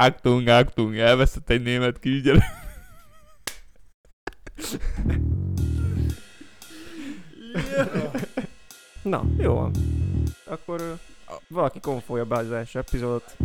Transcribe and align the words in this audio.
Aktung, 0.00 0.48
aktung, 0.48 0.98
elveszett 0.98 1.50
egy 1.50 1.62
német 1.62 1.98
kisgyerek. 1.98 2.42
Na, 9.02 9.24
jó 9.38 9.54
van. 9.54 9.72
Akkor 10.44 10.98
valaki 11.48 11.80
konfolja 11.80 12.24
első 12.52 12.78
epizódot. 12.78 13.36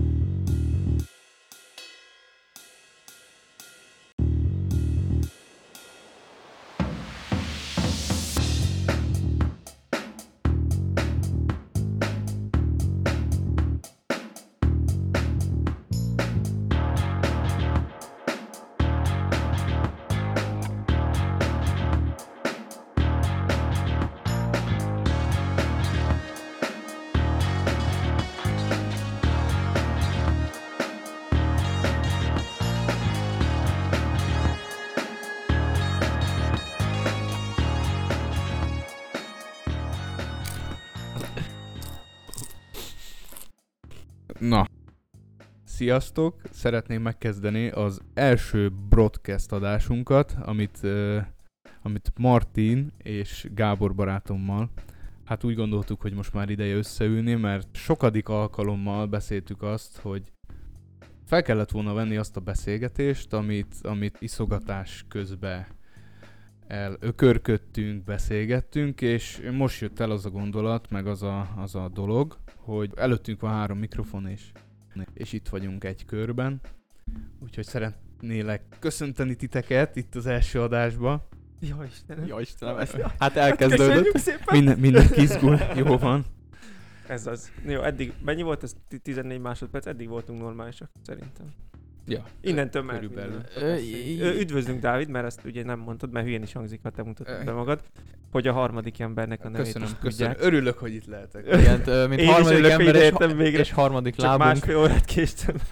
Sziasztok! 45.83 46.41
Szeretném 46.51 47.01
megkezdeni 47.01 47.69
az 47.69 48.01
első 48.13 48.71
broadcast 48.89 49.51
adásunkat, 49.51 50.35
amit, 50.41 50.79
uh, 50.83 51.17
amit 51.81 52.11
Martin 52.17 52.91
és 52.97 53.47
Gábor 53.53 53.95
barátommal 53.95 54.69
hát 55.25 55.43
úgy 55.43 55.55
gondoltuk, 55.55 56.01
hogy 56.01 56.13
most 56.13 56.33
már 56.33 56.49
ideje 56.49 56.75
összeülni, 56.75 57.33
mert 57.33 57.67
sokadik 57.75 58.27
alkalommal 58.27 59.07
beszéltük 59.07 59.61
azt, 59.61 59.97
hogy 59.97 60.31
fel 61.25 61.41
kellett 61.41 61.71
volna 61.71 61.93
venni 61.93 62.17
azt 62.17 62.37
a 62.37 62.41
beszélgetést, 62.41 63.33
amit, 63.33 63.75
amit 63.81 64.17
iszogatás 64.19 65.05
közben 65.07 65.65
elökörködtünk, 66.67 68.03
beszélgettünk, 68.03 69.01
és 69.01 69.41
most 69.51 69.81
jött 69.81 69.99
el 69.99 70.11
az 70.11 70.25
a 70.25 70.29
gondolat, 70.29 70.89
meg 70.89 71.07
az 71.07 71.23
a, 71.23 71.53
az 71.57 71.75
a 71.75 71.89
dolog, 71.93 72.37
hogy 72.55 72.91
előttünk 72.95 73.41
van 73.41 73.51
három 73.51 73.77
mikrofon, 73.77 74.27
és, 74.27 74.51
és 75.13 75.33
itt 75.33 75.47
vagyunk 75.49 75.83
egy 75.83 76.05
körben. 76.05 76.61
Úgyhogy 77.39 77.65
szeretnélek 77.65 78.61
köszönteni 78.79 79.35
titeket 79.35 79.95
itt 79.95 80.15
az 80.15 80.25
első 80.25 80.61
adásba. 80.61 81.27
Jó 81.59 81.83
Istenem. 81.83 82.25
Ja 82.27 82.39
Istenem, 82.39 82.77
ez, 82.77 82.91
Ja. 82.93 83.13
hát 83.19 83.35
elkezdődött. 83.35 84.17
Szépen! 84.17 84.43
Minden, 84.51 84.79
mindenki 84.79 85.21
izgul, 85.21 85.57
jó 85.75 85.97
van. 85.97 86.25
Ez 87.07 87.27
az. 87.27 87.51
Jó, 87.65 87.81
eddig, 87.81 88.13
mennyi 88.25 88.41
volt 88.41 88.63
ez? 88.63 88.75
Ti- 88.87 88.99
14 88.99 89.39
másodperc? 89.41 89.85
Eddig 89.85 90.07
voltunk 90.07 90.39
normálisak, 90.39 90.89
szerintem. 91.05 91.45
Ja, 92.07 92.23
Innentől 92.41 92.81
már 92.81 92.95
körülbelül. 92.99 93.41
Üdvözlünk, 94.39 94.79
Dávid, 94.81 95.09
mert 95.09 95.25
ezt 95.25 95.45
ugye 95.45 95.63
nem 95.63 95.79
mondtad, 95.79 96.11
mert 96.11 96.25
hülyén 96.25 96.41
is 96.41 96.53
hangzik, 96.53 96.79
ha 96.83 96.89
te 96.89 97.03
mutatod 97.03 97.45
be 97.45 97.51
magad, 97.51 97.81
hogy 98.33 98.47
a 98.47 98.53
harmadik 98.53 98.99
embernek 98.99 99.45
a 99.45 99.49
nevét 99.49 99.65
Köszönöm, 99.65 99.87
is 99.87 99.93
köszönöm. 100.01 100.31
tudják. 100.33 100.51
Örülök, 100.53 100.77
hogy 100.77 100.93
itt 100.93 101.05
lehetek. 101.05 101.45
Igen, 101.47 102.09
mint 102.09 102.21
Én 102.21 102.27
harmadik 102.27 102.53
örülök, 102.57 102.71
ember 102.71 102.95
és, 102.95 103.11
végre. 103.37 103.59
és 103.59 103.71
harmadik 103.71 104.15
Csak 104.15 104.25
lábunk. 104.25 104.43
másfél 104.49 104.77
órát 104.77 105.05
késtem. 105.05 105.55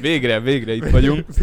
Végre, 0.00 0.40
végre 0.40 0.72
itt 0.74 0.88
vagyunk. 0.88 1.24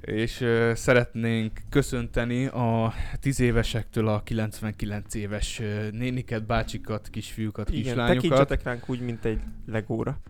És 0.00 0.40
uh, 0.40 0.72
szeretnénk 0.72 1.60
köszönteni 1.70 2.46
a 2.46 2.92
10 3.20 3.40
évesektől 3.40 4.08
a 4.08 4.22
99 4.22 5.14
éves 5.14 5.58
uh, 5.58 5.90
néniket, 5.90 6.46
bácsikat, 6.46 7.08
kisfiúkat, 7.10 7.68
Igen, 7.70 7.82
kislányokat. 7.82 8.14
tekintsetek 8.22 8.62
ránk 8.62 8.88
úgy, 8.88 9.00
mint 9.00 9.24
egy 9.24 9.40
legóra. 9.66 10.20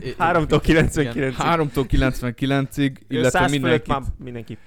I- 0.00 0.14
3-tól 0.18 0.60
99 0.62 1.36
3-tól 1.38 1.84
99-ig, 1.90 2.96
illetve 3.08 3.30
100 3.30 3.32
fölött 3.32 3.50
mindenki, 3.50 3.90
már 3.90 4.02
mindenki. 4.18 4.58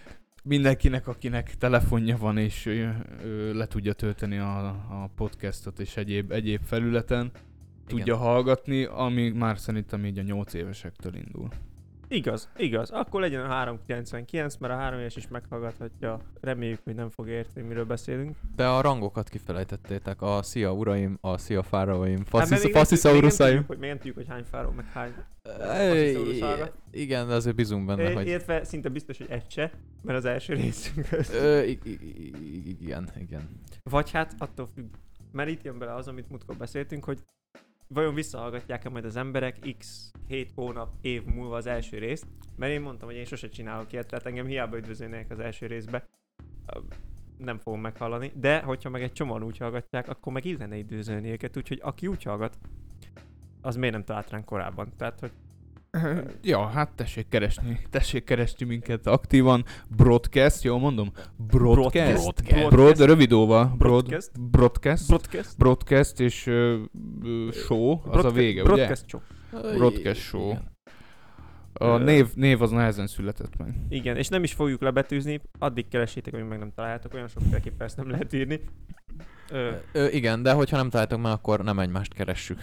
Mindenkinek, 0.48 1.08
akinek 1.08 1.58
telefonja 1.58 2.18
van, 2.18 2.38
és 2.38 2.66
ö, 2.66 2.90
ö, 3.24 3.54
le 3.54 3.68
tudja 3.68 3.94
tölteni 3.94 4.38
a, 4.38 4.68
a 4.68 5.10
podcastot 5.16 5.80
és 5.80 5.98
egyéb, 5.98 6.32
egyéb 6.32 6.62
felületen, 6.64 7.32
tudja 7.88 8.16
hallgatni, 8.16 8.84
ami 8.84 9.30
már 9.30 9.60
szerintem 9.60 10.06
így 10.06 10.20
a 10.20 10.22
8 10.22 10.54
évesektől 10.54 11.16
indul. 11.16 11.50
Igaz, 12.10 12.50
igaz. 12.58 12.90
Akkor 12.92 13.22
legyen 13.22 13.42
a 13.46 13.48
399, 13.48 14.58
mert 14.58 14.74
a 14.74 14.78
3 14.78 15.00
éves 15.00 15.16
is 15.16 15.28
meghallgathatja. 15.28 16.20
Reméljük, 16.42 16.80
hogy 16.84 16.96
nem 16.96 17.10
fog 17.10 17.28
érteni, 17.28 17.68
miről 17.68 17.86
beszélünk. 17.86 18.36
De 18.56 18.68
a 18.68 18.82
rangokat 18.82 19.30
kifelejtettétek. 19.30 20.22
A 20.22 20.42
szia 20.44 20.74
uraim, 20.74 21.18
a 21.22 21.38
szia 21.38 21.64
fáraóim, 21.64 22.24
Hát, 22.32 22.48
fasziszauruszáim. 22.72 23.64
hogy- 23.68 23.78
Még 23.78 23.90
nem 23.90 23.98
tudjuk, 23.98 24.16
hogy 24.16 24.28
hány 24.28 24.44
fáról, 24.44 24.72
meg 24.72 24.86
hány. 24.86 25.14
Igen, 26.92 27.28
de 27.28 27.34
azért 27.34 27.56
bízunk 27.56 27.86
benne, 27.86 28.14
hogy... 28.14 28.28
Illetve 28.28 28.64
szinte 28.64 28.90
biztos, 28.90 29.18
hogy 29.18 29.28
egy 29.30 29.52
se, 29.52 29.72
mert 30.02 30.18
az 30.18 30.26
első 30.26 30.54
részünk 30.54 31.08
igen, 32.80 33.10
igen. 33.20 33.50
Vagy 33.84 34.12
hát 34.12 34.36
attól 34.38 34.70
függ, 34.76 34.86
mert 35.32 35.50
itt 35.50 35.64
jön 35.64 35.78
bele 35.80 35.94
az, 35.94 36.08
amit 36.08 36.30
múltkor 36.30 36.56
beszéltünk, 36.56 37.04
hogy 37.04 37.20
vajon 37.88 38.14
visszahallgatják-e 38.14 38.90
majd 38.90 39.06
az 39.06 39.16
emberek 39.16 39.76
x 39.78 40.12
7 40.28 40.52
hónap, 40.56 40.94
év 41.02 41.24
múlva 41.24 41.56
az 41.56 41.66
első 41.66 41.98
részt, 41.98 42.28
mert 42.56 42.72
én 42.72 42.82
mondtam, 42.82 43.08
hogy 43.08 43.18
én 43.18 43.26
sose 43.26 43.50
csinálok 43.50 43.92
ilyet, 43.92 44.08
tehát 44.08 44.26
engem 44.26 44.46
hiába 44.46 44.78
üdvözölnének 44.78 45.32
az 45.32 45.40
első 45.40 45.66
részbe, 45.66 46.08
nem 47.38 47.58
fogom 47.58 47.82
meghallani, 47.82 48.32
de 48.36 48.62
hogyha 48.62 48.90
meg 48.90 49.02
egy 49.02 49.12
csomóan 49.12 49.44
úgy 49.44 49.58
hallgatják, 49.58 50.10
akkor 50.10 50.34
meg 50.34 50.46
illene 50.46 50.78
üdvözölni 50.78 51.32
őket, 51.32 51.58
úgyhogy 51.58 51.80
aki 51.84 52.08
úgy 52.08 52.24
hallgat, 52.24 52.58
az 53.62 53.76
miért 53.76 53.94
nem 53.94 54.04
talált 54.04 54.30
ránk 54.30 54.46
korábban? 54.46 54.94
Tehát, 54.98 55.20
hogy 55.20 55.32
Ja, 56.42 56.66
hát 56.68 56.92
tessék 56.96 57.28
keresni, 57.28 57.80
tessék 57.90 58.24
keresni 58.24 58.66
minket 58.66 59.08
aktívan. 59.08 59.66
Broadcast, 59.90 60.64
jól 60.64 60.80
mondom? 60.80 61.12
Broadcast. 61.36 62.24
Broadcast. 62.24 62.70
Broad, 62.70 63.00
rövid 63.00 63.32
óva. 63.32 63.74
Broad, 63.78 64.06
Broadcast. 64.06 64.32
broadcast. 64.50 65.08
broadcast, 65.08 65.58
Broadcast 65.58 66.20
és 66.20 66.48
ö, 66.48 66.78
show, 67.52 68.02
az 68.06 68.26
a 68.26 68.32
vége, 68.32 68.62
ugye? 68.62 68.74
broadcast 68.74 69.10
show. 69.10 69.22
Broadcast 69.78 70.22
show. 70.22 70.58
A 71.78 71.98
név, 71.98 72.28
név 72.36 72.62
az 72.62 72.72
nehezen 72.72 73.08
született 73.08 73.58
meg. 73.58 73.74
Igen, 73.90 74.18
és 74.18 74.28
nem 74.28 74.44
is 74.44 74.54
fogjuk 74.54 74.82
lebetűzni, 74.82 75.42
addig 75.60 75.88
keresétek, 75.88 76.34
amíg 76.34 76.46
meg 76.46 76.60
nem 76.60 76.72
találjátok, 76.76 77.14
olyan 77.14 77.28
sokféleképpen 77.28 77.88
ezt 77.88 77.98
nem 77.98 78.10
lehet 78.10 78.34
írni. 78.34 78.60
Ö, 79.50 79.72
Ö, 79.92 80.08
igen, 80.08 80.44
de 80.44 80.54
hogyha 80.54 80.78
nem 80.78 80.90
találtok 80.90 81.22
meg, 81.22 81.32
akkor 81.32 81.64
nem 81.64 81.80
egymást 81.80 82.14
keressük. 82.14 82.60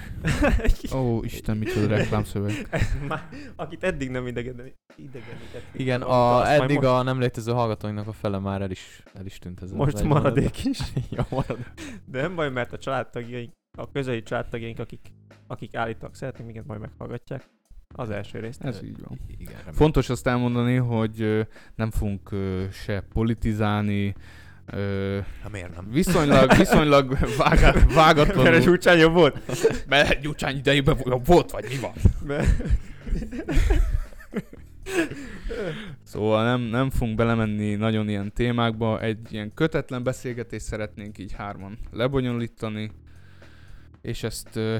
Ó, 0.96 1.22
Isten, 1.22 1.56
micsoda 1.56 1.86
reklámszöveg. 1.86 2.52
Már, 3.08 3.28
akit 3.56 3.84
eddig 3.84 4.10
nem 4.10 4.26
idegen, 4.26 4.72
idegenített. 4.96 5.64
Igen, 5.72 6.02
a, 6.02 6.50
eddig 6.50 6.76
most, 6.76 6.88
a 6.88 7.02
nem 7.02 7.20
létező 7.20 7.52
hallgatóinknak 7.52 8.06
a 8.06 8.12
fele 8.12 8.38
már 8.38 8.62
el 8.62 8.70
is, 8.70 9.02
el 9.14 9.26
is 9.26 9.38
tűnt 9.38 9.62
ez 9.62 9.70
Most 9.72 10.02
maradék 10.02 10.64
is. 10.64 10.78
mondat. 10.78 11.10
ja, 11.16 11.26
maradék. 11.30 11.66
De 12.04 12.20
nem 12.20 12.34
baj, 12.34 12.50
mert 12.50 12.72
a 12.72 12.78
családtagjaink, 12.78 13.52
a 13.78 13.90
közeli 13.90 14.22
családtagjaink, 14.22 14.78
akik, 14.78 15.12
akik 15.46 15.74
állítólag 15.76 16.14
szeretnek 16.14 16.46
minket, 16.46 16.66
majd 16.66 16.80
meghallgatják 16.80 17.48
az 17.96 18.10
első 18.10 18.38
részt. 18.38 18.62
Ez 18.62 18.80
így 18.84 19.00
van. 19.08 19.20
Igen, 19.26 19.52
remélem. 19.52 19.72
Fontos 19.72 20.08
azt 20.08 20.26
elmondani, 20.26 20.76
hogy 20.76 21.46
nem 21.74 21.90
fogunk 21.90 22.30
se 22.72 23.00
politizálni, 23.12 24.14
ö, 24.66 25.18
Hát 25.42 25.52
miért 25.52 25.74
nem? 25.74 25.90
viszonylag, 25.90 26.56
viszonylag 26.58 27.18
vágá, 27.38 27.72
Mert 27.72 27.90
a 27.90 27.94
vágatlanul. 27.94 28.60
csúcsán 28.60 28.98
jobb 28.98 29.12
volt. 29.12 29.40
Mert 29.88 30.20
Gyurcsány 30.20 30.56
idejében 30.56 30.96
volt, 31.24 31.50
vagy 31.50 31.64
mi 31.68 31.76
van? 31.80 31.92
Mert- 32.26 32.48
Szóval 36.02 36.44
nem, 36.44 36.60
nem 36.60 36.90
fogunk 36.90 37.16
belemenni 37.16 37.74
nagyon 37.74 38.08
ilyen 38.08 38.32
témákba, 38.32 39.00
egy 39.00 39.18
ilyen 39.32 39.54
kötetlen 39.54 40.02
beszélgetést 40.02 40.64
szeretnénk 40.64 41.18
így 41.18 41.32
hárman 41.32 41.78
lebonyolítani, 41.90 42.90
és 44.02 44.22
ezt 44.22 44.56
ö, 44.56 44.76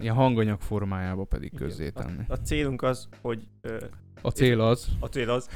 ilyen 0.00 0.14
hanganyag 0.14 0.60
formájába 0.60 1.24
pedig 1.24 1.52
közzétenni. 1.56 2.24
A, 2.28 2.32
a 2.32 2.36
célunk 2.36 2.82
az, 2.82 3.08
hogy 3.22 3.46
ö, 3.60 3.84
A 4.22 4.30
cél 4.30 4.60
az, 4.60 4.88
a 5.00 5.06
cél 5.06 5.30
az, 5.30 5.48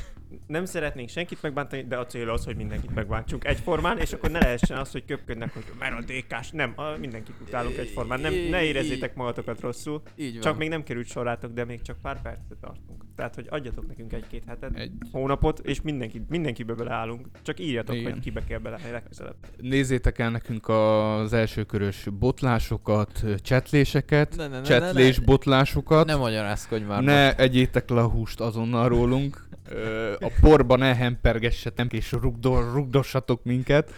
nem 0.46 0.64
szeretnénk 0.64 1.08
senkit 1.08 1.42
megbántani, 1.42 1.82
de 1.82 1.96
a 1.96 2.06
cél 2.06 2.30
az, 2.30 2.44
hogy 2.44 2.56
mindenkit 2.56 2.94
megbántsunk 2.94 3.44
egyformán, 3.44 3.98
és 3.98 4.12
akkor 4.12 4.30
ne 4.30 4.38
lehessen 4.38 4.78
az, 4.78 4.90
hogy 4.90 5.04
köpködnek, 5.04 5.54
hogy 5.54 5.64
mert 5.78 5.98
a 5.98 6.02
DK-s. 6.12 6.50
Nem, 6.50 6.72
a, 6.76 6.82
mindenkit 6.98 7.34
utálunk 7.46 7.76
egyformán. 7.76 8.20
Nem, 8.20 8.32
ne 8.50 8.62
érezzétek 8.62 9.14
magatokat 9.14 9.60
rosszul. 9.60 10.02
Így 10.16 10.32
van. 10.32 10.42
Csak 10.42 10.58
még 10.58 10.68
nem 10.68 10.82
került 10.82 11.06
sorátok, 11.06 11.52
de 11.52 11.64
még 11.64 11.82
csak 11.82 11.96
pár 12.02 12.22
percet 12.22 12.56
tartunk. 12.60 13.04
Tehát, 13.16 13.34
hogy 13.34 13.46
adjatok 13.50 13.86
nekünk 13.86 14.12
egy-két 14.12 14.42
hetet, 14.46 14.76
Egy, 14.76 14.90
hónapot, 15.12 15.58
és 15.58 15.80
mindenki, 15.82 16.22
mindenkibe 16.28 16.74
beleállunk. 16.74 17.26
Csak 17.42 17.60
írjatok, 17.60 17.94
Igen. 17.94 18.12
hogy 18.12 18.20
kibe 18.20 18.44
kell 18.44 18.58
beleállni 18.58 18.90
legközelebb. 18.90 19.36
nézzétek 19.56 20.18
el 20.18 20.30
nekünk 20.30 20.68
az 20.68 21.32
elsőkörös 21.32 22.06
botlásokat, 22.18 23.24
csetléseket, 23.42 24.36
Ne, 24.36 24.46
ne, 24.46 24.56
ne, 24.58 24.62
csetlés 24.64 25.14
ne, 25.14 25.20
ne, 25.20 25.26
botlássokat. 25.26 26.06
ne 26.06 26.14
magyarázkodj 26.16 26.84
már. 26.84 27.02
Ne 27.02 27.36
egyétek 27.36 27.90
le 27.90 28.00
a 28.00 28.08
húst 28.08 28.40
azonnal 28.40 28.88
rólunk. 28.88 29.46
Ö, 29.70 30.12
A 30.20 30.30
porba 30.40 30.76
ne 30.76 30.94
hempergessetek 30.94 31.92
és 31.92 32.12
rugdor, 32.12 32.72
rugdossatok 32.72 33.44
minket. 33.44 33.92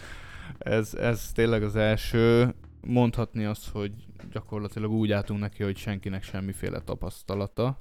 Ez, 0.59 0.95
ez 0.95 1.33
tényleg 1.33 1.63
az 1.63 1.77
első. 1.77 2.55
Mondhatni 2.87 3.45
azt, 3.45 3.69
hogy 3.73 3.93
gyakorlatilag 4.33 4.91
úgy 4.91 5.13
álltunk 5.13 5.41
neki, 5.41 5.63
hogy 5.63 5.77
senkinek 5.77 6.23
semmiféle 6.23 6.79
tapasztalata. 6.81 7.79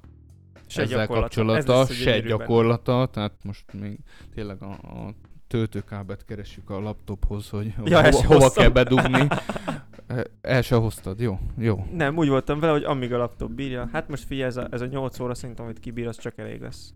Se 0.66 0.82
ezzel 0.82 0.98
gyakorlata. 0.98 1.20
kapcsolata, 1.26 1.80
Ez 1.80 1.92
se 1.92 2.04
gyönyörű 2.04 2.28
benne. 2.28 2.36
gyakorlata, 2.38 3.06
tehát 3.12 3.32
most 3.42 3.64
még 3.80 3.98
tényleg 4.34 4.62
a, 4.62 4.70
a 4.70 5.14
töltőkábelt 5.46 6.24
keresjük 6.24 6.70
a 6.70 6.80
laptophoz, 6.80 7.48
hogy 7.48 7.74
Ja, 7.84 8.02
hova, 8.02 8.22
hova 8.26 8.40
hoztam. 8.40 8.62
kell 8.62 8.72
bedugni. 8.72 9.26
El 10.40 10.62
se 10.62 10.74
hoztad, 10.76 11.20
jó, 11.20 11.38
jó. 11.58 11.86
Nem, 11.92 12.16
úgy 12.16 12.28
voltam 12.28 12.60
vele, 12.60 12.72
hogy 12.72 12.84
amíg 12.84 13.12
a 13.12 13.16
laptop 13.18 13.50
bírja. 13.50 13.88
Hát 13.92 14.08
most 14.08 14.24
figyelj, 14.24 14.48
ez 14.48 14.56
a, 14.56 14.66
ez 14.70 14.80
a 14.80 14.86
8 14.86 15.20
óra 15.20 15.34
szerintem, 15.34 15.64
amit 15.64 15.78
kibír, 15.80 16.06
az 16.06 16.18
csak 16.18 16.38
elég 16.38 16.60
lesz. 16.60 16.92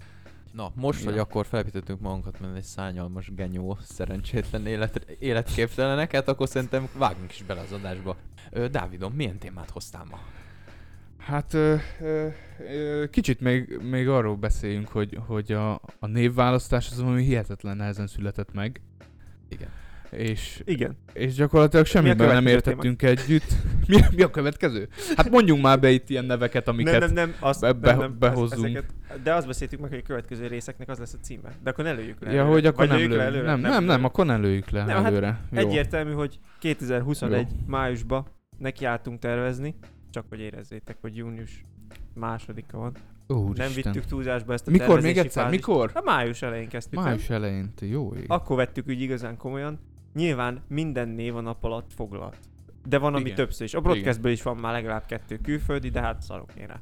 Na, 0.55 0.73
most, 0.75 1.03
Ja. 1.05 1.11
hogy 1.11 1.19
akkor 1.19 1.47
felépítettünk 1.47 2.01
magunkat, 2.01 2.41
mint 2.41 2.57
egy 2.57 2.63
szányalmas 2.63 3.35
genyó, 3.35 3.79
szerencsétlen 3.83 4.67
élet, 4.67 5.17
életképteleneket, 5.19 6.29
akkor 6.29 6.49
szerintem 6.49 6.89
vágunk 6.99 7.31
is 7.33 7.43
bele 7.43 7.61
az 7.61 7.73
adásba. 7.73 8.17
Ö, 8.51 8.69
Dávidon, 8.69 9.13
milyen 9.13 9.39
témát 9.39 9.71
hoztál 9.71 10.05
ma? 10.11 10.19
Hát 11.19 11.55
ö, 11.55 11.77
ö, 12.01 12.29
ö, 12.59 13.05
kicsit 13.11 13.41
még, 13.41 13.79
még 13.83 14.09
arról 14.09 14.37
beszéljünk, 14.37 14.89
hogy, 14.89 15.19
hogy 15.27 15.53
a, 15.53 15.73
a 15.99 16.07
névválasztás 16.07 16.91
az 16.91 17.01
valami 17.01 17.23
hihetetlen 17.23 17.77
nehezen 17.77 18.07
született 18.07 18.53
meg. 18.53 18.81
Igen. 19.49 19.69
És, 20.17 20.63
Igen. 20.65 20.97
és 21.13 21.35
gyakorlatilag 21.35 21.87
semmiben 21.87 22.29
nem 22.29 22.47
értettünk 22.47 23.03
együtt. 23.03 23.45
Mi, 23.89 23.97
mi 24.17 24.23
a 24.23 24.31
következő? 24.31 24.89
Hát 25.17 25.31
mondjunk 25.31 25.63
már 25.63 25.81
be 25.81 25.91
itt 25.91 26.09
ilyen 26.09 26.25
neveket, 26.25 26.69
amiket... 26.69 27.01
nem, 27.01 27.13
nem, 27.13 27.29
nem, 27.29 27.35
azt, 27.41 27.61
be- 27.61 27.71
nem, 27.71 27.81
be- 27.81 27.95
nem, 27.97 28.17
behozzunk. 28.19 28.65
Ezeket, 28.65 28.95
de 29.23 29.35
azt 29.35 29.47
beszéltük 29.47 29.81
meg, 29.81 29.91
hogy 29.91 29.99
a 29.99 30.07
következő 30.07 30.47
részeknek 30.47 30.89
az 30.89 30.99
lesz 30.99 31.15
a 31.15 31.19
címe. 31.23 31.53
De 31.63 31.71
akkor 31.71 31.85
ne 31.85 31.93
lőjük 31.93 32.21
le. 32.21 32.31
Ja, 32.31 32.37
előre. 32.39 32.53
hogy 32.53 32.67
akkor 32.67 32.79
Vagy 32.79 32.89
nem 32.89 32.97
lőjük 32.97 33.13
le 33.13 33.17
lő... 33.19 33.25
előre? 33.25 33.47
Nem, 33.47 33.61
nem, 33.61 33.71
nem, 33.73 33.87
lőjük. 33.87 34.05
akkor 34.05 34.27
ne 34.27 34.37
lőjük 34.37 34.71
le 34.71 34.85
Nem, 34.85 34.97
hát 34.97 35.05
előre. 35.05 35.41
Jó. 35.53 35.59
Egyértelmű, 35.59 36.13
hogy 36.13 36.39
2021 36.59 37.47
Jó. 37.51 37.57
májusba 37.67 38.27
nekiálltunk 38.59 39.19
tervezni, 39.19 39.75
csak 40.11 40.25
hogy 40.29 40.41
érezzétek, 40.41 40.97
hogy 41.01 41.17
június 41.17 41.65
másodika 42.15 42.79
van. 42.79 42.93
Úristen. 43.27 43.67
Nem 43.67 43.75
vittük 43.75 44.05
túlzásba 44.05 44.53
ezt 44.53 44.69
a 44.69 44.71
Mikor 44.71 45.01
még 45.01 45.19
egyszer? 45.19 45.43
fázist. 45.43 45.67
Mikor? 45.67 45.91
Hát 45.95 46.05
május 46.05 46.43
elején 46.43 46.69
kezdtük. 46.69 47.01
Május 47.01 47.31
elején, 47.31 47.73
te 47.75 47.87
jó 47.87 48.15
ég. 48.15 48.25
Akkor 48.29 48.57
vettük 48.57 48.89
úgy 48.89 49.01
igazán 49.01 49.37
komolyan. 49.37 49.79
Nyilván 50.15 50.63
minden 50.69 51.09
név 51.09 51.37
a 51.37 51.41
nap 51.41 51.65
alatt 51.65 51.93
foglalt. 51.93 52.39
De 52.87 52.99
van, 52.99 53.15
ami 53.15 53.25
Igen. 53.25 53.35
többször 53.35 53.67
is. 53.67 53.75
A 53.75 53.81
broadcastből 53.81 54.33
is 54.33 54.43
van 54.43 54.57
már 54.57 54.73
legalább 54.73 55.07
kettő 55.07 55.37
külföldi, 55.37 55.89
de 55.89 56.01
hát 56.01 56.23
szarok 56.23 56.53
én 56.59 56.67
rá. 56.67 56.81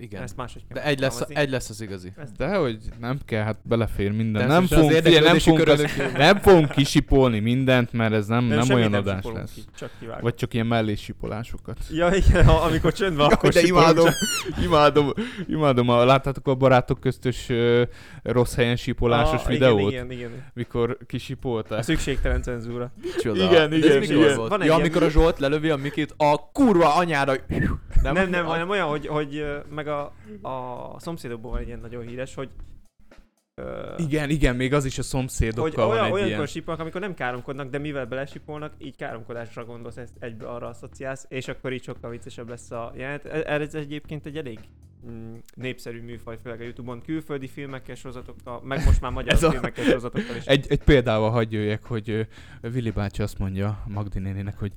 Igen. 0.00 0.22
Ezt 0.22 0.36
máshogy 0.36 0.62
kell 0.68 0.82
De 0.82 0.88
egy 0.88 0.98
lesz, 1.00 1.22
egy 1.28 1.50
lesz 1.50 1.70
az 1.70 1.80
igazi. 1.80 2.12
De 2.36 2.56
hogy 2.56 2.78
nem 3.00 3.18
kell, 3.24 3.42
hát 3.44 3.56
belefér 3.62 4.12
minden. 4.12 4.46
Nem 4.46 4.66
fogunk, 4.66 4.90
figyelj, 4.92 5.24
nem, 5.24 5.38
fogunk, 5.38 6.16
nem 6.16 6.36
fogunk 6.38 6.70
kisipolni 6.70 7.38
mindent, 7.38 7.92
mert 7.92 8.12
ez 8.12 8.26
nem, 8.26 8.44
nem, 8.44 8.70
olyan 8.70 8.90
nem 8.90 9.00
adás 9.00 9.24
lesz. 9.34 9.52
Ki, 9.54 9.60
csak 9.78 9.90
kivágom. 10.00 10.22
Vagy 10.22 10.34
csak 10.34 10.54
ilyen 10.54 10.66
mellésipolásokat. 10.66 11.78
Ja, 11.90 12.10
igen, 12.14 12.44
ha, 12.44 12.52
amikor 12.52 12.92
csönd 12.92 13.16
van, 13.16 13.32
akkor 13.32 13.50
de 13.52 13.60
imádom, 13.60 14.08
imádom, 14.66 15.12
imádom. 15.48 15.88
A, 15.88 16.04
láttátok 16.04 16.48
a 16.48 16.54
barátok 16.54 17.00
köztös 17.00 17.48
uh, 17.48 17.82
rossz 18.22 18.54
helyen 18.54 18.76
sipolásos 18.76 19.42
Ah, 19.42 19.48
videót? 19.48 19.90
Igen, 19.90 20.10
igen, 20.10 20.28
igen. 20.30 20.44
Mikor 20.54 20.96
A 21.00 21.04
kisipolták? 21.06 21.82
szükségtelen 21.82 22.42
cenzúra. 22.42 22.92
Micsoda? 23.02 23.44
Igen, 23.44 23.72
igen, 23.72 23.98
mikor 23.98 24.16
igen. 24.16 24.36
Van 24.36 24.60
egy 24.60 24.66
ja, 24.66 24.74
amikor 24.74 25.02
a 25.02 25.08
Zsolt 25.10 25.38
lelövi 25.38 25.68
a 25.70 25.76
Mikit 25.76 26.14
a 26.16 26.50
kurva 26.52 26.94
anyára. 26.94 27.32
Nem, 28.02 28.14
nem, 28.14 28.30
nem 28.30 28.46
a- 28.46 28.48
hanem 28.48 28.68
olyan, 28.70 28.88
hogy, 28.88 29.06
hogy 29.06 29.44
meg 29.84 29.88
a, 29.88 30.12
a 30.48 31.00
szomszédokból 31.00 31.50
van 31.50 31.60
egy 31.60 31.66
ilyen 31.66 31.80
nagyon 31.80 32.06
híres, 32.06 32.34
hogy 32.34 32.48
ö, 33.54 33.94
Igen, 33.96 34.30
igen, 34.30 34.56
még 34.56 34.72
az 34.74 34.84
is 34.84 34.92
a 34.92 34.96
hogy 34.96 35.04
szomszédokkal 35.10 35.86
van 35.86 35.90
olyan, 35.90 36.04
egy 36.04 36.10
ilyen. 36.12 36.24
olyankor 36.24 36.48
sipolnak, 36.48 36.82
amikor 36.82 37.00
nem 37.00 37.14
káromkodnak, 37.14 37.70
de 37.70 37.78
mivel 37.78 38.06
belesipolnak, 38.06 38.72
így 38.78 38.96
káromkodásra 38.96 39.64
gondolsz, 39.64 39.96
ezt 39.96 40.16
egybe 40.18 40.46
arra 40.46 40.66
asszociálsz, 40.68 41.26
és 41.28 41.48
akkor 41.48 41.72
így 41.72 41.82
sokkal 41.82 42.10
viccesebb 42.10 42.48
lesz 42.48 42.70
a 42.70 42.92
jelenet. 42.96 43.24
E- 43.24 43.52
Ez 43.60 43.74
egyébként 43.74 44.26
egy 44.26 44.36
elég 44.36 44.58
mm, 45.10 45.34
népszerű 45.54 46.02
műfaj, 46.02 46.36
főleg 46.42 46.60
a 46.60 46.62
Youtube-on, 46.62 47.02
külföldi 47.02 47.46
filmekkel, 47.48 47.94
sorozatokkal, 47.94 48.60
meg 48.64 48.84
most 48.84 49.00
már 49.00 49.10
magyar 49.12 49.34
a- 49.44 49.50
filmekkel, 49.50 49.84
sorozatokkal 49.84 50.36
is. 50.36 50.44
Egy, 50.44 50.66
egy 50.68 50.82
példával 50.84 51.30
hagyj 51.30 51.56
jöjjek, 51.56 51.84
hogy 51.84 52.10
ö, 52.10 52.22
Vili 52.70 52.90
bácsi 52.90 53.22
azt 53.22 53.38
mondja 53.38 53.82
Magdi 53.88 54.18
nénének, 54.18 54.58
hogy 54.58 54.72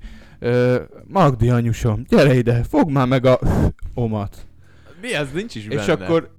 Magdi 1.06 1.50
anyusom, 1.50 2.02
gyere 2.08 2.34
ide, 2.34 2.62
fogd 2.62 2.90
már 2.90 3.06
meg 3.06 3.24
a 3.26 3.38
omat. 3.94 4.46
Mi 5.04 5.14
ez? 5.14 5.32
Nincs 5.32 5.54
is 5.54 5.66
És 5.66 5.86
benne. 5.86 6.04
akkor 6.04 6.30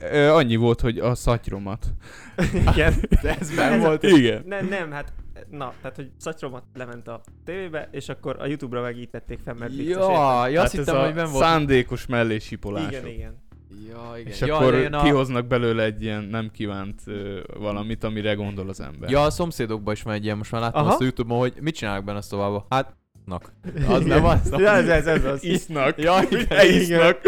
ö, 0.00 0.28
annyi 0.28 0.56
volt, 0.56 0.80
hogy 0.80 0.98
a 0.98 1.14
szatyromat. 1.14 1.86
Igen. 2.72 2.94
De 3.22 3.28
ez 3.30 3.36
Ez 3.40 3.54
benn 3.56 3.80
a- 3.80 3.86
volt. 3.86 4.02
Igen. 4.02 4.42
Nem, 4.46 4.66
nem, 4.68 4.90
hát 4.90 5.12
na, 5.50 5.72
tehát 5.80 5.96
hogy 5.96 6.10
szatyromat 6.18 6.62
lement 6.74 7.08
a 7.08 7.20
tévébe, 7.44 7.88
és 7.92 8.08
akkor 8.08 8.36
a 8.40 8.46
Youtube-ra 8.46 8.82
megítették 8.82 9.38
fel, 9.44 9.54
mert? 9.54 9.72
Ja, 9.76 10.46
ja, 10.48 10.62
azt 10.62 10.72
Hát 10.76 10.84
hittem, 10.84 11.04
hogy 11.04 11.14
ben 11.14 11.30
volt. 11.30 11.44
szándékos 11.44 12.06
mellésipolások. 12.06 12.90
Igen, 12.90 13.06
igen. 13.06 13.42
Ja, 13.88 14.18
igen. 14.18 14.32
És 14.32 14.40
ja, 14.40 14.56
akkor 14.56 14.74
én 14.74 14.92
a... 14.92 15.02
kihoznak 15.02 15.46
belőle 15.46 15.82
egy 15.82 16.02
ilyen 16.02 16.22
nem 16.22 16.50
kívánt 16.50 17.00
ö, 17.06 17.40
valamit, 17.58 18.04
amire 18.04 18.34
gondol 18.34 18.68
az 18.68 18.80
ember. 18.80 19.10
Ja, 19.10 19.22
a 19.22 19.30
szomszédokban 19.30 19.94
is 19.94 20.02
van 20.02 20.14
egy 20.14 20.24
ilyen, 20.24 20.36
most 20.36 20.50
már 20.52 20.60
láttam 20.60 20.80
Aha. 20.82 20.90
azt 20.90 21.00
a 21.00 21.04
Youtube-on, 21.04 21.38
hogy 21.38 21.54
mit 21.60 21.74
csinálnak 21.74 22.04
benne 22.04 22.18
a 22.18 22.22
szobában. 22.22 22.64
Hát, 22.68 22.96
nak. 23.24 23.52
Az 23.86 24.04
nem 24.04 24.24
az. 24.24 24.50
Ja, 24.50 24.70
ez, 24.70 24.88
ez, 24.88 25.06
ez 25.06 25.24
az. 25.24 25.44
Isznak. 25.44 25.98
Ja, 25.98 26.22
igen, 26.30 26.66
isznak. 26.66 27.20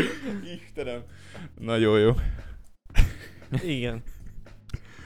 Istenem. 0.64 1.00
Nagyon 1.60 1.98
jó. 2.00 2.12
Igen. 3.62 4.02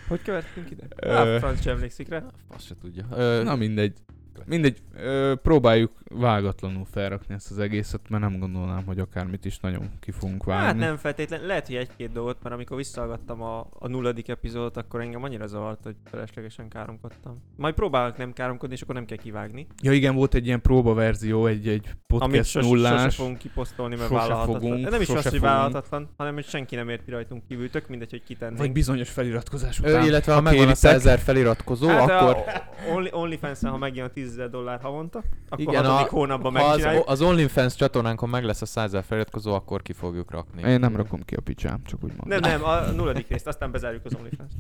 Hogy 0.09 0.23
követtünk 0.23 0.71
ide? 0.71 0.83
Ö, 0.97 1.11
Á, 1.11 1.39
Franc 1.39 1.63
sem 1.63 1.75
emlékszik 1.75 2.09
rá. 2.09 2.23
Azt 2.49 2.67
se 2.67 2.75
tudja. 2.81 3.07
Ö, 3.13 3.43
Na 3.43 3.57
mindegy. 3.57 3.99
Mindegy, 4.47 4.79
ö, 4.97 5.35
próbáljuk 5.43 5.93
vágatlanul 6.15 6.85
felrakni 6.91 7.35
ezt 7.35 7.51
az 7.51 7.59
egészet, 7.59 8.01
mert 8.09 8.23
nem 8.23 8.39
gondolnám, 8.39 8.85
hogy 8.87 8.99
akármit 8.99 9.45
is 9.45 9.59
nagyon 9.59 9.91
ki 10.01 10.11
fogunk 10.11 10.45
vágni. 10.45 10.65
Hát 10.67 10.77
nem 10.77 10.97
feltétlen, 10.97 11.47
lehet, 11.47 11.67
hogy 11.67 11.77
egy-két 11.77 12.13
dolgot, 12.13 12.37
mert 12.43 12.55
amikor 12.55 12.77
visszahallgattam 12.77 13.43
a, 13.43 13.67
a 13.79 13.89
nulladik 13.89 14.29
epizódot, 14.29 14.77
akkor 14.77 15.01
engem 15.01 15.23
annyira 15.23 15.47
zavart, 15.47 15.83
hogy 15.83 15.97
feleslegesen 16.05 16.69
káromkodtam. 16.69 17.43
Majd 17.57 17.75
próbálok 17.75 18.17
nem 18.17 18.33
káromkodni, 18.33 18.75
és 18.75 18.83
akkor 18.83 18.95
nem 18.95 19.05
kell 19.05 19.17
kivágni. 19.17 19.67
Ja 19.83 19.93
igen, 19.93 20.15
volt 20.15 20.35
egy 20.35 20.47
ilyen 20.47 20.61
próbaverzió, 20.61 21.47
egy, 21.47 21.69
egy 21.69 21.85
Amit 21.87 21.97
podcast 22.07 22.51
sose, 22.51 22.67
sose 22.67 22.69
nullás. 22.69 23.17
fogunk 23.17 23.39
kiposztolni, 23.39 23.97
mert 23.97 24.09
Sose 24.09 24.21
vállalhatatlan. 24.21 24.61
fogunk, 24.71 24.91
nem 24.91 25.01
is 25.01 25.07
sose 25.07 25.19
az, 25.19 25.25
hogy 25.25 25.33
fogunk. 25.33 25.53
vállalhatatlan, 25.53 26.09
hanem 26.17 26.35
hogy 26.35 26.45
senki 26.45 26.75
nem 26.75 26.89
érti 26.89 27.11
rajtunk 27.11 27.43
kívül, 27.49 27.71
tök 27.71 27.89
mindegy, 27.89 28.11
hogy 28.11 28.23
kitennénk. 28.23 28.59
Vagy 28.59 28.73
bizonyos 28.73 29.11
feliratkozás 29.11 29.81
Ö, 29.83 29.89
után. 29.91 30.07
illetve 30.07 30.33
ha 30.33 30.41
ha 30.41 30.45
megvan 30.51 30.69
a 30.69 30.73
kéritek. 30.73 31.01
100 31.01 31.23
feliratkozó, 31.23 31.89
hát 31.89 32.11
akkor... 32.11 32.37
a 32.37 32.93
Only, 32.95 33.09
OnlyFans-en, 33.13 33.71
ha 33.71 33.77
megjön 33.79 34.05
a 34.05 34.09
10 34.09 34.30
dollár 34.51 34.81
havonta, 34.81 35.23
akkor 35.49 35.65
Igen, 35.65 35.85
a- 35.85 36.07
hónapban 36.09 36.57
Ha 36.57 36.65
az, 36.65 36.87
az 37.07 37.23
OnlyFans 37.23 37.75
csatornánkon 37.75 38.29
meg 38.29 38.45
lesz 38.45 38.63
a 38.63 38.67
100 38.67 38.97
feliratkozó, 39.07 39.55
akkor 39.55 39.83
ki 39.83 39.93
fogjuk 39.93 40.31
rakni. 40.31 40.63
Én 40.71 40.79
nem 40.79 40.97
rakom 40.97 41.21
ki 41.25 41.35
a 41.35 41.41
picsám, 41.41 41.83
csak 41.85 42.05
úgy 42.05 42.13
mondom. 42.17 42.39
Nem, 42.41 42.51
nem, 42.51 42.65
a 42.65 42.91
nulladik 42.91 43.29
részt, 43.29 43.47
aztán 43.47 43.71
bezárjuk 43.71 44.05
az 44.05 44.15
OnlyFans. 44.15 44.53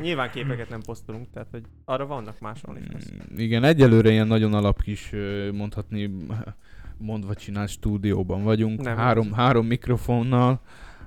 Nyilván 0.00 0.30
képeket 0.30 0.68
nem 0.68 0.80
posztolunk, 0.80 1.30
tehát 1.32 1.48
hogy 1.50 1.62
arra 1.84 2.06
vannak 2.06 2.40
más 2.40 2.60
OnlyFans. 2.68 3.04
Mm, 3.12 3.38
Igen, 3.38 3.64
egyelőre 3.64 4.10
ilyen 4.10 4.26
nagyon 4.26 4.54
alap 4.54 4.82
kis, 4.82 5.12
mondhatni, 5.52 6.10
mondva 6.98 7.34
csinált 7.34 7.68
stúdióban 7.68 8.42
vagyunk. 8.42 8.80
Nem, 8.80 8.96
három, 8.96 9.26
az- 9.30 9.36
három 9.36 9.66
mikrofonnal, 9.66 10.60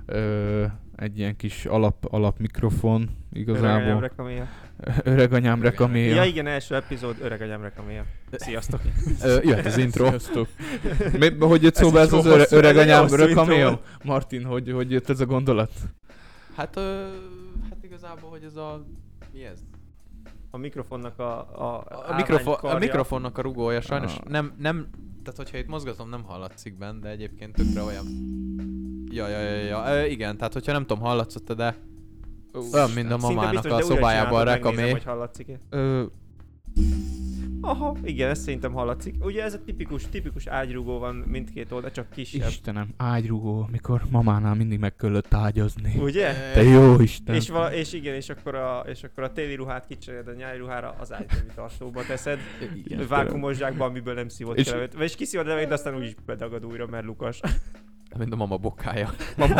ö, 0.06 0.64
egy 0.96 1.18
ilyen 1.18 1.36
kis 1.36 1.66
alap, 1.66 2.04
alap 2.10 2.38
mikrofon 2.38 3.10
igazából. 3.32 4.00
Reklaméja. 4.00 4.46
Öreg 5.04 5.32
anyám 5.32 5.62
rekaméja. 5.62 6.14
Ja 6.14 6.24
igen, 6.24 6.46
első 6.46 6.74
epizód, 6.74 7.16
öreganyám 7.20 7.62
reklaméja. 7.62 8.04
Sziasztok. 8.32 8.80
Ö, 9.22 9.38
jöhet 9.42 9.66
az 9.66 9.76
intro. 9.76 10.06
Sziasztok. 10.06 10.48
Mi, 11.18 11.30
hogy 11.38 11.62
jött 11.62 11.74
szóba 11.74 11.98
ez 11.98 12.12
az 12.12 12.26
öre, 12.26 12.46
öreg 12.50 12.76
anyám. 12.76 13.06
Martin, 14.04 14.44
hogy, 14.44 14.72
hogy 14.72 14.90
jött 14.90 15.08
ez 15.08 15.20
a 15.20 15.26
gondolat? 15.26 15.70
Hát, 16.56 16.76
ö, 16.76 17.06
hát 17.70 17.78
igazából, 17.82 18.30
hogy 18.30 18.42
ez 18.44 18.56
a... 18.56 18.84
Mi 19.32 19.44
ez? 19.44 19.58
A 20.50 20.56
mikrofonnak 20.56 21.18
a, 21.18 21.38
a, 21.38 21.84
A, 22.08 22.14
mikrofon, 22.14 22.54
a 22.54 22.78
mikrofonnak 22.78 23.38
a 23.38 23.42
rugója 23.42 23.80
sajnos 23.80 24.12
Ah. 24.12 24.28
nem, 24.28 24.52
nem, 24.58 24.86
tehát 25.22 25.38
hogyha 25.38 25.58
itt 25.58 25.68
mozgatom 25.68 26.08
nem 26.08 26.22
hallatszik 26.22 26.78
benne, 26.78 26.98
de 26.98 27.08
egyébként 27.08 27.54
tökre 27.54 27.82
olyan... 27.82 28.04
Ja, 29.10 29.28
ja, 29.28 29.40
ja, 29.40 29.64
ja, 29.64 29.94
Ö, 29.94 30.04
igen, 30.04 30.36
tehát 30.36 30.52
hogyha 30.52 30.72
nem 30.72 30.86
tudom 30.86 31.02
hallatszott 31.02 31.52
de 31.52 31.76
Olyan, 32.72 32.90
mint 32.90 33.10
a 33.10 33.16
mamának 33.16 33.50
biztos, 33.50 33.72
a 33.72 33.82
szobájában 33.82 34.44
rekamé. 34.44 34.90
hogy 34.90 35.04
hallatszik-e. 35.04 35.58
Ö, 35.70 36.04
Aha, 37.62 37.96
igen, 38.02 38.30
ez 38.30 38.38
szerintem 38.38 38.72
hallatszik. 38.72 39.24
Ugye 39.24 39.42
ez 39.42 39.54
a 39.54 39.58
tipikus, 39.64 40.08
tipikus 40.10 40.46
ágyrugó 40.46 40.98
van 40.98 41.14
mindkét 41.14 41.72
oldal, 41.72 41.90
csak 41.90 42.10
kisebb. 42.10 42.48
Istenem, 42.48 42.88
ágyrugó, 42.96 43.68
mikor 43.72 44.02
mamánál 44.10 44.54
mindig 44.54 44.78
meg 44.78 44.96
kellett 44.96 45.34
ágyazni. 45.34 45.94
Ugye? 45.98 46.32
Te 46.54 46.62
jó 46.62 47.00
Isten. 47.00 47.34
És, 47.34 47.48
vala, 47.48 47.72
és 47.74 47.92
igen, 47.92 48.14
és 48.14 48.28
akkor, 48.28 48.54
a, 48.54 48.84
és 48.86 49.02
akkor 49.02 49.22
a 49.24 49.32
téli 49.32 49.54
ruhát 49.54 49.86
kicseréled 49.86 50.28
a 50.28 50.32
nyári 50.32 50.58
ruhára, 50.58 50.94
az 51.00 51.12
ágytemű 51.12 51.48
tartóba 51.54 52.02
teszed, 52.06 52.38
vákumos 53.08 53.56
zsákba, 53.56 53.84
amiből 53.84 54.14
nem 54.14 54.28
szívott 54.28 54.58
És- 54.58 54.70
levét. 54.70 54.94
Vagyis 54.94 55.16
kiszívod 55.16 55.46
levét, 55.46 55.68
de 55.68 55.74
aztán 55.74 55.96
úgyis 55.96 56.14
bedagad 56.26 56.64
újra, 56.66 56.86
mert 56.86 57.04
lukas. 57.04 57.40
Mint 58.18 58.32
a 58.32 58.36
mama 58.36 58.56
bokája. 58.56 59.10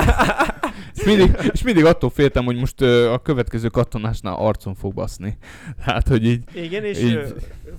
És 0.94 1.04
mindig, 1.04 1.50
és 1.52 1.62
mindig 1.62 1.84
attól 1.84 2.10
féltem, 2.10 2.44
hogy 2.44 2.56
most 2.56 2.80
ö, 2.80 3.12
a 3.12 3.18
következő 3.18 3.68
kattanásnál 3.68 4.34
arcon 4.34 4.74
fog 4.74 4.94
baszni. 4.94 5.38
Hát, 5.86 6.08
hogy 6.08 6.24
így... 6.26 6.44
Igen, 6.52 6.84
és 6.84 6.98
Így. 7.02 7.14
ö, 7.14 7.28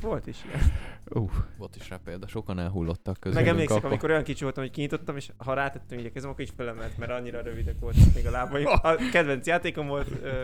volt 0.02 0.28
is 0.28 0.38
ilyen. 0.48 0.72
Uh, 1.10 1.32
Volt 1.58 1.76
is 1.76 1.90
rá 1.90 2.00
példa, 2.06 2.28
sokan 2.28 2.60
elhullottak 2.60 3.18
közülünk. 3.20 3.46
Meg 3.46 3.54
emlékszem, 3.54 3.78
akkor. 3.78 3.90
amikor 3.90 4.10
olyan 4.10 4.24
kicsi 4.24 4.44
voltam, 4.44 4.64
hogy 4.64 4.72
kinyitottam, 4.72 5.16
és 5.16 5.30
ha 5.38 5.54
rátettem 5.54 6.00
így 6.00 6.06
a 6.06 6.12
kezem, 6.12 6.30
akkor 6.30 6.42
így 6.42 6.54
felemelt, 6.58 6.98
mert 6.98 7.12
annyira 7.12 7.42
rövidek 7.42 7.76
voltak 7.80 8.14
még 8.16 8.28
a 8.28 8.32
lábaim. 8.32 8.66
A 8.82 8.96
kedvenc 9.12 9.48
játékom 9.48 9.88
volt, 9.88 10.08
ö, 10.24 10.44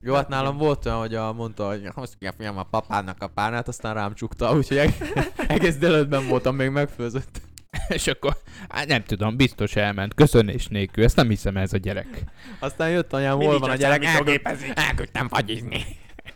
Jó, 0.00 0.14
hát 0.14 0.28
nálam 0.28 0.56
volt 0.56 0.86
olyan, 0.86 0.98
hogy 0.98 1.14
a, 1.14 1.32
mondta, 1.32 1.68
hogy 1.68 1.88
hozd 1.94 2.18
ki 2.18 2.26
a 2.26 2.32
fiam 2.38 2.58
a 2.58 2.62
papának 2.62 3.22
a 3.22 3.26
párnát, 3.28 3.68
aztán 3.68 3.94
rám 3.94 4.14
csukta, 4.14 4.56
úgyhogy 4.56 4.76
eg- 4.76 5.28
egész 5.48 5.76
délután 5.76 6.28
voltam 6.28 6.56
még 6.56 6.70
megfőzött. 6.70 7.40
és 7.98 8.06
akkor, 8.06 8.36
hát 8.68 8.86
nem 8.86 9.04
tudom, 9.04 9.36
biztos 9.36 9.76
elment, 9.76 10.14
köszönés 10.14 10.66
nélkül, 10.66 11.04
ezt 11.04 11.16
nem 11.16 11.28
hiszem 11.28 11.56
ez 11.56 11.72
a 11.72 11.76
gyerek. 11.76 12.24
Aztán 12.58 12.90
jött 12.90 13.12
anyám, 13.12 13.36
hol 13.36 13.58
van 13.58 13.70
a 13.70 13.74
gyerek, 13.74 14.04
elküld, 14.04 14.40
elküldtem 14.74 15.28
fagyizni. 15.28 15.84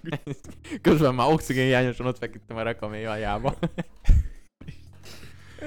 Közben 0.82 1.14
már 1.14 1.32
oxigén 1.32 1.64
hiányosan 1.64 2.06
ott 2.06 2.18
feküdtem 2.18 2.56
a 2.56 2.62
rekamé 2.62 3.04
aljába. 3.04 3.58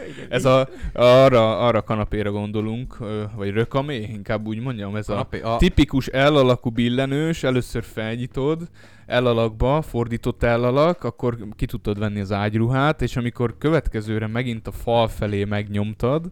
igen, 0.10 0.26
Ez 0.30 0.46
a, 0.46 0.68
arra, 0.94 1.60
arra 1.60 1.82
kanapéra 1.82 2.32
gondolunk, 2.32 2.98
vagy 3.36 3.50
rökamé, 3.50 4.02
inkább 4.02 4.48
úgy 4.48 4.60
mondjam, 4.60 4.96
ez 4.96 5.10
a 5.10 5.16
Napi, 5.16 5.38
a, 5.38 5.56
tipikus 5.58 6.08
L-alakú 6.08 6.70
billenős, 6.70 7.44
először 7.44 7.84
felnyitod, 7.84 8.68
L-alakba, 9.08 9.82
fordított 9.82 10.42
L-alak, 10.42 11.04
akkor 11.04 11.38
ki 11.56 11.66
tudtad 11.66 12.00
venni 12.00 12.20
az 12.20 12.32
ágyruhát, 12.32 13.02
és 13.02 13.16
amikor 13.16 13.58
következőre 13.58 14.28
megint 14.28 14.68
a 14.68 14.72
fal 14.72 15.08
felé 15.08 15.44
megnyomtad, 15.44 16.32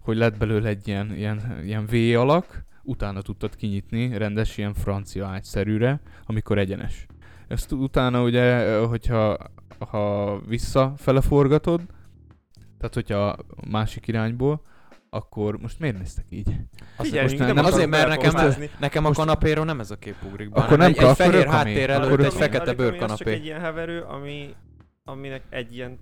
hogy 0.00 0.16
lett 0.16 0.38
belőle 0.38 0.68
egy 0.68 0.88
ilyen, 0.88 1.14
ilyen, 1.16 1.60
ilyen 1.64 1.86
V-alak, 1.86 2.64
utána 2.82 3.22
tudtad 3.22 3.56
kinyitni, 3.56 4.18
rendes 4.18 4.58
ilyen 4.58 4.74
francia 4.74 5.26
ágyszerűre, 5.26 6.00
amikor 6.26 6.58
egyenes. 6.58 7.06
Ezt 7.48 7.72
utána 7.72 8.22
ugye, 8.22 8.78
hogyha 8.78 9.36
ha 9.78 10.38
visszafele 10.46 11.20
forgatod, 11.20 11.80
tehát 12.80 12.94
hogyha 12.94 13.28
a 13.28 13.38
másik 13.70 14.06
irányból, 14.06 14.62
akkor 15.10 15.58
most 15.58 15.78
miért 15.78 15.98
néztek 15.98 16.24
így? 16.30 16.56
Figyeljünk, 16.98 17.30
most 17.30 17.38
nem 17.46 17.54
nem- 17.54 17.64
azért, 17.64 17.88
mert 17.88 18.08
nekem, 18.08 18.32
belefoglalni. 18.32 18.70
nekem 18.80 19.04
a 19.04 19.10
kanapéról 19.10 19.64
nem 19.64 19.80
ez 19.80 19.90
a 19.90 19.96
kép 19.96 20.16
ugrik 20.24 20.50
be, 20.50 20.56
Akkor 20.56 20.68
hanem 20.78 20.90
nem 20.90 21.04
egy, 21.04 21.08
egy 21.10 21.16
fehér 21.16 21.46
háttér 21.46 21.90
előtt 21.90 22.20
egy 22.22 22.32
fekete 22.32 22.64
csak 22.64 22.76
bőrkanapé. 22.76 23.30
egy 23.32 23.44
ilyen 23.44 23.60
heverő, 23.60 24.00
ami, 24.00 24.54
aminek 25.04 25.42
egy 25.50 25.74
ilyen 25.74 25.98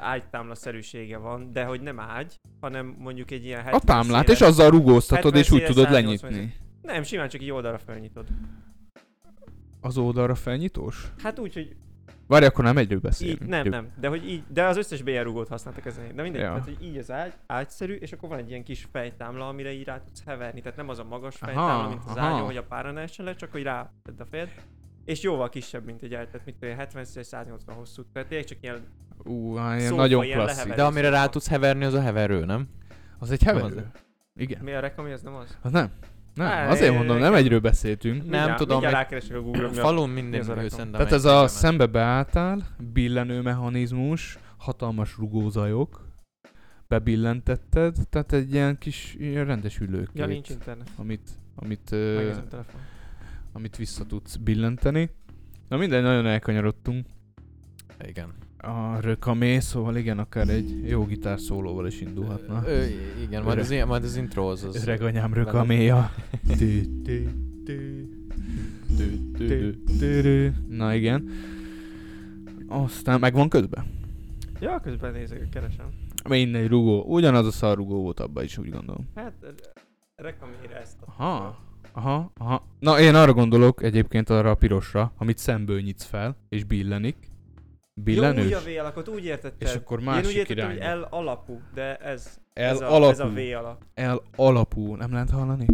ágytámla-szerűsége 0.00 1.16
van, 1.16 1.52
de 1.52 1.64
hogy 1.64 1.80
nem 1.80 2.00
ágy, 2.00 2.40
hanem 2.60 2.94
mondjuk 2.98 3.30
egy 3.30 3.44
ilyen 3.44 3.60
A 3.60 3.62
70 3.62 3.80
támlát, 3.84 4.24
széles- 4.26 4.40
és 4.40 4.46
azzal 4.46 4.70
rugóztatod, 4.70 5.34
70 5.34 5.40
és 5.42 5.50
úgy 5.50 5.64
tudod 5.74 5.84
180 5.90 6.30
lenyitni. 6.30 6.54
Nem, 6.82 7.02
simán 7.02 7.28
csak 7.28 7.42
így 7.42 7.50
oldalra 7.50 7.78
felnyitod. 7.78 8.26
Az 9.80 9.98
oldalra 9.98 10.34
felnyitós? 10.34 11.12
Hát 11.22 11.38
úgy, 11.38 11.54
hogy 11.54 11.76
Várj, 12.32 12.44
akkor 12.44 12.64
nem 12.64 12.76
egyről 12.76 13.00
beszélünk. 13.00 13.40
így, 13.42 13.48
nem, 13.48 13.68
nem, 13.68 13.88
de 14.00 14.08
hogy 14.08 14.28
így, 14.28 14.42
de 14.48 14.64
az 14.64 14.76
összes 14.76 15.02
BR 15.02 15.22
rugót 15.22 15.48
használtak 15.48 15.86
ezen. 15.86 16.04
De 16.14 16.22
mindegy, 16.22 16.40
Ja. 16.40 16.48
tehát 16.48 16.64
hogy 16.64 16.76
így 16.80 16.96
az 16.96 17.10
ágy, 17.10 17.32
ágyszerű, 17.46 17.94
és 17.94 18.12
akkor 18.12 18.28
van 18.28 18.38
egy 18.38 18.48
ilyen 18.48 18.62
kis 18.62 18.88
fejtámla, 18.92 19.48
amire 19.48 19.72
így 19.72 19.84
rá 19.84 20.00
tudsz 20.00 20.24
heverni. 20.24 20.60
Tehát 20.60 20.76
nem 20.76 20.88
az 20.88 20.98
a 20.98 21.04
magas 21.04 21.34
Aha, 21.40 21.46
fejtámla, 21.46 21.88
mint 21.88 22.02
az 22.06 22.16
aha. 22.16 22.26
ágyon, 22.26 22.44
hogy 22.44 22.56
a 22.56 22.62
pára 22.62 22.90
ne 22.90 23.00
essen 23.00 23.24
le, 23.24 23.34
csak 23.34 23.52
hogy 23.52 23.62
rá 23.62 23.92
tedd 24.02 24.20
a 24.20 24.24
fejed. 24.30 24.52
És 25.04 25.22
jóval 25.22 25.48
kisebb, 25.48 25.84
mint 25.84 26.02
egy 26.02 26.18
mit 26.44 26.54
tudom, 26.54 26.70
én, 26.70 26.76
70 26.76 27.04
és 27.14 27.26
180 27.26 27.74
hosszú. 27.74 28.02
Tehát 28.12 28.28
tényleg 28.28 28.46
csak 28.46 28.58
ilyen 28.60 28.80
Ú, 29.24 29.56
Szófa, 29.56 29.94
nagyon 29.94 30.24
ilyen 30.24 30.38
klasszik. 30.38 30.74
De 30.74 30.84
amire 30.84 31.08
rá 31.08 31.26
tudsz 31.26 31.48
heverni, 31.48 31.84
az 31.84 31.94
a 31.94 32.00
heverő, 32.00 32.44
nem? 32.44 32.68
Az 33.18 33.30
egy 33.30 33.42
heverő? 33.42 33.76
az. 33.94 34.00
Igen. 34.34 34.64
Mi 34.64 34.72
a 34.72 34.80
rekami, 34.80 35.10
ez 35.10 35.22
nem 35.22 35.34
az? 35.34 35.58
Az 35.62 35.70
nem. 35.70 35.92
Nem, 36.34 36.46
Á, 36.46 36.70
azért 36.70 36.90
én- 36.90 36.96
mondom, 36.96 37.18
nem 37.18 37.34
egyről 37.34 37.60
beszéltünk. 37.60 38.14
Nem 38.16 38.22
Mindjárt- 38.30 38.58
tudom, 38.58 38.80
Mindjárt 38.80 39.02
rákeresek 39.02 39.36
a 39.36 39.40
Google-on. 39.40 39.70
mi 39.70 39.78
a- 39.78 39.80
Falun 39.80 40.10
mi 40.10 40.20
minden. 40.20 40.90
Tehát 40.92 41.12
ez 41.12 41.24
a 41.24 41.46
szembe 41.48 41.86
beálltál, 41.86 42.66
billenő 42.92 43.40
mechanizmus, 43.40 44.38
hatalmas 44.56 45.16
rugózajok, 45.16 46.06
bebillentetted, 46.88 47.96
tehát 48.10 48.32
egy 48.32 48.52
ilyen 48.52 48.78
kis 48.78 49.16
ilyen 49.18 49.44
rendes 49.44 49.78
ülőkét, 49.78 50.18
Ja, 50.18 50.26
nincs 50.26 50.48
internet. 50.48 50.90
amit, 50.96 51.30
amit, 51.54 51.80
telefon. 51.84 52.80
amit 53.52 53.76
vissza 53.76 54.04
tudsz 54.06 54.36
billenteni. 54.36 55.10
Na 55.68 55.76
minden, 55.76 56.02
nagyon 56.02 56.26
elkanyarodtunk. 56.26 57.06
Igen. 58.06 58.32
A 58.64 59.00
rökamé, 59.00 59.58
szóval 59.58 59.96
igen, 59.96 60.18
akár 60.18 60.48
egy 60.48 60.88
jó 60.88 61.04
gitár 61.04 61.40
szólóval 61.40 61.86
is 61.86 62.00
indulhatna. 62.00 62.62
Ö, 62.66 62.84
igen, 63.22 63.42
majd 63.42 63.58
az, 63.58 63.70
ilyen- 63.70 63.86
majd 63.86 64.04
az 64.04 64.16
intro 64.16 64.50
az... 64.50 64.64
az 64.64 64.82
Öreg 64.82 65.02
anyám 65.02 65.34
rökaméja. 65.34 66.10
Na 70.68 70.94
igen. 70.94 71.28
Aztán 72.68 73.20
megvan 73.20 73.48
közben. 73.48 73.84
Ja, 74.60 74.80
közben 74.80 75.12
nézek, 75.12 75.48
keresem. 75.48 75.86
Mindegy 76.28 76.68
rugó. 76.68 77.02
Ugyanaz 77.06 77.46
a 77.46 77.50
szar 77.50 77.76
rugó 77.76 78.02
volt 78.02 78.20
abban 78.20 78.44
is, 78.44 78.58
úgy 78.58 78.70
gondolom. 78.70 79.08
Hát, 79.14 79.32
re- 79.40 79.52
rekamére 80.16 80.80
ezt 80.80 80.96
a... 81.00 81.04
Aha. 81.16 81.58
Aha, 81.92 82.32
aha. 82.38 82.66
Na, 82.78 83.00
én 83.00 83.14
arra 83.14 83.32
gondolok 83.32 83.82
egyébként 83.82 84.30
arra 84.30 84.50
a 84.50 84.54
pirosra, 84.54 85.12
amit 85.16 85.38
szemből 85.38 85.80
nyitsz 85.80 86.04
fel, 86.04 86.36
és 86.48 86.64
billenik. 86.64 87.16
Billenős? 87.94 88.50
Jó, 88.50 88.58
úgy 88.58 88.64
a 88.66 88.72
V 88.74 88.78
alakot, 88.80 89.08
úgy 89.08 89.24
értetted. 89.24 89.68
És 89.68 89.74
akkor 89.74 90.00
Én 90.00 90.06
úgy 90.08 90.12
másik 90.14 90.36
értettem, 90.36 90.66
hogy 90.66 90.76
irányba. 90.76 91.00
L 91.00 91.06
alapú, 91.10 91.60
de 91.74 91.96
ez, 91.96 92.38
L 92.54 92.58
ez, 92.60 92.80
a, 92.80 92.94
alapú. 92.94 93.10
ez 93.10 93.18
a 93.20 93.28
V 93.28 93.38
alap. 93.58 93.82
L 93.94 94.22
alapú. 94.36 94.94
Nem 94.94 95.12
lehet 95.12 95.30
hallani? 95.30 95.66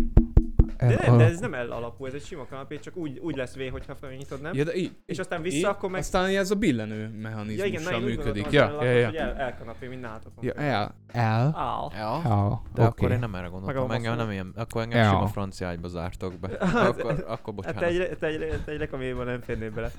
L 0.78 0.86
De 0.86 0.98
nem, 1.06 1.16
de 1.18 1.24
ez 1.24 1.38
nem 1.40 1.52
L 1.52 1.70
alapú, 1.72 2.06
ez 2.06 2.12
egy 2.12 2.22
sima 2.24 2.46
kanapé, 2.46 2.78
csak 2.78 2.96
úgy, 2.96 3.18
úgy 3.18 3.36
lesz 3.36 3.54
V, 3.56 3.60
hogyha 3.70 3.94
felnyitod, 3.94 4.40
nem? 4.40 4.54
Ja, 4.54 4.64
de 4.64 4.74
így. 4.74 4.92
És 5.06 5.18
aztán 5.18 5.44
így, 5.44 5.52
vissza, 5.52 5.68
akkor 5.68 5.90
meg... 5.90 6.00
Aztán 6.00 6.36
ez 6.36 6.50
a 6.50 6.54
billenő 6.54 7.00
Ja 7.02 7.08
mechanizmussal 7.22 7.66
igen, 7.66 7.82
na, 7.82 7.98
működik. 7.98 8.42
gondoltam, 8.50 8.84
Ja, 8.84 8.84
ja, 8.84 8.98
ja. 8.98 9.06
hogy 9.06 9.16
el, 9.16 9.48
L 9.48 9.54
kanapé, 9.58 9.86
mint 9.86 10.00
nálatok. 10.00 10.32
Ja. 10.40 10.52
L. 10.52 10.92
L. 11.12 11.18
Ja. 11.18 11.90
Ja, 11.96 12.62
De 12.74 12.82
akkor 12.82 13.04
oké. 13.04 13.12
én 13.12 13.18
nem 13.18 13.34
erre 13.34 13.46
gondoltam, 13.46 13.90
a 13.90 13.94
engem 13.94 14.16
nem 14.16 14.30
ilyen, 14.30 14.52
akkor 14.56 14.82
engem 14.82 15.02
Ja. 15.02 15.08
sima 15.08 15.26
francia 15.26 15.66
ágyba 15.66 15.88
zártok 15.88 16.34
be. 16.38 16.48
Akkor, 16.88 17.24
akkor 17.26 17.26
Hát 17.28 17.54
bocsánat. 17.54 17.78
te 17.80 17.86
egy, 17.86 18.18
te 18.18 18.26
egy, 18.26 18.60
te 18.64 18.72
egy 18.72 18.78
rekaméban 18.78 19.26
nem 19.26 19.40
férnél 19.40 19.70
bele. 19.70 19.90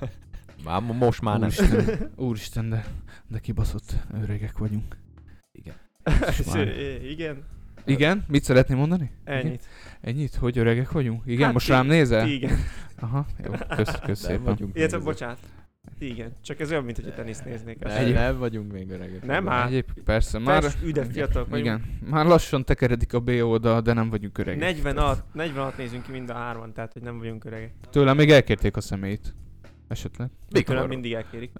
Már 0.64 0.80
mo- 0.80 0.98
most 0.98 1.20
már 1.20 1.38
nem. 1.38 1.48
Úristen, 1.48 2.10
úristen, 2.16 2.68
de, 2.68 2.84
de 3.28 3.38
kibaszott 3.38 3.92
öregek 4.22 4.58
vagyunk. 4.58 4.96
Igen. 5.52 5.74
már. 6.46 6.68
Igen, 7.10 7.44
Igen? 7.84 8.24
Mit 8.28 8.44
szeretném 8.44 8.78
mondani? 8.78 9.10
Igen? 9.26 9.38
ennyit. 9.38 9.64
Ennyit? 10.00 10.34
Hogy 10.34 10.58
öregek 10.58 10.90
vagyunk? 10.92 11.22
Igen, 11.26 11.44
Hát 11.44 11.52
most 11.52 11.66
ti- 11.66 11.72
rám 11.72 11.86
nézel? 11.86 12.24
Ti 12.24 12.34
Igen. 12.34 12.58
Aha, 13.00 13.26
jó, 13.44 13.50
kösz, 13.76 13.98
kösz 14.04 14.18
szépen. 14.20 14.42
vagyunk 14.42 14.74
még 14.74 14.98
bocsánat. 15.02 15.38
Igen. 15.98 16.32
Csak 16.42 16.60
ez 16.60 16.70
olyan, 16.70 16.84
mint 16.84 16.96
hogy 17.00 17.14
teniszt 17.14 17.44
néznék. 17.44 17.78
Nem, 17.78 17.96
Egyéb- 17.96 18.14
nem 18.14 18.38
vagyunk 18.38 18.72
még 18.72 18.90
öregek. 18.90 19.26
Nem 19.26 19.48
áll. 19.48 19.66
Egyéb, 19.66 19.84
persze, 20.04 20.38
már, 20.38 20.62
Már 20.62 20.72
üde 20.84 21.04
fiatalok 21.04 21.48
vagyunk. 21.48 21.66
igen, 21.66 21.98
már 22.10 22.26
lassan 22.26 22.64
tekeredik 22.64 23.12
a 23.14 23.20
B 23.20 23.28
oldal, 23.28 23.80
de 23.80 23.92
nem 23.92 24.10
vagyunk 24.10 24.38
öregek. 24.38 24.60
46, 24.60 25.24
46 25.32 25.76
nézünk 25.76 26.02
ki 26.02 26.10
mind 26.10 26.30
a 26.30 26.34
hárman, 26.34 26.72
tehát 26.72 26.92
hogy 26.92 27.02
nem 27.02 27.18
vagyunk 27.18 27.44
öregek. 27.44 27.72
Tőlem 27.90 28.16
még 28.16 28.30
elkérték 28.30 28.76
a 28.76 28.80
személyt. 28.80 29.34
Esetleg. 29.90 30.28
Mikor? 30.50 30.86
Mindig 30.88 31.12
elkérik. 31.12 31.50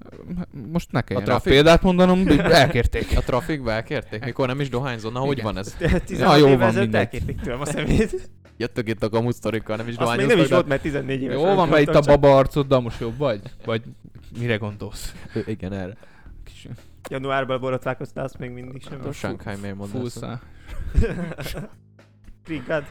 Most 0.73 0.93
ne 0.93 1.01
kelljen 1.01 1.27
rá 1.27 1.33
trafik? 1.33 1.53
példát 1.53 1.83
mondanom, 1.83 2.29
elkérték. 2.39 3.17
A 3.17 3.21
trafikba 3.21 3.73
elkérték? 3.73 4.25
Mikor 4.25 4.47
nem 4.47 4.61
is 4.61 4.69
dohányzon? 4.69 5.13
Na, 5.13 5.19
hogy 5.19 5.31
Igen. 5.39 5.45
van 5.45 5.59
ez? 5.59 5.77
16 6.05 6.39
jó 6.39 6.57
van, 6.57 6.75
mindegy. 6.75 6.95
elkérték 6.95 7.41
tőlem 7.41 7.61
a 7.61 7.65
szemét. 7.65 8.31
Jöttök 8.57 8.89
itt 8.89 9.03
a 9.03 9.09
kamusztorikkal, 9.09 9.77
nem 9.77 9.89
is 9.89 9.97
Azt 9.97 10.17
még 10.17 10.27
dohányoztak. 10.27 10.37
nem 10.37 10.45
is 10.45 10.49
de- 10.49 10.55
volt, 10.55 10.69
mert 10.69 10.83
14 10.83 11.23
éves 11.23 11.35
Jó 11.37 11.55
van, 11.55 11.69
mert 11.69 11.83
itt 11.83 11.95
a 11.95 12.01
baba 12.01 12.37
arcoddal 12.37 12.81
most 12.81 13.01
jobb 13.01 13.17
vagy? 13.19 13.41
Vagy 13.65 13.83
mire 14.39 14.57
gondolsz? 14.57 15.15
Igen, 15.47 15.73
erre. 15.73 15.97
Kis 16.45 16.69
Januárban 17.11 17.61
borotválkoztál, 17.61 18.25
azt 18.25 18.39
még 18.39 18.51
mindig 18.51 18.83
sem. 18.83 19.01
A 19.07 19.13
Shanghai 19.13 19.55
miért 19.61 19.77
mondod? 19.77 20.01
fúszál. 20.01 20.41
Krikad. 22.45 22.85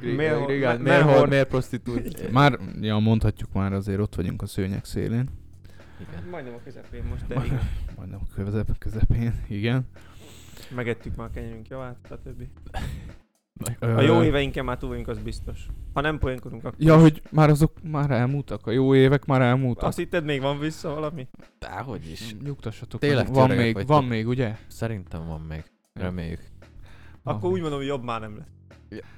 Miért, 0.00 0.16
Miért- 0.46 0.78
miért, 0.82 1.28
miért 1.28 1.48
prostitút? 1.48 2.30
Már, 2.32 2.58
ja, 2.80 2.98
mondhatjuk 2.98 3.52
már 3.52 3.72
azért 3.72 4.00
ott 4.00 4.14
vagyunk 4.14 4.42
a 4.42 4.46
szőnyek 4.46 4.84
szélén. 4.84 5.28
Igen. 6.08 6.28
Majdnem 6.30 6.54
a 6.54 6.60
közepén 6.64 7.02
most, 7.10 7.26
de 7.26 7.34
igen. 7.44 7.60
Majdnem 7.96 8.20
a 8.30 8.34
közep, 8.44 8.78
közepén, 8.78 9.34
igen. 9.48 9.86
Megettük 10.74 11.16
már 11.16 11.26
a 11.26 11.30
kenyerünk 11.30 11.68
javát, 11.68 11.96
stb. 12.06 12.42
A 13.80 14.00
jó 14.00 14.22
éveinken 14.22 14.64
már 14.64 14.78
túl 14.78 14.88
vagyunk, 14.88 15.08
az 15.08 15.18
biztos. 15.18 15.66
Ha 15.92 16.00
nem 16.00 16.18
poénkodunk, 16.18 16.64
akkor 16.64 16.78
Ja, 16.82 16.94
is. 16.94 17.00
hogy 17.00 17.22
már 17.30 17.48
azok 17.50 17.72
már 17.82 18.10
elmúltak, 18.10 18.66
a 18.66 18.70
jó 18.70 18.94
évek 18.94 19.24
már 19.24 19.40
elmúltak. 19.40 19.88
Azt 19.88 19.98
hitted, 19.98 20.24
még 20.24 20.40
van 20.40 20.58
vissza 20.58 20.94
valami? 20.94 21.28
Dehogy 21.58 22.10
is. 22.10 22.34
Nyugtassatok, 22.44 23.00
Tényleg 23.00 23.32
van 23.32 23.48
még, 23.48 23.72
vagytok. 23.74 23.88
van 23.88 24.04
még, 24.04 24.28
ugye? 24.28 24.56
Szerintem 24.66 25.26
van 25.26 25.40
még. 25.40 25.64
Reméljük. 25.92 26.40
Akkor 27.22 27.50
úgy 27.50 27.60
mondom, 27.60 27.78
hogy 27.78 27.88
jobb 27.88 28.04
már 28.04 28.20
nem 28.20 28.36
lesz. 28.36 28.46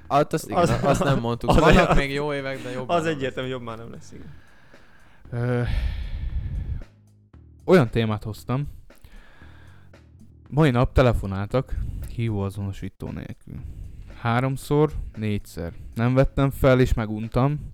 Hát 0.09 0.33
azt, 0.33 0.45
igen, 0.45 0.59
Az- 0.59 0.71
az, 0.71 0.85
azt 0.85 1.05
nem 1.05 1.21
mondtuk. 1.21 1.51
az 1.51 1.59
Vannak 1.59 1.91
egy- 1.91 1.97
még 1.97 2.11
jó 2.13 2.35
évek, 2.35 2.63
de 2.63 2.71
jobb. 2.71 2.89
Az 2.89 3.07
egyértelmű, 3.07 3.49
jobb 3.51 3.63
már 3.63 3.77
nem 3.79 3.91
lesz. 3.91 4.13
Igen. 4.13 4.27
Ö, 5.31 5.63
olyan 7.65 7.89
témát 7.91 8.23
hoztam. 8.25 8.69
Mai 10.51 10.71
nap 10.71 10.93
telefonáltak 10.93 11.75
hívóazonosító 12.15 13.11
nélkül. 13.11 13.55
Háromszor, 14.21 14.93
négyszer. 15.17 15.73
Nem 15.95 16.15
vettem 16.15 16.51
fel, 16.51 16.81
és 16.81 16.95
meguntam. 16.95 17.71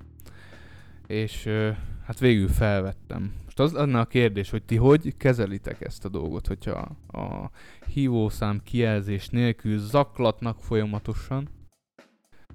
És 1.07 1.47
ö, 1.47 1.71
hát 2.07 2.19
végül 2.19 2.49
felvettem. 2.49 3.33
Most 3.45 3.59
az 3.61 3.73
lenne 3.73 4.01
a 4.01 4.05
kérdés, 4.07 4.51
hogy 4.51 4.63
ti 4.63 4.77
hogy 4.77 5.17
kezelitek 5.17 5.81
ezt 5.81 6.05
a 6.05 6.09
dolgot, 6.09 6.47
hogyha 6.47 6.97
a 7.13 7.51
hívószám 7.87 8.61
kijelzés 8.65 9.29
nélkül 9.29 9.79
zaklatnak 9.79 10.61
folyamatosan, 10.61 11.49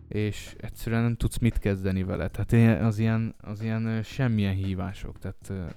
és 0.07 0.55
egyszerűen 0.57 1.01
nem 1.01 1.15
tudsz 1.15 1.37
mit 1.37 1.59
kezdeni 1.59 2.03
vele. 2.03 2.27
Tehát 2.27 2.81
az 2.81 2.99
ilyen, 2.99 3.35
az 3.41 3.61
ilyen 3.61 4.03
semmilyen 4.03 4.53
hívások. 4.53 5.19
Tehát 5.19 5.71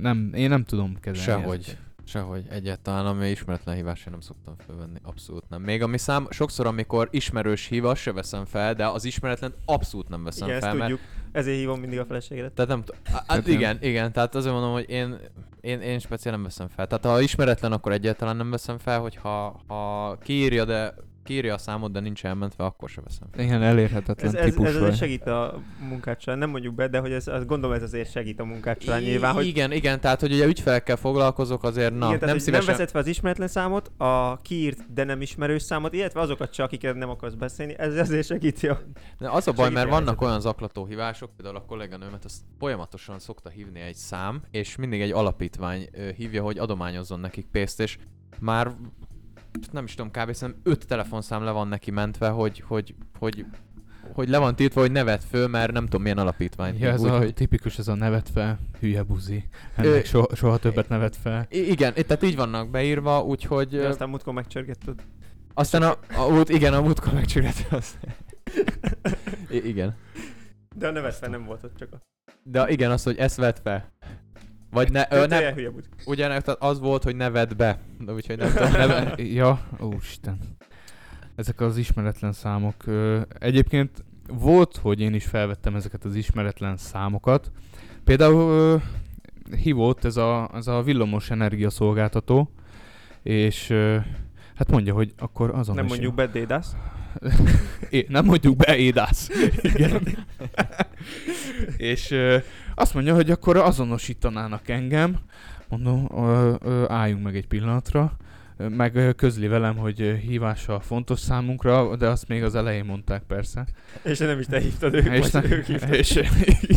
nem, 0.00 0.30
én 0.34 0.48
nem 0.48 0.64
tudom 0.64 0.96
kezelni 1.00 1.42
Sehogy. 1.42 1.58
ezeket. 1.58 1.84
Sehogy. 2.08 2.46
Egyáltalán, 2.50 3.06
ami 3.06 3.28
ismeretlen 3.28 3.74
hívás, 3.74 4.00
én 4.00 4.10
nem 4.10 4.20
szoktam 4.20 4.54
felvenni. 4.66 4.98
Abszolút 5.02 5.48
nem. 5.48 5.62
Még 5.62 5.82
ami 5.82 5.98
szám, 5.98 6.26
sokszor, 6.30 6.66
amikor 6.66 7.08
ismerős 7.10 7.66
hív, 7.66 7.84
azt 7.84 8.00
se 8.00 8.12
veszem 8.12 8.44
fel, 8.44 8.74
de 8.74 8.86
az 8.86 9.04
ismeretlen 9.04 9.54
abszolút 9.64 10.08
nem 10.08 10.24
veszem 10.24 10.48
Igen, 10.48 10.56
ezt 10.56 10.66
fel, 10.66 10.76
mert 10.76 10.90
tudjuk. 10.90 11.08
Ezért 11.32 11.56
hívom 11.56 11.80
mindig 11.80 11.98
a 11.98 12.04
feleségedet. 12.04 12.52
Tehát 12.52 12.70
nem 12.70 12.82
tudom. 12.82 13.00
Hát 13.26 13.46
igen, 13.46 13.78
igen, 13.80 14.12
tehát 14.12 14.34
azért 14.34 14.52
mondom, 14.52 14.72
hogy 14.72 14.90
én, 14.90 15.16
én, 15.60 15.80
én 15.80 15.98
speciál 15.98 16.34
nem 16.34 16.42
veszem 16.42 16.68
fel. 16.68 16.86
Tehát 16.86 17.04
ha 17.04 17.20
ismeretlen, 17.20 17.72
akkor 17.72 17.92
egyáltalán 17.92 18.36
nem 18.36 18.50
veszem 18.50 18.78
fel, 18.78 19.00
hogyha 19.00 19.60
ha 19.66 20.16
kiírja, 20.22 20.64
de 20.64 20.94
kiírja 21.26 21.54
a 21.54 21.58
számot, 21.58 21.92
de 21.92 22.00
nincs 22.00 22.24
elmentve, 22.24 22.64
akkor 22.64 22.88
se 22.88 23.00
veszem. 23.00 23.28
Ilyen 23.38 23.62
elérhetetlen 23.62 24.34
Ez, 24.34 24.34
ez, 24.34 24.50
típus 24.50 24.66
ez 24.66 24.72
vagy. 24.72 24.82
azért 24.82 24.96
segít 24.96 25.26
a 25.26 25.60
munkát 25.88 26.20
során. 26.20 26.38
Nem 26.38 26.50
mondjuk 26.50 26.74
be, 26.74 26.88
de 26.88 26.98
hogy 26.98 27.12
ez, 27.12 27.26
azt 27.26 27.46
gondolom 27.46 27.76
ez 27.76 27.82
azért 27.82 28.10
segít 28.10 28.40
a 28.40 28.44
munkát 28.44 28.82
során 28.82 29.02
nyilván, 29.02 29.34
hogy 29.34 29.46
Igen, 29.46 29.72
igen, 29.72 30.00
tehát 30.00 30.20
hogy 30.20 30.32
ugye 30.32 30.46
ügyfelekkel 30.46 30.96
foglalkozok, 30.96 31.62
azért 31.62 31.90
na, 31.90 32.06
igen, 32.06 32.18
tehát, 32.18 32.34
nem 32.34 32.38
szívesen... 32.38 32.66
nem 32.66 32.74
veszed 32.74 32.90
fel 32.90 33.00
az 33.00 33.06
ismeretlen 33.06 33.48
számot, 33.48 33.90
a 33.96 34.40
kiírt, 34.42 34.92
de 34.92 35.04
nem 35.04 35.20
ismerős 35.20 35.62
számot, 35.62 35.94
illetve 35.94 36.20
azokat 36.20 36.50
csak, 36.50 36.66
akiket 36.66 36.94
nem 36.94 37.08
akarsz 37.08 37.34
beszélni, 37.34 37.74
ez 37.78 37.96
azért 37.96 38.26
segíti 38.26 38.68
a... 38.68 38.80
De 39.18 39.30
az 39.30 39.48
a 39.48 39.52
baj, 39.52 39.70
mert 39.70 39.88
vannak 39.88 40.20
olyan 40.20 40.40
zaklató 40.40 40.86
hívások, 40.86 41.30
például 41.36 41.56
a 41.56 41.64
kolléganőmet 41.64 42.24
azt 42.24 42.40
folyamatosan 42.58 43.18
szokta 43.18 43.48
hívni 43.48 43.80
egy 43.80 43.94
szám, 43.94 44.42
és 44.50 44.76
mindig 44.76 45.00
egy 45.00 45.10
alapítvány 45.12 45.88
hívja, 46.16 46.42
hogy 46.42 46.58
adományozzon 46.58 47.20
nekik 47.20 47.46
pénzt, 47.46 47.80
és 47.80 47.98
már 48.40 48.72
nem 49.72 49.84
is 49.84 49.94
tudom, 49.94 50.10
kb. 50.10 50.32
szerintem 50.32 50.62
öt 50.64 50.86
telefonszám 50.86 51.42
le 51.42 51.50
van 51.50 51.68
neki 51.68 51.90
mentve, 51.90 52.28
hogy, 52.28 52.62
hogy, 52.66 52.94
hogy, 53.18 53.44
hogy 54.12 54.28
le 54.28 54.38
van 54.38 54.56
tiltva, 54.56 54.80
hogy 54.80 54.92
nevet 54.92 55.24
föl, 55.24 55.46
mert 55.48 55.72
nem 55.72 55.84
tudom 55.84 56.02
milyen 56.02 56.18
alapítvány. 56.18 56.78
Ja, 56.78 56.90
ez 56.90 57.00
Úgy, 57.00 57.08
a 57.08 57.18
hogy... 57.18 57.34
tipikus, 57.34 57.78
ez 57.78 57.88
a 57.88 57.94
nevet 57.94 58.28
fel, 58.28 58.58
hülye 58.80 59.02
buzi. 59.02 59.44
Ennek 59.76 59.92
Ö, 59.92 60.04
soha, 60.04 60.34
soha 60.34 60.58
többet 60.58 60.88
nevet 60.88 61.16
fel. 61.16 61.46
I- 61.50 61.70
igen, 61.70 61.94
tehát 61.94 62.22
így 62.22 62.36
vannak 62.36 62.70
beírva, 62.70 63.22
úgyhogy... 63.22 63.68
De 63.68 63.88
aztán 63.88 64.08
múltkor 64.08 64.32
megcsörgetted. 64.32 65.02
Aztán 65.54 65.82
a, 65.82 65.98
a 66.16 66.26
út, 66.26 66.48
igen, 66.48 66.74
a 66.74 66.80
múltkor 66.80 67.12
megcsület 67.12 67.66
az. 67.70 67.98
I- 69.50 69.68
igen. 69.68 69.94
De 70.76 70.88
a 70.88 70.90
nevet 70.90 71.14
fel 71.14 71.28
nem 71.28 71.44
volt 71.44 71.64
ott 71.64 71.76
csak 71.76 71.92
a... 71.92 72.00
De 72.42 72.68
igen, 72.68 72.90
az, 72.90 73.02
hogy 73.02 73.16
ezt 73.16 73.36
vett 73.36 73.60
fel. 73.62 73.92
Vagy 74.76 74.92
ne, 74.92 75.04
ö, 75.10 75.26
ne, 75.26 75.40
ne... 75.40 75.70
bud. 75.70 75.84
Ugye 76.06 76.26
tehát 76.26 76.48
az 76.48 76.78
volt, 76.80 77.02
hogy 77.02 77.16
ne 77.16 77.30
vedd 77.30 77.56
be. 77.56 77.78
De 78.00 78.12
úgyhogy 78.12 78.36
nem 78.38 78.52
tudom. 78.52 78.70
Neve, 78.70 79.14
ja, 79.40 79.60
úristen. 79.80 80.38
Ezek 81.34 81.60
az 81.60 81.76
ismeretlen 81.76 82.32
számok. 82.32 82.86
Ö, 82.86 83.20
Egyébként 83.38 84.04
volt, 84.28 84.76
hogy 84.76 85.00
én 85.00 85.14
is 85.14 85.24
felvettem 85.24 85.74
ezeket 85.74 86.04
az 86.04 86.14
ismeretlen 86.14 86.76
számokat. 86.76 87.50
Például 88.04 88.50
ö, 88.50 88.76
hívott 89.56 90.04
ez 90.04 90.16
a, 90.16 90.50
ez 90.54 90.66
a 90.66 90.82
villamos 90.82 91.30
energiaszolgáltató, 91.30 92.50
és 93.22 93.70
ö, 93.70 93.96
hát 94.54 94.70
mondja, 94.70 94.94
hogy 94.94 95.12
akkor 95.18 95.50
azon 95.54 95.74
Nem 95.74 95.84
is- 95.84 95.90
mondjuk 95.90 96.14
be 96.14 96.26
Dédász. 96.26 96.76
É, 97.90 98.06
nem 98.08 98.24
mondjuk 98.24 98.56
be, 98.56 98.76
édász. 98.76 99.28
Igen. 99.62 100.16
és 101.76 102.10
ö, 102.10 102.36
azt 102.78 102.94
mondja, 102.94 103.14
hogy 103.14 103.30
akkor 103.30 103.56
azonosítanának 103.56 104.68
engem. 104.68 105.16
Mondom, 105.68 106.08
ö, 106.16 106.54
ö, 106.64 106.84
álljunk 106.88 107.22
meg 107.22 107.36
egy 107.36 107.46
pillanatra. 107.46 108.12
Meg 108.68 109.12
közli 109.16 109.46
velem, 109.48 109.76
hogy 109.76 109.98
hívása 110.26 110.80
fontos 110.80 111.20
számunkra, 111.20 111.96
de 111.96 112.08
azt 112.08 112.28
még 112.28 112.42
az 112.42 112.54
elején 112.54 112.84
mondták 112.84 113.22
persze. 113.22 113.66
És 114.02 114.18
nem 114.18 114.38
is 114.38 114.46
te 114.46 114.58
hívtad 114.60 114.94
ők, 114.94 115.04
és, 115.04 115.18
most 115.18 115.32
ne, 115.32 115.42
ők 115.50 115.64
hívtak. 115.64 115.96
és 115.96 116.10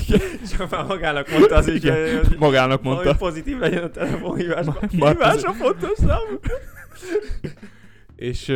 igen, 0.08 0.20
Csak 0.58 0.70
már 0.70 0.86
magának 0.86 1.30
mondta 1.32 1.56
az 1.56 1.68
is, 1.68 1.82
hogy 1.84 2.36
magának 2.40 2.82
mondta. 2.82 3.16
pozitív 3.16 3.58
legyen 3.58 3.84
a 3.84 3.90
telefonhívásban. 3.90 4.76
Ma- 4.82 4.98
ma- 4.98 5.08
Hívás 5.10 5.44
a 5.44 5.52
fontos 5.54 5.98
szám. 5.98 6.40
És 8.20 8.54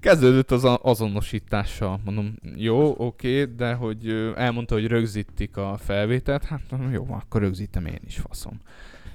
kezdődött 0.00 0.50
az 0.50 0.64
a- 0.64 0.78
azonosítással. 0.82 2.00
Mondom, 2.04 2.34
jó, 2.56 2.94
oké, 2.98 3.44
de 3.44 3.72
hogy 3.74 4.32
elmondta, 4.36 4.74
hogy 4.74 4.86
rögzítik 4.86 5.56
a 5.56 5.76
felvételt. 5.78 6.44
Hát 6.44 6.60
mondom, 6.70 6.92
jó, 6.92 7.06
akkor 7.10 7.40
rögzítem 7.40 7.86
én 7.86 8.00
is, 8.06 8.16
faszom. 8.16 8.60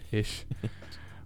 És 0.10 0.42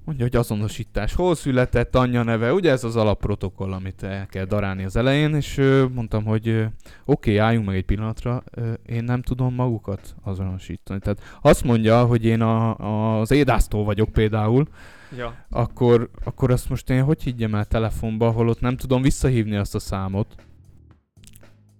mondja, 0.04 0.26
hogy 0.26 0.36
azonosítás. 0.36 1.14
Hol 1.14 1.36
született, 1.36 1.96
anyja 1.96 2.24
neve, 2.24 2.54
ugye 2.54 2.72
ez 2.72 2.84
az 2.84 2.96
alapprotokoll, 2.96 3.72
amit 3.72 4.04
el 4.04 4.26
kell 4.26 4.46
darálni 4.46 4.84
az 4.84 4.96
elején, 4.96 5.36
és 5.36 5.62
mondtam, 5.94 6.24
hogy 6.24 6.66
oké, 7.06 7.38
álljunk 7.38 7.66
meg 7.66 7.76
egy 7.76 7.86
pillanatra, 7.86 8.44
én 8.86 9.04
nem 9.04 9.22
tudom 9.22 9.54
magukat 9.54 10.16
azonosítani. 10.24 11.00
Tehát 11.00 11.38
azt 11.42 11.64
mondja, 11.64 12.06
hogy 12.06 12.26
én 12.26 12.42
a, 12.42 12.80
a, 12.80 13.20
az 13.20 13.32
édásztól 13.32 13.84
vagyok 13.84 14.10
például, 14.10 14.68
Ja. 15.18 15.46
akkor, 15.50 16.10
akkor 16.24 16.52
azt 16.52 16.70
most 16.70 16.90
én 16.90 17.04
hogy 17.04 17.24
higgyem 17.24 17.56
el 17.56 17.66
telefonba, 17.66 18.32
holott 18.32 18.62
nem 18.62 18.78
tudom 18.78 19.02
visszahívni 19.02 19.56
azt 19.56 19.76
a 19.76 19.80
számot. 19.80 20.36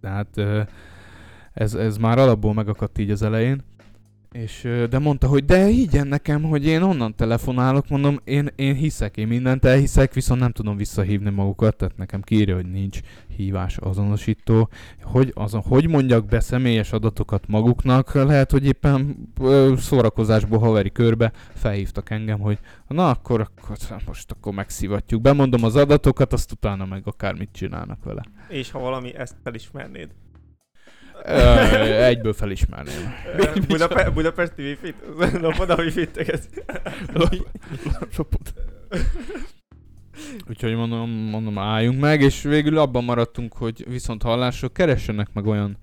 Tehát 0.02 0.42
ez, 1.54 1.74
ez 1.74 1.98
már 1.98 2.18
alapból 2.18 2.54
megakadt 2.54 2.98
így 2.98 3.12
az 3.12 3.22
elején. 3.22 3.64
És, 4.34 4.68
de 4.90 5.00
mondta, 5.00 5.28
hogy 5.28 5.46
de 5.46 5.66
higgyen 5.66 6.08
nekem, 6.08 6.44
hogy 6.44 6.66
én 6.66 6.82
onnan 6.82 7.16
telefonálok, 7.16 7.90
mondom, 7.90 8.20
én, 8.24 8.50
én 8.56 8.76
hiszek, 8.76 9.18
én 9.18 9.28
mindent 9.28 9.66
elhiszek, 9.66 10.14
viszont 10.14 10.40
nem 10.40 10.52
tudom 10.52 10.78
visszahívni 10.78 11.30
magukat, 11.30 11.76
tehát 11.76 11.98
nekem 11.98 12.22
kiírja, 12.22 12.56
hogy 12.56 12.72
nincs 12.72 13.00
hívás 13.36 13.78
azonosító. 13.78 14.70
Hogy, 15.02 15.32
azon, 15.36 15.62
hogy 15.62 15.90
mondjak 15.90 16.26
be 16.26 16.40
személyes 16.40 16.92
adatokat 16.92 17.48
maguknak, 17.48 18.14
lehet, 18.14 18.52
hogy 18.52 18.66
éppen 18.66 19.30
ö, 19.42 19.74
szórakozásból 19.78 20.60
haveri 20.60 20.92
körbe 20.92 21.32
felhívtak 21.54 22.10
engem, 22.10 22.40
hogy 22.40 22.60
na 22.88 23.10
akkor, 23.10 23.42
akkor 23.42 23.78
most 24.06 24.32
akkor 24.32 24.54
megszivatjuk. 24.54 25.22
Bemondom 25.22 25.64
az 25.64 25.76
adatokat, 25.76 26.34
azt 26.34 26.52
utána 26.52 26.86
meg 26.86 27.02
akármit 27.06 27.50
csinálnak 27.52 28.04
vele. 28.04 28.24
És 28.50 28.72
ha 28.72 28.80
valami, 28.80 29.16
ezt 29.16 29.36
felismernéd. 29.44 30.10
Ö, 31.26 32.04
egyből 32.04 32.34
felismerném. 32.34 33.14
Budape- 33.68 34.14
Budapesti 34.14 34.62
wifi-t? 34.62 34.96
Lopod 35.42 35.70
a 35.70 35.76
wifi-t 35.76 36.44
Lopod. 38.18 38.54
Úgyhogy 40.50 40.76
mondom, 40.76 41.10
mondom, 41.10 41.58
álljunk 41.58 42.00
meg, 42.00 42.22
és 42.22 42.42
végül 42.42 42.78
abban 42.78 43.04
maradtunk, 43.04 43.54
hogy 43.54 43.86
viszont 43.90 44.22
hallásra 44.24 44.70
keressenek 44.70 45.34
meg 45.34 45.46
olyan, 45.46 45.78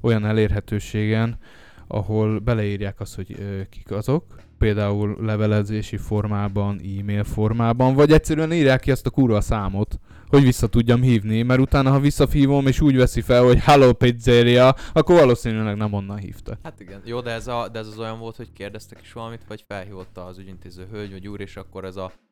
olyan 0.00 0.24
elérhetőségen, 0.24 1.38
ahol 1.86 2.38
beleírják 2.38 3.00
azt, 3.00 3.14
hogy 3.14 3.36
ö, 3.38 3.60
kik 3.70 3.90
azok, 3.90 4.24
például 4.58 5.16
levelezési 5.20 5.96
formában, 5.96 6.80
e-mail 7.00 7.24
formában, 7.24 7.94
vagy 7.94 8.12
egyszerűen 8.12 8.52
írják 8.52 8.80
ki 8.80 8.90
azt 8.90 9.06
a 9.06 9.10
kurva 9.10 9.40
számot, 9.40 9.98
hogy 10.28 10.42
vissza 10.42 10.66
tudjam 10.66 11.02
hívni, 11.02 11.42
mert 11.42 11.60
utána, 11.60 11.90
ha 11.90 12.00
visszahívom 12.00 12.66
és 12.66 12.80
úgy 12.80 12.96
veszi 12.96 13.20
fel, 13.20 13.42
hogy 13.44 13.58
Hello 13.58 13.92
Pizzeria, 13.92 14.74
akkor 14.92 15.16
valószínűleg 15.16 15.76
nem 15.76 15.92
onnan 15.92 16.16
hívta. 16.16 16.58
Hát 16.62 16.80
igen. 16.80 17.00
Jó, 17.04 17.20
de 17.20 17.30
ez, 17.30 17.46
a, 17.46 17.68
de 17.72 17.78
ez 17.78 17.86
az 17.86 17.98
olyan 17.98 18.18
volt, 18.18 18.36
hogy 18.36 18.52
kérdeztek 18.52 18.98
is 19.02 19.12
valamit, 19.12 19.40
vagy 19.48 19.64
felhívott 19.68 20.18
az 20.18 20.38
ügyintéző 20.38 20.86
hölgy 20.92 21.10
vagy 21.10 21.28
úr, 21.28 21.40
és 21.40 21.56
akkor 21.56 21.84
ez 21.84 21.96
a 21.96 22.12
"Ö, 22.12 22.25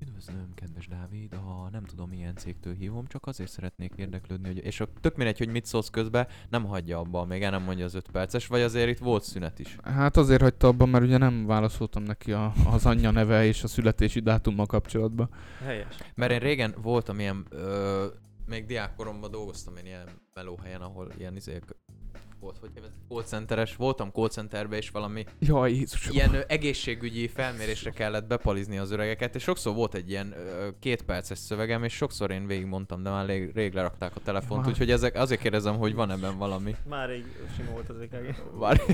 Üdvözlöm, 0.00 0.54
kedves 0.54 0.88
Dávid, 0.88 1.34
ha 1.34 1.68
nem 1.72 1.84
tudom 1.84 2.08
milyen 2.08 2.36
cégtől 2.36 2.74
hívom, 2.74 3.06
csak 3.06 3.26
azért 3.26 3.50
szeretnék 3.50 3.92
érdeklődni, 3.96 4.46
hogy... 4.46 4.64
És 4.64 4.80
a 4.80 4.88
tök 5.00 5.16
mindegy, 5.16 5.38
hogy 5.38 5.48
mit 5.48 5.64
szólsz 5.64 5.90
közben, 5.90 6.26
nem 6.50 6.64
hagyja 6.64 6.98
abba, 6.98 7.24
még 7.24 7.42
el 7.42 7.50
nem 7.50 7.62
mondja 7.62 7.84
az 7.84 7.94
öt 7.94 8.10
perces, 8.10 8.46
vagy 8.46 8.60
azért 8.60 8.88
itt 8.88 8.98
volt 8.98 9.22
szünet 9.22 9.58
is. 9.58 9.76
Hát 9.82 10.16
azért 10.16 10.40
hagyta 10.40 10.66
abban, 10.66 10.88
mert 10.88 11.04
ugye 11.04 11.16
nem 11.16 11.46
válaszoltam 11.46 12.02
neki 12.02 12.32
a, 12.32 12.52
az 12.66 12.86
anyja 12.86 13.10
neve 13.10 13.44
és 13.44 13.62
a 13.62 13.66
születési 13.66 14.20
dátummal 14.20 14.66
kapcsolatban. 14.66 15.28
Helyes. 15.64 15.96
Mert 16.14 16.32
én 16.32 16.38
régen 16.38 16.74
voltam 16.82 17.18
ilyen, 17.18 17.46
ö, 17.50 18.06
még 18.46 18.66
diákkoromban 18.66 19.30
dolgoztam 19.30 19.76
én 19.76 19.86
ilyen 19.86 20.08
melóhelyen, 20.34 20.80
ahol 20.80 21.12
ilyen 21.18 21.36
izék 21.36 21.64
volt, 22.42 22.58
hogy 22.60 22.70
hívják, 22.74 22.92
call 23.08 23.22
centeres, 23.22 23.76
voltam 23.76 24.10
call 24.10 24.28
centerbe 24.28 24.76
és 24.76 24.90
valami 24.90 25.24
Jaj, 25.38 25.72
Jézusom. 25.72 26.14
ilyen 26.14 26.34
ö, 26.34 26.40
egészségügyi 26.46 27.28
felmérésre 27.28 27.90
kellett 27.90 28.26
bepalizni 28.26 28.78
az 28.78 28.90
öregeket, 28.90 29.34
és 29.34 29.42
sokszor 29.42 29.74
volt 29.74 29.94
egy 29.94 30.10
ilyen 30.10 30.32
ö, 30.36 30.68
két 30.80 31.02
perces 31.02 31.38
szövegem, 31.38 31.84
és 31.84 31.92
sokszor 31.92 32.30
én 32.30 32.46
végigmondtam, 32.46 33.02
de 33.02 33.10
már 33.10 33.26
rég, 33.26 33.50
rég 33.54 33.72
lerakták 33.74 34.16
a 34.16 34.20
telefont, 34.20 34.60
Már. 34.60 34.70
úgyhogy 34.70 34.90
ezek, 34.90 35.16
azért 35.16 35.40
kérdezem, 35.40 35.76
hogy 35.76 35.94
van 35.94 36.10
ebben 36.10 36.38
valami. 36.38 36.74
Már 36.88 37.08
rég 37.08 37.24
sima 37.56 37.70
volt 37.70 37.88
az 37.88 37.96
EKG. 38.00 38.36
Várj. 38.58 38.80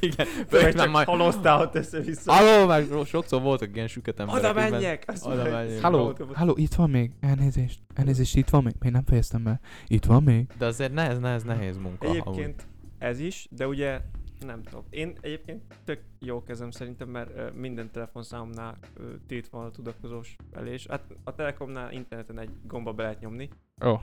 Igen, 0.00 0.26
Főleg 0.26 0.48
főleg 0.48 0.74
csak 0.74 0.90
majd... 0.90 1.06
haloztál 1.06 1.60
ott 1.60 1.74
össze-vissza. 1.74 2.32
Halló, 2.32 2.66
meg 2.66 2.86
sokszor 3.06 3.42
voltak 3.42 3.70
ilyen 3.74 3.88
süket 3.88 4.20
emberek. 4.20 4.50
Oda 4.50 4.60
akik 4.60 4.70
menjek! 4.70 5.04
Azt 5.06 5.26
Oda 5.26 5.34
mondja, 5.34 5.52
menjek. 5.52 5.80
Halló, 5.80 6.16
halló, 6.34 6.54
itt 6.56 6.74
van 6.74 6.90
még? 6.90 7.10
Elnézést. 7.20 7.85
Elnézést, 7.96 8.36
itt 8.36 8.48
van 8.48 8.62
még? 8.62 8.74
Még 8.78 8.92
nem 8.92 9.04
fejeztem 9.04 9.42
be. 9.42 9.60
Itt 9.86 10.04
van 10.04 10.22
még? 10.22 10.46
De 10.58 10.66
azért 10.66 10.92
nehez, 10.92 11.18
nehez, 11.18 11.42
nehéz 11.42 11.76
munka. 11.76 12.06
Egyébként 12.06 12.66
ez 12.98 13.20
is, 13.20 13.48
de 13.50 13.66
ugye 13.66 14.00
nem 14.40 14.62
tudom. 14.62 14.84
Én 14.90 15.16
egyébként 15.20 15.62
tök 15.84 16.00
jó 16.18 16.42
kezem 16.42 16.70
szerintem, 16.70 17.08
mert 17.08 17.54
minden 17.54 17.90
telefonszámomnál 17.90 18.78
ö, 18.94 19.02
tiltva 19.26 19.58
van 19.58 19.66
a 19.66 19.70
tudakozós 19.70 20.36
elés. 20.52 20.86
Hát 20.86 21.02
a 21.24 21.34
Telekomnál 21.34 21.92
interneten 21.92 22.38
egy 22.38 22.50
gomba 22.66 22.92
be 22.92 23.02
lehet 23.02 23.20
nyomni. 23.20 23.48
Ó, 23.84 23.90
oh, 23.90 24.02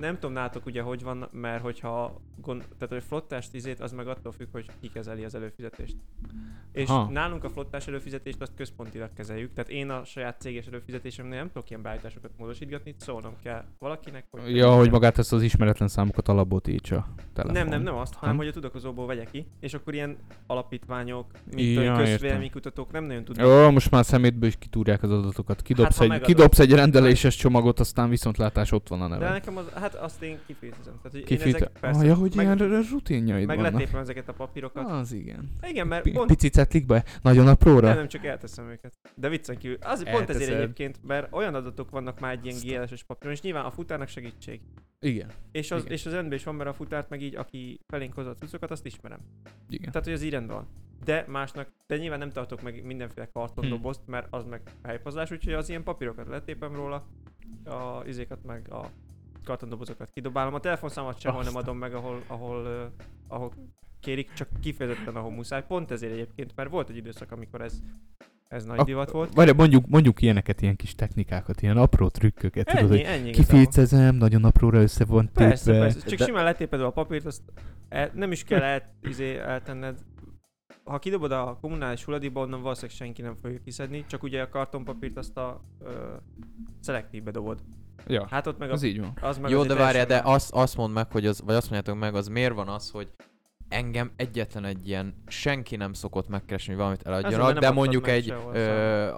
Nem 0.00 0.14
tudom 0.14 0.32
nálatok 0.32 0.66
ugye 0.66 0.82
hogy 0.82 1.02
van, 1.02 1.28
mert 1.32 1.62
hogyha 1.62 2.20
gond, 2.36 2.64
tehát 2.78 2.94
hogy 2.94 3.02
flottást 3.02 3.54
izét, 3.54 3.80
az 3.80 3.92
meg 3.92 4.08
attól 4.08 4.32
függ, 4.32 4.46
hogy 4.52 4.66
ki 4.80 4.88
kezeli 4.88 5.24
az 5.24 5.34
előfizetést. 5.34 5.96
És 6.72 6.88
Ha. 6.88 7.08
nálunk 7.10 7.44
a 7.44 7.48
flottás 7.48 7.86
előfizetést 7.86 8.40
azt 8.40 8.52
központilag 8.56 9.12
kezeljük, 9.12 9.52
tehát 9.54 9.70
én 9.70 9.90
a 9.90 10.04
saját 10.04 10.40
céges 10.40 10.66
előfizetésemnél 10.66 11.38
nem 11.38 11.46
tudok 11.52 11.70
ilyen 11.70 11.82
beállításokat 11.82 12.30
módosítgatni, 12.38 12.94
szólnom 12.98 13.32
kell 13.42 13.64
valakinek, 13.78 14.24
hogy... 14.30 14.56
ja, 14.56 14.74
hogy 14.76 14.90
magát 14.90 15.18
ezt 15.18 15.32
az 15.32 15.42
ismeretlen 15.42 15.88
számokat 15.88 16.28
alapból 16.28 16.60
tiltsa. 16.60 17.06
Nem, 17.34 17.68
nem, 17.68 17.82
nem 17.82 17.94
azt, 17.94 18.14
hanem 18.14 18.28
Nem? 18.28 18.44
hogy 18.44 18.48
a 18.48 18.52
tudakozóból 18.52 19.06
vegye 19.06 19.24
ki, 19.24 19.46
és 19.60 19.74
akkor 19.74 19.94
ilyen 19.94 20.16
alapítványok, 20.46 21.26
mint 21.54 21.74
Ja, 21.82 21.96
közvéleménykutatók 21.96 22.92
nem 22.92 23.04
nagyon 23.04 23.24
tudnak. 23.24 23.46
Jó, 23.46 23.70
most 23.70 23.90
már 23.90 24.04
szemétből 24.04 24.48
is 24.48 24.56
kitúrják 24.58 25.02
az 25.02 25.10
adatokat. 25.10 25.62
Kidobsz, 25.62 25.98
Hát, 25.98 26.10
egy, 26.10 26.20
kidobsz 26.20 26.58
egy 26.58 26.72
rendeléses 26.72 27.36
csomagot, 27.36 27.80
aztán 27.80 28.08
viszontlátás 28.08 28.72
ott 28.72 28.88
van 28.88 29.00
a 29.00 29.08
De 29.08 29.14
neve. 29.14 29.30
nekem 29.30 29.56
az, 29.56 29.68
hát 29.74 29.89
azt 29.94 30.22
én 30.22 30.38
kifiltrezem. 30.46 30.94
Tehát, 30.96 31.10
hogy 31.10 31.20
én 31.20 31.26
Kifit... 31.26 31.54
ezek, 31.54 31.68
persze, 31.80 32.00
Ah, 32.00 32.06
ja, 32.06 32.14
hogy 32.14 32.34
meg, 32.34 32.44
ilyen 32.58 32.82
rutinjaid 32.90 33.46
meg 33.46 33.58
vannak. 33.58 33.92
ezeket 33.94 34.28
a 34.28 34.32
papírokat. 34.32 34.90
Az 34.90 35.12
igen. 35.12 35.50
Igen, 35.62 35.86
mert 35.86 36.02
Pi- 36.02 36.12
pont, 36.12 36.28
Pici 36.28 36.48
cetlikbe? 36.48 37.04
Nagyon 37.22 37.46
apróra? 37.48 37.86
nem, 37.88 37.96
nem 37.96 38.08
csak 38.08 38.24
elteszem 38.24 38.68
őket. 38.68 38.98
De 39.14 39.28
viccen 39.28 39.56
kívül. 39.58 39.76
Az 39.80 40.02
pont 40.02 40.08
ezért 40.08 40.28
Elteszed. 40.28 40.54
egyébként, 40.60 40.98
mert 41.06 41.32
olyan 41.34 41.54
adatok 41.54 41.90
vannak 41.90 42.20
már 42.20 42.32
egy 42.32 42.44
ilyen 42.46 42.80
GLS-es 42.82 43.02
papíron, 43.04 43.34
és 43.34 43.40
nyilván 43.40 43.64
a 43.64 43.70
futárnak 43.70 44.08
segítség. 44.08 44.60
Igen. 45.00 45.30
És 45.52 45.70
az, 45.70 45.80
Igen. 45.80 45.92
és 45.92 46.06
az 46.06 46.12
rendben 46.12 46.38
is 46.38 46.44
van, 46.44 46.54
mert 46.54 46.68
a 46.70 46.72
futárt 46.72 47.08
meg 47.10 47.22
így, 47.22 47.36
aki 47.36 47.80
felénk 47.86 48.14
hozza 48.14 48.30
a 48.30 48.34
cuccokat, 48.34 48.70
azt 48.70 48.86
ismerem. 48.86 49.18
Igen. 49.68 49.90
Tehát, 49.90 50.04
hogy 50.06 50.16
az 50.16 50.22
így 50.22 50.30
rendben 50.30 50.56
van. 50.56 50.66
De 51.04 51.24
másnak, 51.28 51.68
de 51.86 51.96
nyilván 51.96 52.18
nem 52.18 52.30
tartok 52.30 52.62
meg 52.62 52.84
mindenféle 52.84 53.28
kartondobozt, 53.32 54.00
mert 54.06 54.26
az 54.30 54.44
meg 54.44 54.62
helypazás, 54.82 55.30
úgyhogy 55.30 55.52
az 55.52 55.68
ilyen 55.68 55.82
papírokat 55.82 56.28
letépem 56.28 56.74
róla, 56.74 57.06
a 57.64 58.02
izékat 58.06 58.44
meg 58.44 58.72
a 58.72 58.86
kartondobozokat 59.44 60.10
kidobálom. 60.10 60.54
A 60.54 60.60
telefonszámot 60.60 61.20
sehol 61.20 61.42
nem 61.42 61.56
adom 61.56 61.78
meg, 61.78 61.94
ahol, 61.94 62.22
ahol, 62.26 62.64
uh, 62.64 63.04
ahol 63.28 63.52
kérik, 64.00 64.32
csak 64.32 64.48
kifejezetten 64.60 65.16
ahol 65.16 65.30
muszáj. 65.30 65.66
Pont 65.66 65.90
ezért 65.90 66.12
egyébként, 66.12 66.52
mert 66.56 66.70
volt 66.70 66.88
egy 66.88 66.96
időszak, 66.96 67.32
amikor 67.32 67.60
ez, 67.60 67.80
ez 68.48 68.64
nagy 68.64 68.78
Ak- 68.78 68.86
divat 68.86 69.10
volt. 69.10 69.34
Várj, 69.34 69.50
mondjuk, 69.50 69.86
mondjuk 69.86 70.22
ilyeneket, 70.22 70.62
ilyen 70.62 70.76
kis 70.76 70.94
technikákat, 70.94 71.62
ilyen 71.62 71.76
apró 71.76 72.08
trükköket, 72.08 72.66
tudod, 72.66 72.82
Ennyi, 72.82 73.04
hogy 73.04 73.14
ennyi 73.14 73.30
kifécezem, 73.30 74.14
nagyon 74.14 74.44
apróra 74.44 74.80
össze 74.80 75.04
van 75.04 75.26
tépve. 75.26 75.44
Persze, 75.44 75.72
persze. 75.72 76.08
Csak 76.08 76.18
De- 76.18 76.24
simán 76.24 76.44
letéped 76.44 76.80
a 76.80 76.90
papírt, 76.90 77.24
azt 77.24 77.42
el, 77.88 78.10
nem 78.14 78.32
is 78.32 78.44
kell 78.44 78.62
el, 78.62 78.94
izé, 79.02 79.36
eltenned. 79.38 79.98
Ha 80.84 80.98
kidobod 80.98 81.32
a 81.32 81.58
kommunális 81.60 82.04
hulladékba, 82.04 82.40
onnan 82.40 82.62
valószínűleg 82.62 82.96
senki 82.96 83.22
nem 83.22 83.34
fogja 83.42 83.58
kiszedni, 83.64 84.04
csak 84.06 84.22
ugye 84.22 84.42
a 84.42 84.48
kartonpapírt 84.48 85.16
azt 85.16 85.36
a 85.36 85.60
ö, 85.84 86.14
szelektívbe 86.80 87.30
dobod. 87.30 87.60
Ja, 88.06 88.26
Hát 88.30 88.46
ott 88.46 88.58
meg 88.58 88.70
a, 88.70 88.72
az 88.72 88.82
így 88.82 89.00
van. 89.00 89.12
az 89.20 89.38
meg 89.38 89.50
Jó, 89.50 89.58
azért 89.58 89.76
de 89.76 89.82
várjál, 89.82 90.06
de 90.06 90.20
azt, 90.24 90.52
azt 90.52 90.76
mondd 90.76 90.92
meg, 90.92 91.12
hogy 91.12 91.26
az, 91.26 91.42
vagy 91.44 91.54
azt 91.54 91.70
mondjátok 91.70 92.00
meg, 92.00 92.14
az 92.14 92.28
miért 92.28 92.54
van 92.54 92.68
az, 92.68 92.90
hogy 92.90 93.08
engem 93.68 94.12
egyetlen 94.16 94.64
egy 94.64 94.88
ilyen 94.88 95.14
senki 95.26 95.76
nem 95.76 95.92
szokott 95.92 96.28
megkeresni, 96.28 96.68
hogy 96.68 96.78
valamit 96.80 97.02
eladjanak, 97.06 97.58
de 97.58 97.70
mondjuk 97.70 98.08
egy, 98.08 98.24
sehol, 98.24 98.54
ö, 98.54 99.10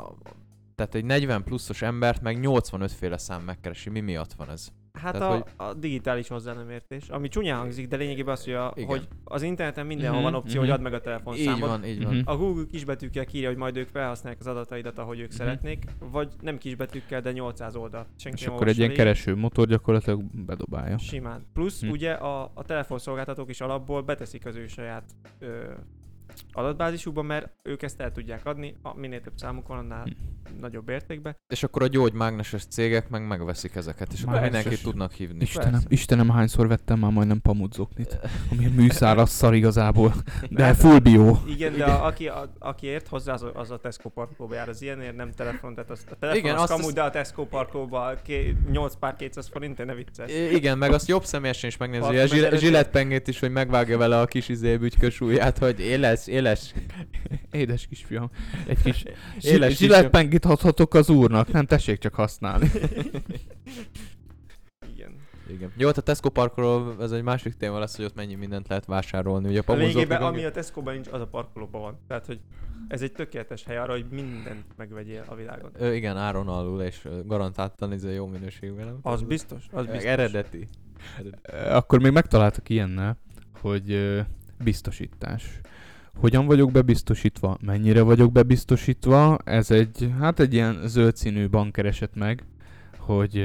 tehát 0.75 0.95
egy 0.95 1.05
40 1.05 1.43
pluszos 1.43 1.83
embert 1.83 2.23
meg 2.23 2.41
85 2.41 2.93
féle 2.93 3.19
szám 3.19 3.43
megkeresi. 3.43 3.91
Mi 3.91 4.01
miatt 4.01 4.33
van 4.33 4.51
ez? 4.51 4.69
Hát 4.93 5.13
Tehát, 5.19 5.53
a, 5.57 5.65
a 5.65 5.75
digitális 5.75 6.29
hozzá 6.29 6.53
nem 6.53 6.71
értés, 6.71 7.09
ami 7.09 7.29
csúnyán 7.29 7.59
hangzik, 7.59 7.89
de 7.89 7.97
lényegében 7.97 8.33
az, 8.33 8.45
hogy, 8.45 8.53
a, 8.55 8.73
Igen. 8.75 8.89
hogy 8.89 9.09
az 9.25 9.43
interneten 9.43 9.87
mindenhol 9.87 10.21
Mhm, 10.21 10.25
van 10.31 10.35
opció, 10.35 10.61
mhm. 10.61 10.71
hogy 10.71 10.79
add 10.79 10.83
meg 10.83 10.93
a 10.93 10.97
Így 10.97 11.03
telefonszámot. 11.03 11.69
van, 11.69 11.85
így 11.85 12.05
van. 12.05 12.15
Mhm. 12.15 12.23
A 12.29 12.37
Google 12.37 12.65
kisbetűkkel 12.71 13.25
írja, 13.33 13.49
hogy 13.49 13.57
majd 13.57 13.77
ők 13.77 13.89
felhasználják 13.89 14.41
az 14.41 14.47
adataidat, 14.47 14.99
ahogy 14.99 15.19
ők 15.21 15.29
Mhm. 15.29 15.37
szeretnék, 15.37 15.85
vagy 15.99 16.29
nem 16.41 16.59
kisbetűkkel, 16.59 17.21
de 17.21 17.33
800 17.33 17.77
oldal. 17.77 18.07
Senki 18.17 18.41
És 18.43 18.47
akkor 18.47 18.69
egy 18.69 18.79
ilyen 18.79 18.93
kereső 18.93 19.37
motor 19.37 19.67
gyakorlatilag 19.67 20.23
bedobálja. 20.47 20.99
Simán. 20.99 21.47
Plusz 21.53 21.81
Hm. 21.81 21.91
ugye 21.91 22.13
a, 22.13 22.51
a 22.55 22.63
telefonszolgáltatók 22.65 23.51
is 23.51 23.61
alapból 23.61 24.03
beteszik 24.03 24.47
az 24.47 24.57
ő 24.57 24.67
saját 24.67 25.05
ö, 25.39 25.63
adatbázisukba, 26.53 27.23
mert 27.23 27.49
ők 27.63 27.83
ezt 27.83 28.01
el 28.01 28.13
tudják 28.13 28.47
adni, 28.47 28.77
a 28.83 28.97
minél 28.99 29.21
több 29.21 29.33
számuk 29.37 29.67
van, 29.69 29.79
annál 29.79 30.03
Hm. 30.03 30.61
nagyobb 30.61 30.89
értékbe. 30.89 31.37
És 31.49 31.63
akkor 31.63 31.83
a 31.83 31.87
gyógymágneses 31.87 32.65
cégek 32.65 33.09
meg 33.09 33.27
megveszik 33.27 33.75
ezeket, 33.75 34.13
és 34.13 34.21
akkor 34.23 34.33
Mágneses. 34.35 34.55
mindenkit 34.63 34.85
tudnak 34.85 35.13
hívni. 35.13 35.41
Istenem, 35.43 35.71
Persze. 35.71 35.87
Istenem, 35.89 36.29
hányszor 36.31 36.69
vettem 36.69 36.99
már 36.99 37.11
majdnem 37.11 37.41
pamutzoknit, 37.41 38.19
ami 38.51 38.67
műszáraz 38.67 39.31
szar 39.31 39.55
igazából, 39.55 40.13
de 40.51 40.65
Hát- 40.65 40.77
full 40.77 40.99
bio. 40.99 41.37
Igen, 41.47 41.77
de 41.77 41.85
a, 41.85 42.07
aki, 42.07 42.29
a, 42.29 42.53
aki 42.59 42.87
ért 42.87 43.09
hozzá, 43.09 43.33
az, 43.33 43.45
az 43.55 43.71
a 43.71 43.79
Tesco 43.79 44.09
parkolóba 44.09 44.55
jár. 44.55 44.69
Az 44.69 44.83
ilyenért 44.83 45.17
nem 45.17 45.31
telefon, 45.33 45.75
tehát 45.75 45.91
az, 45.91 46.05
a 46.11 46.15
telefon 46.19 46.41
Igen, 46.43 46.55
az 46.55 46.61
azt- 46.61 46.71
kamu, 46.73 46.85
azt- 46.85 46.95
de 46.95 47.03
a 47.03 47.11
Tesco 47.11 47.45
parkolóba 47.47 48.15
ké, 48.25 48.57
8 48.71 48.95
pár 48.95 49.17
200 49.17 49.49
forint, 49.49 49.85
ne 49.85 49.95
vicces. 49.95 50.31
Igen, 50.53 50.79
meg 50.79 50.93
azt 50.93 51.09
jobb 51.09 51.25
személyesen 51.25 51.69
is 51.69 51.77
megnézi, 51.77 52.03
a 52.05 52.11
meg 52.11 52.27
zsile- 52.27 52.47
előtte- 52.47 52.59
zsilettpengét 52.65 53.29
is, 53.29 53.41
hogy 53.41 53.51
megvágja 53.51 53.99
vele 53.99 54.21
a 54.21 54.27
kis 54.27 54.49
izé 54.49 54.77
bütykös 54.77 55.21
ujját, 55.21 55.59
hogy 55.59 55.81
éles, 56.27 56.73
éles. 56.77 57.41
Édes 57.51 57.87
kisfiam. 57.87 58.31
Egy 58.67 58.83
kis 58.83 59.05
Éles 59.53 59.77
zsilettpengit 59.77 60.45
adhatok 60.45 60.95
az 60.95 61.11
úrnak, 61.11 61.53
nem 61.53 61.67
tessék 61.67 61.99
csak 61.99 62.15
használni. 62.15 62.71
Igen. 64.95 65.15
Igen. 65.49 65.73
Jó, 65.77 65.87
hát 65.87 65.97
a 65.97 66.01
Tesco 66.01 66.31
parkoló, 66.31 66.95
ez 67.01 67.13
egy 67.13 67.23
másik 67.23 67.55
téma 67.55 67.79
lesz, 67.79 67.97
hogy 67.97 68.05
ott 68.05 68.15
mennyi 68.15 68.35
mindent 68.35 68.69
lehet 68.69 68.85
vásárolni. 68.85 69.49
Ugye 69.49 69.63
a 69.67 69.73
A 69.73 70.07
meg 70.09 70.23
ami 70.23 70.45
a 70.45 70.51
Tesco-ban 70.51 70.93
nincs, 70.95 71.09
az 71.11 71.21
a 71.21 71.27
parkolóban 71.27 71.81
van. 71.81 71.99
Tehát, 72.09 72.27
hogy 72.27 72.41
ez 72.89 73.03
egy 73.03 73.13
tökéletes 73.13 73.65
hely 73.65 73.77
arra, 73.77 73.93
hogy 73.93 74.07
mindent 74.11 74.65
megvegyél 74.77 75.25
a 75.27 75.35
világon. 75.35 75.71
Ö, 75.75 75.93
igen, 75.93 76.17
áron 76.17 76.49
alul, 76.49 76.83
és 76.83 77.09
garantáltan 77.25 77.93
ez 77.93 78.15
jó 78.15 78.27
minőségben. 78.27 78.87
nem? 78.87 78.99
Az 79.03 79.23
biztos, 79.23 79.67
az 79.71 79.87
biztos. 79.87 80.05
Eredeti. 80.05 80.69
Eredeti. 81.19 81.69
Akkor 81.69 82.01
még 82.01 82.13
megtaláltak 82.13 82.69
ilyennel, 82.69 83.19
hogy 83.61 84.21
biztosítás. 84.65 85.61
Hogyan 86.19 86.47
vagyok 86.47 86.73
bebiztosítva? 86.73 87.59
Mennyire 87.61 88.03
vagyok 88.03 88.33
bebiztosítva? 88.33 89.39
Ez 89.45 89.71
egy, 89.71 90.13
hát 90.21 90.41
egy 90.41 90.55
ilyen 90.55 90.81
zöld 90.85 91.17
színű 91.17 91.49
bank 91.49 91.73
keresett 91.73 92.15
meg, 92.15 92.45
hogy, 92.99 93.45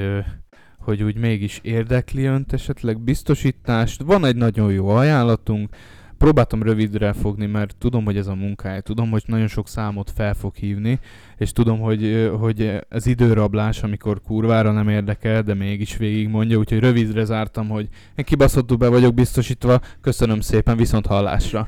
hogy 0.79 1.03
úgy 1.03 1.17
mégis 1.17 1.59
érdekli 1.63 2.23
önt 2.23 2.53
esetleg 2.53 2.99
biztosítást. 2.99 4.01
Van 4.01 4.25
egy 4.25 4.35
nagyon 4.35 4.71
jó 4.71 4.87
ajánlatunk, 4.87 5.69
próbáltam 6.17 6.63
rövidre 6.63 7.13
fogni, 7.13 7.45
mert 7.45 7.75
tudom, 7.77 8.05
hogy 8.05 8.17
ez 8.17 8.27
a 8.27 8.35
munkája, 8.35 8.81
tudom, 8.81 9.09
hogy 9.09 9.23
nagyon 9.25 9.47
sok 9.47 9.67
számot 9.67 10.11
fel 10.15 10.33
fog 10.33 10.55
hívni, 10.55 10.99
és 11.37 11.51
tudom, 11.51 11.79
hogy, 11.79 12.31
hogy 12.39 12.79
az 12.89 13.07
időrablás, 13.07 13.83
amikor 13.83 14.21
kurvára 14.21 14.71
nem 14.71 14.89
érdekel, 14.89 15.41
de 15.41 15.53
mégis 15.53 15.97
végig 15.97 16.29
mondja, 16.29 16.57
úgyhogy 16.57 16.79
rövidre 16.79 17.23
zártam, 17.23 17.69
hogy 17.69 17.87
én 18.15 18.25
kibaszottul 18.25 18.77
be 18.77 18.87
vagyok 18.87 19.13
biztosítva, 19.13 19.79
köszönöm 20.01 20.39
szépen, 20.39 20.77
viszont 20.77 21.05
hallásra. 21.05 21.67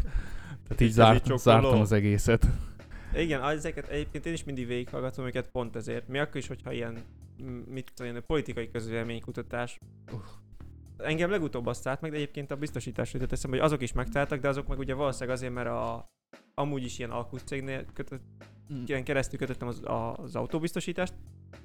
Tehát 0.69 0.83
így 0.83 0.91
zárt, 0.91 1.37
zártam 1.37 1.81
az 1.81 1.91
egészet. 1.91 2.47
Igen, 3.15 3.43
ezeket 3.43 3.87
egyébként 3.87 4.25
én 4.25 4.33
is 4.33 4.43
mindig 4.43 4.67
végighallgatom 4.67 5.25
őket 5.25 5.49
pont 5.49 5.75
ezért. 5.75 6.07
Mi 6.07 6.19
akkor 6.19 6.35
is, 6.35 6.47
hogyha 6.47 6.71
ilyen, 6.71 6.97
mit 7.67 7.91
tudom, 7.95 8.15
én, 8.15 8.23
politikai 8.27 8.69
közvéleménykutatás. 8.71 9.79
Engem 10.97 11.29
legutóbb 11.29 11.65
azt 11.65 11.87
állt 11.87 12.01
meg, 12.01 12.11
de 12.11 12.17
egyébként 12.17 12.51
a 12.51 12.55
biztosítás 12.55 13.13
jutott 13.13 13.31
eszembe, 13.31 13.57
hogy 13.57 13.65
azok 13.65 13.81
is 13.81 13.93
megtaláltak, 13.93 14.39
de 14.39 14.47
azok 14.47 14.67
meg 14.67 14.79
ugye 14.79 14.93
valószínűleg 14.93 15.35
azért, 15.35 15.53
mert 15.53 15.67
a, 15.67 16.05
amúgy 16.53 16.83
is 16.83 16.99
ilyen 16.99 17.11
alkuszcégnél 17.11 17.85
kötött, 17.93 18.23
ilyen 18.85 19.03
keresztül 19.03 19.39
kötöttem 19.39 19.67
az, 19.67 19.81
az 20.15 20.35
autóbiztosítást, 20.35 21.13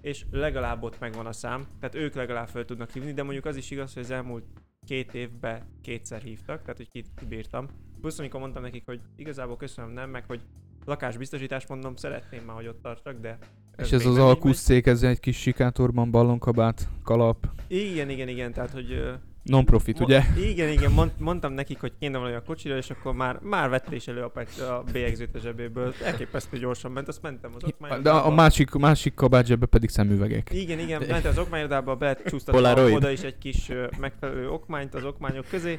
és 0.01 0.25
legalább 0.31 0.83
ott 0.83 1.01
megvan 1.01 1.27
a 1.27 1.33
szám, 1.33 1.67
tehát 1.81 1.95
ők 1.95 2.15
legalább 2.15 2.49
fel 2.49 2.65
tudnak 2.65 2.91
hívni, 2.91 3.13
de 3.13 3.23
mondjuk 3.23 3.45
az 3.45 3.57
is 3.57 3.71
igaz, 3.71 3.95
hogy 3.95 4.03
az 4.03 4.11
elmúlt 4.11 4.45
két 4.87 5.15
évben 5.15 5.63
kétszer 5.83 6.23
hívtak, 6.23 6.61
tehát 6.61 6.77
hogy 6.77 6.89
ki- 6.89 7.05
kibírtam. 7.17 7.69
Plusz 8.05 8.19
amikor 8.19 8.41
mondtam 8.41 8.63
nekik, 8.63 8.83
hogy 8.87 9.01
igazából 9.17 9.57
köszönöm 9.57 9.91
nem, 9.91 10.11
meg 10.11 10.25
hogy 10.27 10.41
lakásbiztosítást 10.85 11.69
mondom, 11.69 11.97
szeretném 11.97 12.43
már, 12.45 12.57
hogy 12.57 12.67
ott 12.67 12.83
tartsak, 12.83 13.21
de 13.21 13.39
És 13.77 13.93
ez 13.93 14.07
az 14.07 14.19
alkuszszék, 14.19 14.87
ez 14.87 15.03
egy 15.03 15.21
kis 15.21 15.37
sikátorban, 15.41 16.11
ballonkabát, 16.11 16.89
kalap. 17.03 17.47
Igen, 17.67 18.11
igen, 18.11 18.29
igen, 18.29 18.53
tehát 18.53 18.71
hogy... 18.71 19.03
non-profit, 19.43 19.99
mo- 19.99 20.09
ugye? 20.09 20.23
Igen, 20.37 20.69
igen, 20.69 20.93
mond, 20.93 21.13
mondtam 21.19 21.53
nekik, 21.53 21.81
hogy 21.81 21.93
kéne 21.99 22.19
valami 22.19 22.35
a 22.35 22.43
kocsira, 22.43 22.77
és 22.77 22.91
akkor 22.91 23.15
már, 23.15 23.39
már 23.43 23.69
vette 23.69 23.95
is 23.95 24.09
elő 24.09 24.23
a, 24.23 24.41
a 24.63 24.83
bélyegzőt 24.93 25.35
a 25.35 25.39
zsebéből. 25.39 25.95
Elképesztő 26.05 26.59
gyorsan 26.59 26.93
ment, 26.93 27.09
azt 27.09 27.23
mentem 27.23 27.51
az 27.55 27.63
De 27.63 27.67
a, 27.67 27.73
okmányodába. 27.73 28.25
a 28.25 28.31
másik, 28.31 28.71
másik 28.71 29.15
kabát 29.15 29.47
zsebbe 29.47 29.67
pedig 29.67 29.89
szemüvegek. 29.89 30.51
Igen, 30.53 30.79
igen, 30.79 31.03
ment 31.09 31.25
az 31.25 31.39
okmányodába, 31.39 31.97
becsúsztattam 31.97 32.63
Polaroid. 32.63 32.95
oda 32.95 33.11
is 33.11 33.21
egy 33.21 33.39
kis 33.39 33.71
megfelelő 33.99 34.49
okmányt 34.51 34.95
az 34.95 35.05
okmányok 35.05 35.47
közé, 35.49 35.79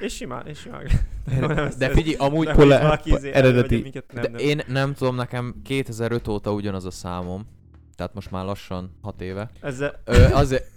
és 0.00 0.14
simán, 0.14 0.46
és 0.46 0.58
simán. 0.58 0.86
De 1.78 1.88
figyelj, 1.88 2.14
amúgy 2.18 2.46
Nehogy 2.46 2.62
Pola- 2.62 2.80
valaki 2.82 3.10
po- 3.10 3.18
izé 3.18 3.32
eredeti- 3.32 3.82
minket, 3.82 4.04
nem, 4.12 4.22
De 4.22 4.28
nem. 4.28 4.38
én 4.40 4.60
nem 4.66 4.94
tudom, 4.94 5.14
nekem 5.14 5.54
2005 5.64 6.28
óta 6.28 6.52
ugyanaz 6.52 6.84
a 6.84 6.90
számom. 6.90 7.46
Tehát 7.96 8.14
most 8.14 8.30
már 8.30 8.44
lassan 8.44 8.98
6 9.02 9.20
éve. 9.20 9.50
Ezzel, 9.60 10.00
Ö, 10.04 10.22
azért... 10.32 10.72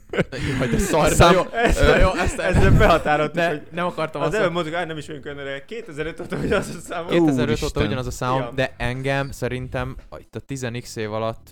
Jaj, 0.60 0.68
de 0.70 0.78
szar, 0.78 1.10
Szám- 1.10 1.34
jó, 1.36 1.42
Ez- 1.54 1.78
ö, 1.80 2.00
jó, 2.00 2.14
ezt 2.16 2.40
ezzel 2.40 2.72
behatároltuk, 2.78 3.36
ne, 3.36 3.48
hogy 3.50 3.62
nem 3.72 3.86
akartam 3.86 4.22
az 4.22 4.28
azt 4.28 4.36
előbb 4.38 4.52
mondtuk, 4.52 4.76
hogy 4.76 4.88
nem 4.88 4.98
is 4.98 5.08
vagyunk 5.08 5.26
öreg. 5.26 5.66
2005 5.66 6.20
óta 6.20 6.36
ugyanaz 6.38 6.76
a 6.76 6.80
számom. 6.80 7.08
2005 7.10 7.64
óta 7.64 7.82
ugyanaz 7.86 8.08
a 8.08 8.12
számom, 8.12 8.42
Ja. 8.42 8.52
de 8.56 8.74
engem 8.78 9.32
szerintem 9.32 9.96
a- 10.10 10.18
itt 10.18 10.36
a 10.36 10.40
10x 10.48 10.96
év 10.98 11.14
alatt 11.14 11.52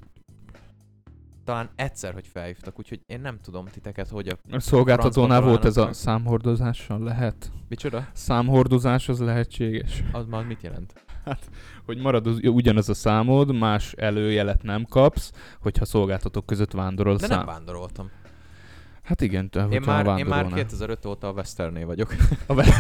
talán 1.46 1.70
egyszer, 1.76 2.14
hogy 2.14 2.28
felhívtak, 2.28 2.80
úgyhogy 2.80 3.02
én 3.06 3.22
nem 3.22 3.40
tudom 3.44 3.66
titeket, 3.66 4.10
hogy 4.10 4.28
a... 4.28 4.38
A 4.52 4.60
szolgáltatónál 4.60 5.42
volt 5.42 5.66
ez 5.66 5.78
a 5.78 5.94
számhordozással 5.94 7.00
lehet? 7.00 7.52
Micsoda? 7.70 8.08
Számhordozás 8.14 9.10
az 9.10 9.20
lehetséges? 9.20 10.04
Az 10.12 10.26
már 10.26 10.46
mit 10.46 10.62
jelent? 10.62 10.94
Hogy 11.86 11.98
marad 11.98 12.28
az, 12.28 12.40
ugyanaz 12.44 12.90
a 12.90 12.94
számod, 12.94 13.56
más 13.56 13.94
előjelet 13.94 14.64
nem 14.64 14.84
kapsz, 14.84 15.32
hogyha 15.62 15.86
szolgáltatók 15.86 16.46
között 16.46 16.72
vándorol 16.72 17.14
a 17.14 17.18
De 17.18 17.28
szám. 17.28 17.38
nem 17.38 17.46
vándoroltam. 17.46 18.10
Hát 19.06 19.22
igen, 19.22 19.50
te, 19.50 19.60
Én 19.60 19.68
már, 19.68 19.78
én 19.78 19.82
már 19.86 20.06
vándorolnál. 20.06 20.50
2005 20.54 21.06
óta 21.06 21.28
a 21.28 21.32
Westernél 21.32 21.86
vagyok. 21.86 22.16
A, 22.46 22.54
ve- 22.54 22.74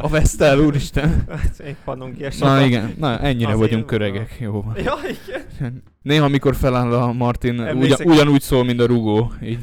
a 0.00 0.08
Vestel, 0.08 0.58
úristen. 0.58 1.24
Hát, 1.28 1.58
Én 1.58 1.76
pannon 1.84 2.14
ki 2.14 2.24
Na 2.38 2.64
igen, 2.64 2.94
na 2.98 3.18
ennyire 3.18 3.54
vagyunk 3.54 3.90
van. 3.90 4.00
öregek, 4.00 4.36
jó 4.40 4.62
van. 4.62 4.74
Ja, 4.76 4.94
igen. 5.26 5.82
Néha, 6.02 6.24
amikor 6.24 6.56
feláll 6.56 6.92
a 6.92 7.12
Martin, 7.12 7.60
ugyan, 7.60 7.98
ugyanúgy 8.04 8.40
szól, 8.40 8.64
mint 8.64 8.80
a 8.80 8.86
rugó. 8.86 9.32
Így. 9.42 9.58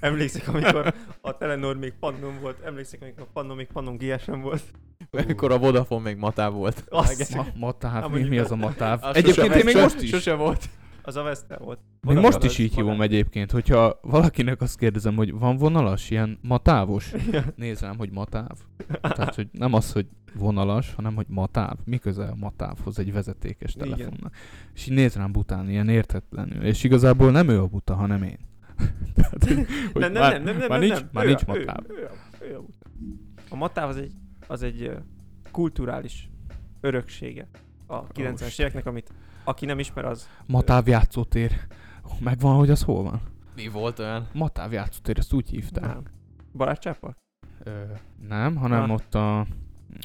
Emlékszek, 0.00 0.48
amikor 0.48 0.94
a 1.20 1.36
Telenor 1.36 1.76
még 1.76 1.92
pannon 2.00 2.34
volt. 2.40 2.56
Emlékszek, 2.64 3.02
amikor 3.02 3.22
a 3.22 3.30
pannon 3.32 3.56
még 3.56 3.66
pannon 3.72 3.96
GSM 3.96 4.40
volt. 4.40 4.62
Amikor 5.10 5.52
a 5.52 5.58
Vodafone 5.58 6.02
még 6.02 6.16
matáv 6.16 6.52
volt. 6.52 6.84
Azt, 6.88 7.34
Ma, 7.34 7.46
matáv, 7.54 8.04
Amúgy 8.04 8.22
mi, 8.22 8.28
mi 8.28 8.38
az 8.38 8.50
a 8.50 8.56
matáv? 8.56 9.00
Egyébként 9.12 9.54
én 9.54 9.64
még 9.64 9.76
most 9.76 10.02
is. 10.02 10.08
Sose 10.08 10.34
volt. 10.34 10.68
Az 11.02 11.16
a 11.16 11.22
Vestel 11.22 11.58
volt. 11.58 11.78
Még 12.00 12.16
most 12.16 12.42
is 12.44 12.58
így 12.58 12.74
hívom 12.74 12.90
modell. 12.90 13.06
egyébként, 13.06 13.50
hogyha 13.50 13.98
valakinek 14.02 14.60
azt 14.60 14.78
kérdezem, 14.78 15.16
hogy 15.16 15.32
van 15.32 15.56
vonalas, 15.56 16.10
ilyen 16.10 16.38
matávos, 16.42 17.12
rám, 17.80 17.96
hogy 17.98 18.10
matáv. 18.10 18.58
Tehát, 19.00 19.34
hogy 19.34 19.48
nem 19.52 19.72
az, 19.74 19.92
hogy 19.92 20.06
vonalas, 20.34 20.94
hanem, 20.94 21.14
hogy 21.14 21.26
matáv. 21.28 21.76
Mi 21.84 21.98
köze 21.98 22.24
a 22.24 22.34
matávhoz 22.34 22.98
egy 22.98 23.12
vezetékes 23.12 23.74
Igen. 23.74 23.88
telefonnak? 23.88 24.34
És 24.74 24.86
így 24.86 24.94
néz 24.94 25.14
rám 25.14 25.32
bután, 25.32 25.68
ilyen 25.70 25.88
értetlenül. 25.88 26.62
És 26.62 26.84
igazából 26.84 27.30
nem 27.30 27.48
ő 27.48 27.60
a 27.60 27.66
buta, 27.66 27.94
hanem 27.94 28.22
én. 28.22 28.38
Tehát, 29.14 29.44
hogy 29.92 30.02
Nem, 30.02 30.12
nem, 30.12 30.22
már, 30.22 30.32
nem, 30.32 30.42
nem, 30.42 30.56
nem, 30.56 30.68
már 30.68 30.78
nem, 30.78 30.88
nincs, 30.88 30.92
nem. 31.00 31.08
már 31.12 31.24
Ő 31.24 31.28
nincs 31.28 31.42
a- 31.46 31.56
ő- 31.56 31.64
matáv. 31.64 31.84
ő 31.88 32.04
a- 32.06 32.44
ő 32.44 32.56
a 32.56 32.60
buta. 32.60 32.86
A 33.50 33.56
matáv 33.56 33.88
az 33.88 33.96
egy, 33.96 34.12
az 34.46 34.62
egy 34.62 34.90
kulturális 35.50 36.30
öröksége 36.80 37.48
a 37.86 38.06
90-es 38.06 38.32
Isten. 38.46 38.66
éveknek, 38.66 38.86
amit 38.86 39.12
aki 39.50 39.66
nem 39.66 39.78
ismer, 39.78 40.04
az 40.04 40.28
Matáv 40.46 40.88
játszótér. 40.88 41.52
Megvan, 42.20 42.56
hogy 42.56 42.70
az 42.70 42.82
hol 42.82 43.02
van? 43.02 43.20
Mi 43.56 43.68
volt 43.68 43.98
olyan? 43.98 44.26
Matáv 44.32 44.72
játszótér, 44.72 45.18
ezt 45.18 45.32
úgy 45.32 45.48
hívták. 45.48 45.84
nem. 45.84 46.02
Barátságpark? 46.52 47.16
Ö, 47.62 47.70
nem, 48.28 48.56
hanem 48.56 48.82
Ah. 48.82 48.90
ott 48.90 49.14
a, 49.14 49.46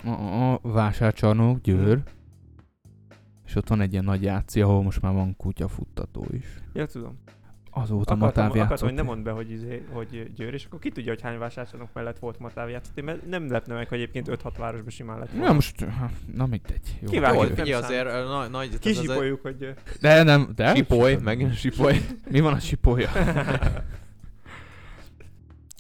a, 0.06 0.52
a 0.54 0.60
vásárcsarnok, 0.62 1.62
Győr, 1.62 2.04
és 3.46 3.56
ott 3.56 3.68
van 3.68 3.82
egy 3.82 3.92
ilyen 3.92 4.04
nagy 4.04 4.22
játszi, 4.24 4.62
ahol 4.62 4.84
most 4.84 5.02
már 5.02 5.14
van 5.14 5.36
kutyafuttató 5.36 6.26
is. 6.32 6.46
Ja, 6.74 6.86
tudom. 6.86 7.18
Azóta 7.78 8.14
Akartam, 8.14 8.44
matáv 8.46 8.62
akartam, 8.62 8.88
hogy 8.88 8.98
ne 8.98 9.04
mondd 9.04 9.24
be, 9.24 9.32
hogy, 9.32 9.52
izé, 9.52 9.86
hogy 9.92 10.32
Győr, 10.36 10.54
és 10.54 10.66
akkor 10.66 10.80
ki 10.80 10.90
tudja, 10.90 11.12
hogy 11.12 11.22
hány 11.22 11.38
vásárcsarnok 11.38 11.90
mellett 11.94 12.20
volt 12.20 12.40
matáv 12.40 12.70
játszott. 12.70 13.02
mert 13.02 13.26
nem 13.28 13.52
lepne 13.52 13.74
meg, 13.74 13.88
hogy 13.88 13.98
egyébként 13.98 14.28
5-6 14.44 14.52
városban 14.58 14.90
simán 14.90 15.20
lett 15.20 15.34
Na 15.34 15.54
most, 15.54 15.84
ha, 15.84 16.10
na 16.34 16.46
mindegy. 16.46 16.98
Jó. 17.02 17.10
Kivágjuk. 17.10 17.42
Jó, 17.42 17.48
nem 17.48 17.56
figyelj, 17.56 17.84
azért 17.84 18.06
ö, 18.06 18.48
nagy, 18.50 18.80
Kisipoljuk, 18.80 19.42
hogy... 19.42 19.74
De 20.02 20.24
nem, 20.24 20.52
de? 20.56 20.76
Sipoly, 20.76 21.18
megint 21.24 21.56
sipoly. 21.56 22.06
Mi 22.32 22.40
van 22.40 22.54
a 22.54 22.60
sipolya? 22.60 23.10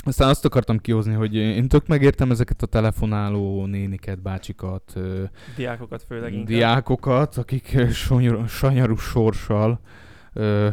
Aztán 0.05 0.29
azt 0.29 0.45
akartam 0.45 0.77
kihozni, 0.77 1.13
hogy 1.13 1.35
én 1.35 1.67
tök 1.67 1.87
megértem 1.87 2.31
ezeket 2.31 2.61
a 2.61 2.65
telefonáló 2.65 3.65
néniket, 3.65 4.21
bácsikat, 4.21 4.93
Diákokat 5.55 6.03
főleg 6.03 6.31
inkább. 6.33 6.47
diákokat, 6.47 7.37
akik 7.37 7.71
ö, 7.75 7.89
sonyru, 7.89 8.47
sanyarú 8.47 8.95
sorssal, 8.95 9.79
ö, 10.33 10.69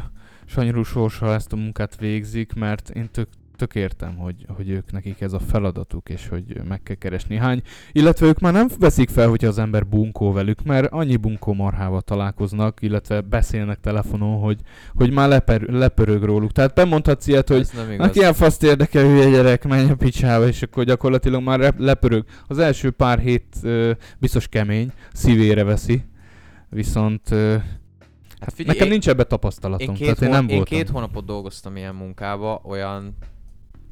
sanyarú 0.46 0.82
sorssal 0.82 1.34
ezt 1.34 1.52
a 1.52 1.56
munkát 1.56 1.96
végzik, 1.96 2.52
mert 2.52 2.90
én 2.90 3.08
tök, 3.12 3.28
tök 3.56 3.74
értem, 3.74 4.16
hogy, 4.16 4.46
hogy 4.48 4.68
ők 4.70 4.92
nekik 4.92 5.20
ez 5.20 5.32
a 5.32 5.38
feladatuk, 5.38 6.08
és 6.08 6.28
hogy 6.28 6.60
meg 6.68 6.82
kell 6.82 6.96
keresni 6.96 7.36
hány. 7.36 7.62
Illetve 7.92 8.26
ők 8.26 8.40
már 8.40 8.52
nem 8.52 8.68
veszik 8.78 9.08
fel, 9.08 9.28
hogyha 9.28 9.48
az 9.48 9.58
ember 9.58 9.86
bunkó 9.86 10.32
velük, 10.32 10.62
mert 10.62 10.92
annyi 10.92 11.16
bunkó 11.16 11.52
marhával 11.52 12.00
találkoznak, 12.00 12.78
illetve 12.82 13.20
beszélnek 13.20 13.80
telefonon, 13.80 14.40
hogy, 14.40 14.60
hogy 14.94 15.12
már 15.12 15.28
leper, 15.28 15.60
lepörög 15.60 16.22
róluk. 16.22 16.52
Tehát 16.52 16.74
bemondhatsz 16.74 17.26
ilyet, 17.26 17.48
hogy. 17.48 17.68
Hát 17.98 18.16
ilyen 18.16 18.34
faszt 18.34 18.62
érdekel, 18.62 19.04
hülye 19.04 19.30
gyerek, 19.30 19.64
menj 19.64 19.90
a 19.90 19.94
picsába, 19.94 20.46
és 20.46 20.62
akkor 20.62 20.84
gyakorlatilag 20.84 21.42
már 21.42 21.58
rep- 21.58 21.78
lepörög. 21.78 22.24
Az 22.46 22.58
első 22.58 22.90
pár 22.90 23.18
hét 23.18 23.56
ö, 23.62 23.90
biztos 24.18 24.48
kemény, 24.48 24.92
szívére 25.12 25.64
veszi, 25.64 26.04
viszont 26.68 27.30
ö, 27.30 27.56
Hát 28.44 28.52
figyelj, 28.52 28.66
nekem 28.76 28.84
én- 28.86 28.92
nincs 28.92 29.08
ebbe 29.08 29.24
tapasztalatom, 29.24 29.88
Én 29.88 29.94
tehát 30.00 30.14
két, 30.18 30.22
én 30.26 30.28
nem 30.32 30.44
hó- 30.44 30.50
én 30.50 30.56
voltam. 30.56 30.78
két 30.78 30.88
hónapot 30.88 31.24
dolgoztam 31.24 31.76
ilyen 31.76 31.94
munkába, 31.94 32.60
olyan 32.64 33.16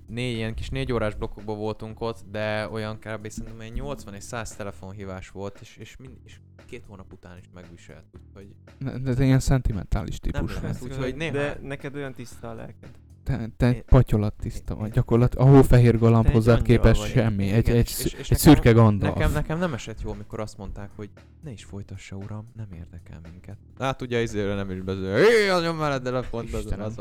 négy, 0.06 0.36
ilyen 0.36 0.54
kis 0.54 0.68
négy 0.68 0.92
órás 0.92 1.14
blokkokban 1.14 1.56
voltunk 1.58 2.00
ott, 2.00 2.24
de 2.30 2.68
olyan 2.68 2.98
kb. 2.98 3.28
szerintem 3.28 3.58
olyan 3.60 3.72
80 3.72 4.14
és 4.14 4.22
100 4.22 4.56
telefonhívás 4.56 5.28
volt, 5.28 5.58
és, 5.60 5.76
és, 5.76 5.96
mind, 5.96 6.16
és 6.24 6.36
két 6.66 6.84
hónap 6.88 7.12
után 7.12 7.38
is 7.38 7.44
megviselt, 7.54 8.04
úgyhogy 8.28 8.54
De, 9.02 9.14
de 9.14 9.24
ilyen 9.24 9.40
szentimentális 9.40 10.18
típus 10.20 10.40
Nem 10.40 10.46
vagy. 10.54 10.62
lehet. 10.62 10.82
Úgyhogy 10.82 11.14
néha- 11.14 11.32
De 11.32 11.58
neked 11.62 11.94
olyan 11.94 12.14
tiszta 12.14 12.50
a 12.50 12.54
lelked. 12.54 12.90
Te, 13.24 13.48
te 13.56 13.66
egy 13.66 13.74
Én- 13.74 13.82
patyolat 13.86 14.34
tiszta 14.40 14.74
vagy, 14.74 14.90
gyakorlatilag 14.90 15.46
a 15.46 15.50
hófehér 15.50 15.98
galamb 15.98 16.26
egy 16.26 16.34
angyal 16.34 16.62
képest 16.62 17.00
vagy. 17.00 17.10
semmi, 17.10 17.50
egy, 17.50 17.58
Igen, 17.68 17.76
egy, 17.76 17.84
és- 17.86 17.90
sz- 17.92 18.04
és 18.04 18.12
egy 18.12 18.18
nekem- 18.20 18.36
szürke 18.38 18.72
Gandalf. 18.72 19.14
nekem, 19.14 19.32
nekem 19.32 19.58
nem 19.58 19.74
esett 19.74 20.00
jól, 20.04 20.14
mikor 20.14 20.40
azt 20.40 20.58
mondták, 20.58 20.88
hogy 20.96 21.08
ne 21.44 21.50
is 21.50 21.64
folytassa, 21.64 22.16
uram, 22.16 22.46
nem 22.56 22.66
érdekel 22.72 23.20
minket. 23.32 23.56
Hát 23.78 24.02
ugye 24.02 24.22
izére 24.22 24.54
nem 24.54 24.70
is 24.70 24.80
beszél. 24.80 25.14
Hé, 25.16 25.48
az 25.48 25.62
nyom 25.62 25.76
már 25.76 25.90
a 25.90 26.00
telefont, 26.00 26.52
az 26.52 26.60
Istenem. 26.60 26.86
az. 26.86 27.00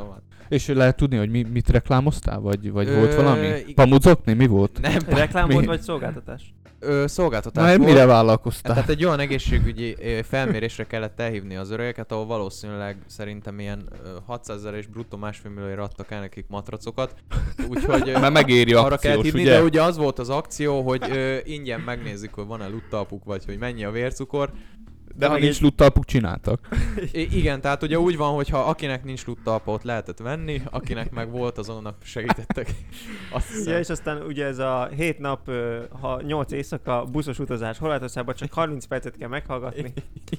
És 0.50 0.68
lehet 0.68 0.96
tudni, 0.96 1.18
hogy 1.18 1.30
mi, 1.30 1.44
mit 1.44 1.70
reklámoztál, 1.70 2.40
vagy, 2.40 2.72
vagy 2.72 2.88
Ö, 2.88 2.96
volt 2.96 3.16
valami? 3.16 3.46
igen. 3.48 3.74
Pamucokni, 3.74 4.34
mi 4.34 4.48
volt? 4.48 4.80
Nem, 4.82 5.00
Reklám 5.24 5.48
Mi? 5.48 5.54
volt 5.54 5.66
vagy 5.66 5.82
szolgáltatás? 5.82 6.54
ö, 6.80 7.04
szolgáltatás 7.08 7.72
Na, 7.72 7.78
volt. 7.78 7.90
mire 7.90 8.06
vállalkoztál? 8.06 8.74
Tehát 8.74 8.90
egy 8.90 9.06
olyan 9.06 9.20
egészségügyi 9.20 9.96
felmérésre 10.24 10.84
kellett 10.84 11.20
elhívni 11.20 11.56
az 11.56 11.70
öregeket, 11.70 12.12
ahol 12.12 12.26
valószínűleg 12.26 12.98
szerintem 13.06 13.60
ilyen 13.60 13.90
ö, 14.04 14.10
600 14.26 14.58
ezer 14.58 14.74
és 14.74 14.88
bruttó 14.88 15.18
másfél 15.18 15.52
millióra 15.52 15.84
adtak 15.84 16.09
el 16.12 16.20
nekik 16.20 16.46
matracokat. 16.48 17.16
Úgyhogy 17.70 18.06
Mert 18.06 18.34
megéri 18.34 18.74
arra 18.74 18.94
akciós, 18.96 19.24
hívni, 19.24 19.42
ugye? 19.42 19.52
de 19.52 19.64
ugye 19.64 19.82
az 19.84 19.98
volt 19.98 20.20
az 20.20 20.30
akció, 20.30 20.82
hogy 20.82 21.04
ö, 21.12 21.38
ingyen 21.44 21.80
megnézzük, 21.80 22.34
hogy 22.34 22.46
van-e 22.46 22.68
luttalpuk, 22.68 23.24
vagy 23.24 23.46
hogy 23.46 23.58
mennyi 23.58 23.84
a 23.84 23.92
vércukor. 23.92 24.52
De 25.20 25.28
ha 25.28 25.38
nincs 25.38 25.56
egy- 25.56 25.62
luttalpuk, 25.62 26.06
csináltak. 26.06 26.68
I- 27.12 27.38
igen, 27.38 27.62
tehát 27.62 27.84
ugye 27.84 28.00
úgy 28.00 28.18
van, 28.18 28.34
hogy 28.34 28.50
ha 28.50 28.60
akinek 28.60 29.04
nincs 29.04 29.26
luttalpa, 29.26 29.72
ott 29.72 29.84
lehetett 29.84 30.18
venni, 30.20 30.62
akinek 30.72 31.12
meg 31.12 31.32
volt, 31.32 31.58
azonnak 31.58 31.96
segítettek. 32.04 32.70
Azt 33.32 33.48
hiszem. 33.48 33.74
Ja, 33.74 33.80
és 33.80 33.90
aztán 33.90 34.22
ugye 34.22 34.46
ez 34.46 34.58
a 34.60 34.90
7 34.96 35.20
nap, 35.20 35.52
ha 36.02 36.22
8 36.22 36.52
éjszaka 36.52 37.06
buszos 37.06 37.40
utazás 37.40 37.78
Horvátországban 37.78 38.36
csak 38.36 38.54
30 38.54 38.86
percet 38.86 39.18
kell 39.18 39.30
meghallgatni. 39.30 39.80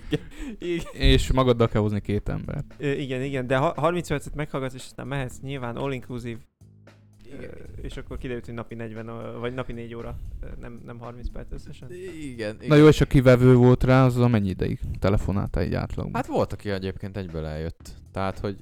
igen, 0.09 0.27
igen. 0.59 0.83
És 0.93 1.33
magaddal 1.33 1.69
kell 1.69 1.81
hozni 1.81 2.01
két 2.01 2.29
embert. 2.29 2.75
Igen, 2.79 3.23
igen, 3.23 3.47
de 3.47 3.57
ha 3.57 3.73
30 3.77 4.09
percet 4.09 4.35
meghallgatsz, 4.35 4.75
és 4.75 4.85
aztán 4.85 5.07
mehetsz 5.07 5.39
nyilván 5.43 5.77
all 5.77 5.93
inclusive, 5.93 6.39
ö, 7.41 7.47
és 7.83 7.97
akkor 7.97 8.19
kiderült, 8.19 8.45
hogy 8.45 8.55
napi 8.55 8.75
40, 8.75 9.09
ö, 9.09 9.39
vagy 9.39 9.55
napi 9.55 9.73
4 9.73 9.95
óra, 9.95 10.17
nem, 10.61 10.81
nem 10.85 10.99
30 10.99 11.31
perc 11.33 11.53
összesen. 11.53 11.89
Igen, 11.93 12.15
igen. 12.21 12.57
Na 12.69 12.75
jó, 12.75 12.87
és 12.87 13.01
a 13.01 13.05
kivevő 13.05 13.55
volt 13.55 13.85
rá, 13.85 14.05
az 14.05 14.17
a 14.17 14.29
mennyi 14.29 14.49
ideig 14.49 14.81
telefonáltál 14.99 15.63
egy 15.63 15.75
átlagban? 15.75 16.15
Hát 16.15 16.27
volt, 16.27 16.53
aki 16.53 16.71
egyébként 16.71 17.17
egyből 17.17 17.45
eljött. 17.45 17.91
Tehát, 18.13 18.39
hogy 18.39 18.57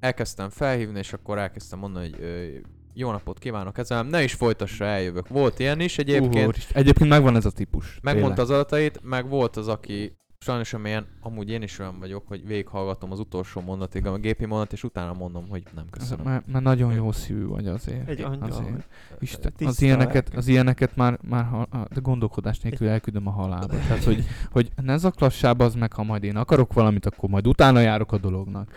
elkezdtem 0.00 0.48
felhívni, 0.48 0.98
és 0.98 1.12
akkor 1.12 1.38
elkezdtem 1.38 1.78
mondani, 1.78 2.10
hogy 2.10 2.20
ö, 2.20 2.46
jó 2.94 3.10
napot 3.10 3.38
kívánok 3.38 3.78
ezzel, 3.78 4.02
ne 4.02 4.22
is 4.22 4.32
folytassa, 4.32 4.84
eljövök. 4.84 5.28
Volt 5.28 5.58
ilyen 5.58 5.80
is 5.80 5.98
egyébként, 5.98 6.46
Úristen. 6.46 6.76
Egyébként 6.82 7.10
megvan 7.10 7.36
ez 7.36 7.44
a 7.44 7.50
típus. 7.50 7.98
megmondta 8.02 8.42
az 8.42 8.50
adatait, 8.50 9.00
meg 9.02 9.28
volt 9.28 9.56
az, 9.56 9.68
aki 9.68 10.16
sajnos 10.40 10.72
amilyen, 10.72 11.06
amúgy 11.20 11.50
én 11.50 11.62
is 11.62 11.78
olyan 11.78 11.98
vagyok, 11.98 12.28
hogy 12.28 12.46
végighallgatom 12.46 13.12
az 13.12 13.18
utolsó 13.18 13.60
mondatig 13.60 14.06
a 14.06 14.16
gépi 14.16 14.44
mondat, 14.44 14.72
és 14.72 14.84
utána 14.84 15.12
mondom, 15.12 15.48
hogy 15.48 15.62
nem 15.74 15.84
köszönöm. 15.90 16.24
Mert, 16.24 16.46
mert 16.46 16.64
nagyon 16.64 16.92
jó 16.92 17.12
szívű 17.12 17.46
vagy 17.46 17.66
azért. 17.66 18.08
Egy 18.08 18.20
angyal. 18.20 18.50
azért. 18.50 18.88
Isten, 19.18 19.52
az 19.64 19.82
ilyeneket, 19.82 20.34
az 20.34 20.48
ilyeneket 20.48 20.96
már, 20.96 21.18
már 21.28 21.44
ha, 21.44 21.68
de 21.70 22.00
gondolkodás 22.00 22.60
nélkül 22.60 22.88
elküldöm 22.88 23.26
a 23.26 23.30
halálba. 23.30 23.66
Tehát, 23.66 24.04
hogy, 24.04 24.24
hogy 24.50 24.70
ne 24.82 24.96
zaklassál 24.96 25.54
az 25.58 25.74
meg, 25.74 25.92
ha 25.92 26.02
majd 26.02 26.22
én 26.22 26.36
akarok 26.36 26.72
valamit, 26.72 27.06
akkor 27.06 27.28
majd 27.28 27.46
utána 27.46 27.80
járok 27.80 28.12
a 28.12 28.18
dolognak. 28.18 28.70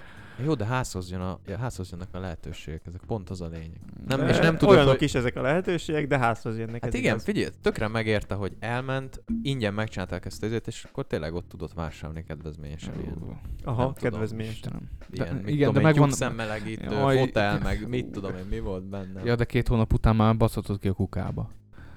Jó, 0.44 0.54
de 0.54 0.66
házhoz, 0.66 1.12
jön 1.12 1.22
a, 1.22 1.40
ja, 1.46 1.58
házhoz 1.58 1.92
jönnek 1.92 2.08
a 2.12 2.20
lehetőségek, 2.20 2.82
ezek 2.86 3.02
pont 3.08 3.30
az 3.30 3.42
a 3.42 3.48
lényeg. 3.48 3.80
Nem, 4.08 4.20
De 4.20 4.30
és 4.30 4.38
nem 4.38 4.58
tudod, 4.58 4.76
Olyanok 4.76 4.94
hogy... 4.94 5.02
is 5.02 5.14
ezek 5.14 5.36
a 5.36 5.42
lehetőségek, 5.42 6.08
de 6.08 6.18
házhoz 6.18 6.58
jönnek. 6.58 6.84
Hát 6.84 6.94
ez 6.94 7.00
igen, 7.00 7.12
igaz. 7.12 7.24
figyelj, 7.24 7.48
tökre 7.62 7.88
megérte, 7.88 8.36
hogy 8.36 8.56
elment, 8.60 9.24
ingyen 9.42 9.74
megcsinálták 9.74 10.26
ezt 10.26 10.44
az 10.44 10.50
izét, 10.50 10.68
és 10.68 10.84
akkor 10.84 11.08
tényleg 11.08 11.34
ott 11.34 11.50
tudott 11.50 11.74
vásárolni 11.74 12.24
kedvezményesen 12.24 12.94
ilyen. 13.02 13.18
Aha, 13.64 13.84
nem 13.84 13.94
tudom, 13.94 14.12
kedvezményes. 14.12 14.54
Istenem. 14.54 14.90
ilyen 15.12 15.28
De, 15.28 15.34
mit 15.34 15.48
igen, 15.48 15.60
de 15.60 15.66
tudom, 15.66 15.84
megvan... 15.84 16.12
szemmelegítő, 16.12 16.92
Jaj. 16.92 17.18
fotel, 17.18 17.60
meg 17.60 17.88
mit 17.88 18.06
tudom 18.06 18.36
én, 18.36 18.46
mi 18.50 18.60
volt 18.60 18.84
benne. 18.84 19.22
Ja, 19.24 19.36
de 19.36 19.46
két 19.46 19.68
hónap 19.68 19.94
után 19.94 20.16
már 20.16 20.38
baszhatod 20.38 20.80
ki 20.80 20.88
a 20.88 20.94
kukába. 20.94 21.50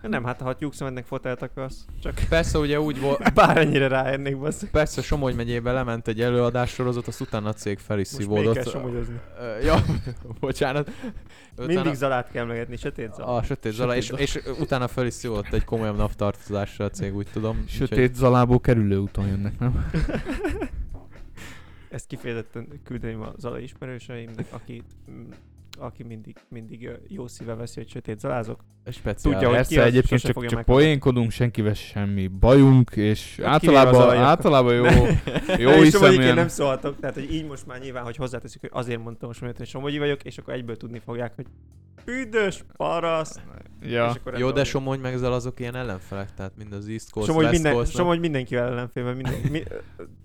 Nem, 0.08 0.24
hát 0.24 0.40
ha 0.40 0.54
tyúkszemednek 0.54 1.04
fotelt 1.04 1.42
akarsz, 1.42 1.84
csak 2.02 2.14
Persze 2.28 2.58
ugye 2.58 2.80
úgy 2.80 3.00
volt, 3.00 3.32
bármennyire 3.34 3.88
ráérnék, 3.88 4.38
basszak. 4.38 4.70
persze 4.70 5.02
Somogy 5.02 5.34
megyébe 5.34 5.72
lement 5.72 6.08
egy 6.08 6.20
előadássorozat, 6.20 7.06
azt 7.06 7.20
utána 7.20 7.48
a 7.48 7.52
cég 7.52 7.78
fel 7.78 7.98
is 7.98 8.10
Most 8.12 8.28
még 8.28 8.52
kell 8.52 8.62
szívódott. 8.62 9.08
Ö, 9.40 9.58
Ja, 9.64 9.82
bocsánat. 10.40 10.90
Mindig 11.56 11.94
Zalát 11.94 12.30
kell 12.30 12.42
emlegetni, 12.42 12.76
sötét 12.76 13.14
Zala. 13.14 13.36
A 13.36 13.42
sötét 13.42 13.72
zala, 13.72 13.96
és, 13.96 14.04
Sötét 14.04 14.26
és 14.26 14.40
utána 14.60 14.88
fel 14.88 15.06
is 15.06 15.14
szívott 15.14 15.52
egy 15.52 15.64
komolyabb 15.64 15.96
naptartozásra 15.96 16.84
a 16.84 16.90
cég, 16.90 17.14
úgy 17.16 17.26
tudom. 17.32 17.56
Úgyhogy- 17.62 17.88
Sötét 17.88 18.14
zalából 18.14 18.60
kerülő 18.60 18.96
úton 18.98 19.26
jönnek, 19.26 19.58
nem? 19.58 19.84
Ezt 21.90 22.06
kifejezetten 22.06 22.68
küldeném 22.84 23.20
a 23.20 23.32
Zala 23.38 23.58
ismerőseimnek, 23.58 24.46
aki, 24.50 24.82
mm, 25.10 25.30
aki 25.78 26.02
mindig, 26.02 26.36
mindig 26.48 26.90
jó 27.08 27.26
szíve 27.26 27.54
veszi, 27.54 27.80
hogy 27.80 27.88
sötét 27.88 28.20
zalázok. 28.20 28.64
Speciál. 28.86 29.32
Tudja, 29.32 29.48
hogy 29.48 29.56
Persze, 29.56 29.74
ki 29.74 29.80
az, 29.80 29.86
egyébként 29.86 30.20
csak, 30.20 30.32
csak 30.32 30.42
meghallani. 30.42 30.64
poénkodunk, 30.64 31.30
senkivel 31.30 31.74
semmi 31.74 32.26
bajunk, 32.26 32.90
és 32.90 33.32
kivéve 33.34 33.50
általában, 33.50 34.16
általában 34.16 34.74
jó, 34.74 34.84
jó 34.84 34.90
és 34.90 34.96
Somogyiként 35.56 35.90
hiszeműen... 35.90 36.34
nem 36.34 36.48
szólhatok, 36.48 37.00
tehát 37.00 37.14
hogy 37.14 37.32
így 37.32 37.46
most 37.46 37.66
már 37.66 37.80
nyilván, 37.80 38.04
hogy 38.04 38.16
hozzáteszük, 38.16 38.60
hogy 38.60 38.70
azért 38.72 39.02
mondtam 39.02 39.28
most, 39.28 39.56
hogy 39.56 39.66
Somogyi 39.66 39.98
vagyok, 39.98 40.22
és 40.22 40.38
akkor 40.38 40.54
egyből 40.54 40.76
tudni 40.76 40.98
fogják, 40.98 41.34
hogy 41.34 41.46
büdös 42.04 42.64
paraszt. 42.76 43.42
Ja. 43.82 44.08
És 44.10 44.16
akkor 44.16 44.38
Jó, 44.38 44.50
de. 44.50 44.64
Somogy 44.64 45.00
meg 45.00 45.22
azok 45.22 45.60
ilyen 45.60 45.74
ellenfelek, 45.74 46.34
tehát 46.34 46.52
mind 46.56 46.72
az 46.72 46.88
East 46.88 47.10
Coast, 47.10 47.28
Somogy, 47.28 47.44
West 47.44 47.54
minden, 47.54 47.72
Coast. 47.72 47.94
Somogy 47.94 48.20
mindenkivel 48.20 48.66
ellenfél, 48.66 49.04
mert 49.04 49.16
minden, 49.16 49.34
mi, 49.50 49.62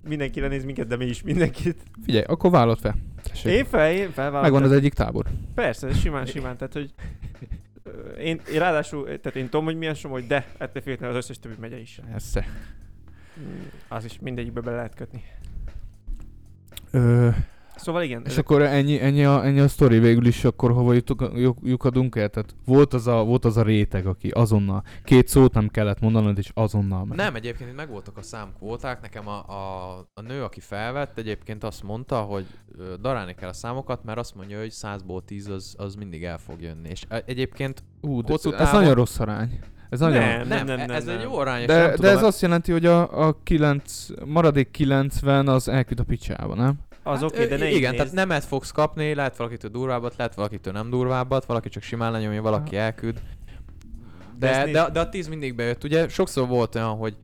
mindenki 0.07 0.39
lenéz 0.39 0.65
minket, 0.65 0.87
de 0.87 0.95
mi 0.95 1.05
is 1.05 1.23
mindenkit. 1.23 1.83
Figyelj, 2.05 2.23
akkor 2.27 2.51
vállalt 2.51 2.79
fel. 2.79 2.95
Tessék. 3.21 3.53
Én 3.53 3.65
fel, 3.65 3.91
én 3.91 4.11
felvállalom. 4.11 4.41
Megvan 4.41 4.63
az 4.63 4.77
egyik 4.77 4.93
tábor. 4.93 5.25
Persze, 5.55 5.87
ez 5.87 5.97
simán, 5.99 6.25
simán, 6.25 6.57
tehát 6.57 6.73
hogy 6.73 6.93
én, 8.19 8.41
én 8.53 8.59
ráadásul, 8.59 9.05
tehát 9.05 9.35
én 9.35 9.43
tudom, 9.43 9.65
hogy 9.65 9.77
milyen 9.77 9.93
Somogy, 9.93 10.27
de 10.27 10.45
ettől 10.57 10.81
függetlenül 10.81 11.15
az 11.15 11.23
összes 11.23 11.39
többi 11.39 11.55
megye 11.59 11.77
is. 11.79 11.99
Esze. 12.13 12.45
Mm, 13.39 13.61
Az 13.87 14.05
is 14.05 14.19
mindegyikbe 14.21 14.61
bele 14.61 14.75
lehet 14.75 14.95
kötni. 14.95 15.23
Ö, 16.91 17.29
Szóval 17.79 18.03
igen, 18.03 18.21
és 18.25 18.31
ezek- 18.31 18.43
akkor 18.43 18.61
ennyi, 18.61 18.99
ennyi, 19.01 19.25
a, 19.25 19.45
ennyi 19.45 19.59
a 19.59 19.67
sztori 19.67 19.99
végül 19.99 20.25
is, 20.25 20.43
akkor 20.43 20.71
hova 20.71 20.93
jutok, 20.93 21.31
lyuk- 21.35 21.59
lyukadunk 21.63 22.15
el? 22.15 22.29
Tehát 22.29 22.55
volt 22.65 22.93
az, 22.93 23.07
a, 23.07 23.23
volt 23.23 23.45
az 23.45 23.57
a 23.57 23.61
réteg, 23.61 24.05
aki 24.05 24.29
azonnal, 24.29 24.83
két 25.03 25.27
szót 25.27 25.53
nem 25.53 25.67
kellett 25.67 25.99
mondanod, 25.99 26.37
és 26.37 26.51
azonnal 26.53 27.05
ment. 27.05 27.21
Nem, 27.21 27.35
egyébként 27.35 27.69
itt 27.69 27.75
megvoltak 27.75 28.17
a 28.17 28.21
számkvóták. 28.21 29.01
Nekem 29.01 29.27
a, 29.27 29.37
a, 29.47 29.97
a 30.13 30.21
nő, 30.21 30.43
aki 30.43 30.59
felvett, 30.59 31.17
egyébként 31.17 31.63
azt 31.63 31.83
mondta, 31.83 32.21
hogy 32.21 32.45
darálni 33.01 33.33
kell 33.35 33.49
a 33.49 33.53
számokat, 33.53 34.03
mert 34.03 34.17
azt 34.17 34.35
mondja, 34.35 34.59
hogy 34.59 34.71
100-ból 34.73 35.21
10 35.25 35.47
az, 35.49 35.75
az 35.77 35.95
mindig 35.95 36.23
el 36.23 36.37
fog 36.37 36.61
jönni. 36.61 36.89
És 36.89 37.03
egyébként 37.25 37.83
Ú, 38.01 38.21
de 38.21 38.31
hosszú 38.31 38.51
ez 38.51 38.71
nagyon 38.71 38.93
rossz 38.93 39.19
arány. 39.19 39.59
Ez 39.89 39.99
nagyon... 39.99 40.19
Nem, 40.19 40.47
nem, 40.47 40.65
nem, 40.65 40.77
nem, 40.77 40.89
ez 40.89 41.05
nem. 41.05 41.17
egy 41.17 41.23
jó 41.23 41.37
arány, 41.37 41.65
De, 41.65 41.85
nem 41.87 41.95
de 41.95 42.09
ez 42.09 42.23
azt 42.23 42.41
jelenti, 42.41 42.71
hogy 42.71 42.85
a, 42.85 43.27
a 43.27 43.37
9, 43.43 44.07
maradék 44.25 44.71
90 44.71 45.47
az 45.47 45.67
elküld 45.67 45.99
a 45.99 46.03
picsába, 46.03 46.55
nem? 46.55 46.79
Az 47.03 47.19
Hát, 47.19 47.31
oké, 47.31 47.45
de 47.45 47.55
ö, 47.55 47.57
ne 47.57 47.69
Igen, 47.69 47.81
nézd. 47.81 47.95
tehát 47.95 48.11
nemet 48.13 48.43
fogsz 48.43 48.71
kapni, 48.71 49.13
lehet 49.13 49.37
valakitől 49.37 49.71
durvábbat, 49.71 50.15
lehet 50.17 50.35
valakitől 50.35 50.73
nem 50.73 50.89
durvábbat, 50.89 51.45
valaki 51.45 51.69
csak 51.69 51.83
simán 51.83 52.11
lenyomja, 52.11 52.41
valaki 52.41 52.75
elküld. 52.77 53.21
De 54.37 54.65
De, 54.65 54.71
de, 54.71 54.89
de, 54.89 54.99
a 54.99 55.09
10 55.09 55.27
mindig 55.27 55.55
bejött. 55.55 55.83
Ugye 55.83 56.07
sokszor 56.07 56.47
volt 56.47 56.75
olyan, 56.75 56.97
hogy 56.97 57.17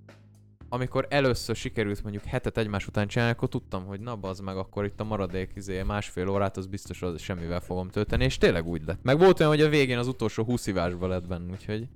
amikor 0.69 1.05
először 1.09 1.55
sikerült 1.55 2.01
mondjuk 2.03 2.23
hetet 2.23 2.57
egymás 2.57 2.87
után 2.87 3.07
csinálni, 3.07 3.33
akkor 3.33 3.49
tudtam, 3.49 3.85
hogy 3.85 3.99
na 3.99 4.15
bazd 4.15 4.43
meg, 4.43 4.57
akkor 4.57 4.85
itt 4.85 4.99
a 4.99 5.03
maradék 5.03 5.51
izé, 5.55 5.81
másfél 5.81 6.29
órát, 6.29 6.57
az 6.57 6.65
biztos 6.65 7.01
az 7.01 7.21
semmivel 7.21 7.59
fogom 7.59 7.89
tölteni, 7.89 8.23
és 8.23 8.37
tényleg 8.37 8.67
úgy 8.67 8.81
lett. 8.85 8.99
Meg 9.03 9.17
volt 9.17 9.39
olyan, 9.39 9.51
hogy 9.51 9.61
a 9.61 9.69
végén 9.69 9.97
az 9.97 10.07
utolsó 10.07 10.43
20 10.43 10.65
hívásba 10.65 11.07
lett 11.07 11.27
benne, 11.27 11.51
úgyhogy... 11.51 11.87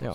Ja. 0.00 0.14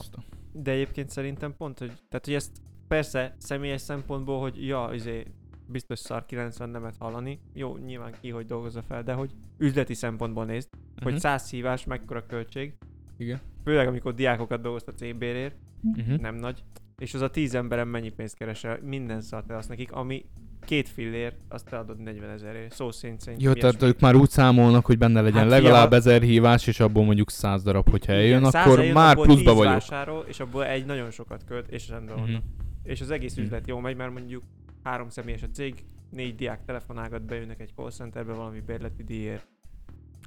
De 0.52 0.72
egyébként 0.72 1.10
szerintem 1.10 1.56
pont, 1.58 1.80
hogy, 1.80 1.92
tehát 2.10 2.26
hogy 2.26 2.34
ezt 2.34 2.52
persze 2.88 3.36
személyes 3.38 3.82
szempontból, 3.82 4.40
hogy 4.40 4.66
ja, 4.68 4.90
izé, 4.94 5.26
biztos 5.68 6.00
szar 6.00 6.26
90 6.26 6.70
nemet 6.70 6.96
hallani. 7.00 7.40
Jó, 7.54 7.78
nyilván 7.78 8.14
ki, 8.22 8.30
hogy 8.30 8.46
dolgozza 8.46 8.82
fel, 8.82 9.04
de 9.04 9.14
hogy 9.14 9.32
üzleti 9.58 9.94
szempontból 9.94 10.46
nézd, 10.46 10.70
hogy 11.02 11.12
Mhm. 11.12 11.22
100 11.22 11.50
hívás 11.50 11.86
mekkora 11.86 12.26
költség. 12.26 12.74
Igen. 13.18 13.40
Főleg 13.64 13.88
amikor 13.88 14.14
diákokat 14.14 14.62
dolgoztat 14.62 14.98
CBR-ért, 14.98 15.56
Uh-huh. 15.98 16.18
nem 16.20 16.36
nagy. 16.36 16.64
És 16.98 17.14
az 17.14 17.22
a 17.22 17.30
10 17.30 17.56
emberen 17.56 17.88
mennyi 17.88 18.10
pénzt 18.10 18.36
keresel, 18.38 18.80
minden 18.84 19.22
szart 19.22 19.52
azt 19.52 19.70
nekik, 19.70 19.92
ami 19.92 20.26
két 20.66 20.90
fillér, 20.90 21.34
azt 21.50 21.74
eladod 21.74 22.00
40 22.00 22.30
ezerért. 22.30 22.72
Szó 22.74 22.92
szerint 22.92 23.20
szerintem 23.22 23.48
Jó, 23.48 23.54
tehát 23.54 23.82
ők 23.82 24.00
már 24.00 24.16
úgy 24.16 24.30
számolnak, 24.30 24.86
hogy 24.86 24.98
benne 24.98 25.22
legyen 25.22 25.40
Hát 25.42 25.50
legalább 25.50 25.88
fia- 25.90 25.98
ezer 25.98 26.22
hívás, 26.22 26.68
és 26.68 26.80
abból 26.80 27.04
mondjuk 27.06 27.30
száz 27.30 27.64
darab, 27.64 27.90
hogyha 27.90 28.12
eljön, 28.14 28.40
Igen, 28.40 28.44
akkor 28.62 28.80
eljön, 28.80 28.94
már 28.94 29.16
pluszba 29.16 29.34
10 29.36 29.46
vagyok. 29.46 29.64
Vásárol, 29.74 30.26
és 30.28 30.40
abból 30.40 30.66
egy 30.66 30.86
nagyon 30.86 31.12
sokat 31.12 31.44
költ, 31.44 31.68
és 31.70 31.90
rendben 31.90 32.16
van. 32.16 32.30
Mhm. 32.30 32.38
És 32.84 33.02
az 33.02 33.12
egész 33.12 33.36
Mhm. 33.36 33.44
üzlet 33.44 33.68
jó 33.68 33.80
megy, 33.80 33.96
mert 33.96 34.12
mondjuk 34.14 34.44
három 34.88 35.10
személyes 35.10 35.44
a 35.44 35.50
cég, 35.54 35.86
négy 36.10 36.36
diák 36.36 36.66
telefonálgat, 36.66 37.26
bejönnek 37.26 37.60
egy 37.62 37.72
call 37.76 37.92
centerbe 37.92 38.34
valami 38.34 38.60
bérleti 38.60 39.04
díjért. 39.04 39.48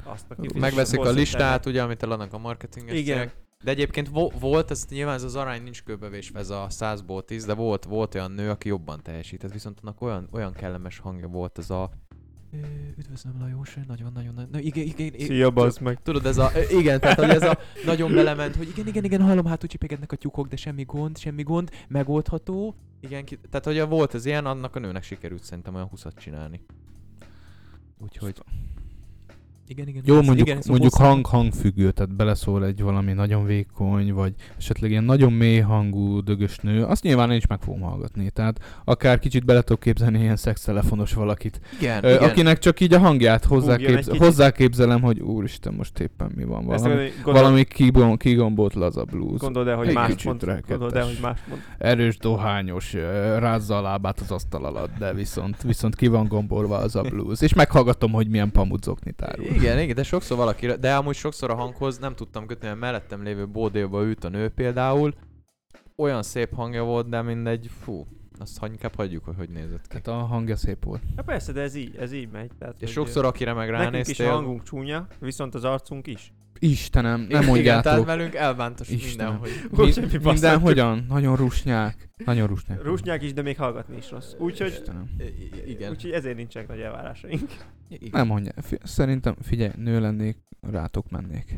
Azt 0.05 0.31
a 0.31 0.37
Megveszik 0.59 0.99
a 0.99 1.11
listát, 1.11 1.67
ugye, 1.67 1.83
amit 1.83 2.03
eladnak 2.03 2.33
a 2.33 2.39
marketinges 2.39 2.99
Igen. 2.99 3.19
cégek. 3.19 3.37
De 3.65 3.71
egyébként 3.71 4.09
vo- 4.09 4.41
volt, 4.41 4.71
ez 4.71 4.87
nyilván 4.91 5.15
ez 5.15 5.23
az 5.23 5.37
arány 5.37 5.63
nincs 5.63 5.83
kőbevésve 5.83 6.39
ez 6.39 6.51
a 6.51 6.67
100-ból 6.71 7.25
10, 7.25 7.45
de 7.45 7.55
volt, 7.55 7.85
volt 7.85 8.15
olyan 8.15 8.31
nő, 8.31 8.51
aki 8.51 8.69
jobban 8.69 9.03
teljesített, 9.03 9.53
viszont 9.53 9.79
annak 9.83 10.01
olyan, 10.03 10.29
olyan 10.33 10.53
kellemes 10.53 10.99
hangja 10.99 11.29
volt 11.29 11.59
ez 11.59 11.71
a 11.71 11.91
"Ö, 12.53 12.57
Üdvözlöm 12.99 13.35
Lajos, 13.41 13.79
nagyon-nagyon, 13.87 14.35
nagyon, 14.35 14.61
igen, 14.61 14.85
igen, 14.85 15.07
igen, 15.07 15.27
Szia, 15.27 15.51
bazd 15.51 15.81
meg. 15.81 16.03
Tudod, 16.03 16.27
ez 16.27 16.39
a, 16.39 16.51
igen, 16.71 17.01
tehát 17.01 17.19
hogy 17.21 17.29
ez 17.31 17.43
a 17.43 17.59
nagyon 17.85 18.13
belement, 18.15 18.57
hogy 18.57 18.69
igen, 18.69 18.87
igen, 18.87 19.05
igen, 19.05 19.21
hallom, 19.23 19.45
hát 19.47 19.65
úgy 19.65 19.71
csipegednek 19.71 20.13
a 20.13 20.17
tyúkok, 20.17 20.49
de 20.49 20.57
semmi 20.57 20.85
gond, 20.85 21.19
semmi 21.19 21.43
gond, 21.43 21.71
megoldható. 21.89 22.75
Igen, 23.01 23.25
ki, 23.25 23.39
tehát 23.51 23.65
hogy 23.65 23.89
volt 23.89 24.15
ez 24.15 24.25
ilyen, 24.25 24.47
annak 24.47 24.77
a 24.77 24.79
nőnek 24.79 25.03
sikerült 25.03 25.43
szerintem 25.43 25.75
olyan 25.75 25.89
20 25.89 26.05
csinálni. 26.17 26.65
Úgyhogy... 27.99 28.43
Igen, 29.71 29.89
igen. 29.89 30.03
Jó, 30.05 30.15
mondjuk, 30.23 30.49
igen, 30.49 30.61
szóval 30.63 30.79
mondjuk 30.79 31.01
hang 31.07 31.27
hangfüggő, 31.27 31.91
tehát 31.91 32.15
beleszól 32.17 32.65
egy 32.65 32.83
valami 32.83 33.13
nagyon 33.13 33.45
vékony, 33.45 34.13
vagy 34.13 34.35
esetleg 34.59 34.91
ilyen 34.91 35.05
nagyon 35.05 35.33
mély 35.33 35.59
hangú 35.59 36.21
dögös 36.21 36.59
nő, 36.59 36.85
azt 36.85 37.03
nyilván 37.03 37.31
én 37.31 37.37
is 37.37 37.47
meg 37.47 37.61
fogom 37.63 37.81
hallgatni. 37.81 38.31
Tehát 38.31 38.61
akár 38.85 39.19
kicsit 39.19 39.45
bele 39.45 39.61
tudok 39.63 39.81
képzelni 39.81 40.19
ilyen 40.21 40.37
szextelefonos 40.37 41.15
valakit, 41.15 41.61
Igen, 41.81 42.05
Ö, 42.05 42.15
igen. 42.15 42.29
akinek 42.29 42.59
csak 42.59 42.81
így 42.81 42.95
a 42.95 42.99
hangját 42.99 43.45
Húgjon 43.45 43.71
egy 43.71 43.79
hozzáképz- 43.79 44.07
kicsit. 44.09 44.23
hozzáképzelem, 44.25 45.01
hogy 45.03 45.21
úristen, 45.21 45.75
most 45.75 45.99
éppen 46.01 46.33
mi 46.37 46.45
van, 46.45 46.65
valami, 46.65 47.11
gondol, 47.23 47.43
valami 47.43 47.65
kigom- 47.65 48.19
kigombolt 48.19 48.75
laza 48.75 49.05
blues. 49.05 49.41
Gondold 49.41 49.69
el, 49.69 49.77
hogy 49.77 49.89
Egy 49.89 49.95
más 49.95 50.25
mond. 50.25 50.45
Gondold 50.69 50.97
el, 50.97 51.05
hogy 51.05 51.19
más 51.23 51.39
mond. 51.49 51.61
erős 51.79 52.19
dohányos, 52.19 52.93
rázza 53.39 53.77
a 53.79 53.83
lábát 53.83 54.21
az 54.21 54.31
asztal 54.31 54.65
alatt, 54.65 54.91
de 54.99 55.13
viszont, 55.15 55.63
viszont 55.63 55.97
ki 55.97 56.07
van 56.07 56.27
gombolva 56.29 56.77
az 56.77 56.97
a 56.97 57.03
blues. 57.03 57.41
És 57.41 57.55
meghallgatom, 57.55 58.13
hogy 58.13 58.29
milyen 58.29 58.51
pamudzokni 58.53 59.13
tárul. 59.13 59.47
Igen, 59.61 59.79
igen, 59.79 59.95
de 59.95 60.03
sokszor 60.03 60.37
valaki, 60.37 60.67
de 60.67 60.95
amúgy 60.95 61.15
sokszor 61.15 61.51
a 61.51 61.55
hanghoz 61.55 61.99
nem 61.99 62.15
tudtam 62.15 62.47
kötni, 62.47 62.67
mert 62.67 62.79
mellettem 62.79 63.23
lévő 63.23 63.47
bódéba 63.47 64.03
ült 64.03 64.25
a 64.25 64.29
nő 64.29 64.49
például. 64.49 65.15
Olyan 65.97 66.23
szép 66.23 66.55
hangja 66.55 66.85
volt, 66.85 67.09
de 67.09 67.23
mindegy, 67.23 67.71
fú, 67.83 68.07
azt 68.39 68.65
inkább 68.65 68.95
hagyjuk, 68.95 69.25
hogy 69.25 69.35
hogy 69.37 69.49
nézett 69.49 69.87
ki. 69.87 70.01
Tehát 70.01 70.23
a 70.23 70.27
hangja 70.27 70.57
szép 70.57 70.85
volt. 70.85 71.03
Hát 71.17 71.25
persze, 71.25 71.53
de 71.53 71.61
ez 71.61 71.75
így, 71.75 71.97
ez 71.97 72.13
így 72.13 72.31
megy. 72.31 72.51
Tehát, 72.59 72.83
És 72.83 72.91
sokszor 72.91 73.25
akire 73.25 73.53
meg 73.53 73.71
Nekünk 73.71 73.87
is 73.87 73.91
a 73.91 73.93
ránéztél... 73.93 74.31
hangunk 74.31 74.63
csúnya, 74.63 75.07
viszont 75.19 75.55
az 75.55 75.65
arcunk 75.65 76.07
is. 76.07 76.33
Istenem, 76.63 77.21
nem 77.21 77.29
Igen, 77.29 77.45
mondjátok. 77.45 77.83
tehát 77.83 78.05
velünk 78.05 78.35
elbántos 78.35 78.89
Istenem. 78.89 79.33
mindenhogy. 79.33 79.87
Mi, 79.87 79.93
semmi 79.93 80.07
minden 80.07 80.23
basszatjuk. 80.23 80.63
hogyan? 80.63 81.07
Nagyon 81.09 81.37
rusnyák. 81.37 82.11
Nagyon 82.25 82.47
rusnyák. 82.47 82.83
Rusnyák 82.83 83.23
is, 83.23 83.33
de 83.33 83.43
még 83.43 83.57
hallgatni 83.57 83.97
is 83.97 84.11
rossz. 84.11 84.33
Úgyhogy, 84.39 84.69
Istenem. 84.69 85.11
Igen. 85.67 85.91
úgyhogy 85.91 86.11
ezért 86.11 86.37
nincsenek 86.37 86.69
nagy 86.69 86.81
elvárásaink. 86.81 87.51
Igen. 87.89 88.09
Nem 88.13 88.27
mondja. 88.27 88.53
Fi- 88.63 88.81
szerintem, 88.83 89.35
figyelj, 89.43 89.71
nő 89.77 90.01
lennék, 90.01 90.37
rátok 90.71 91.11
mennék. 91.11 91.55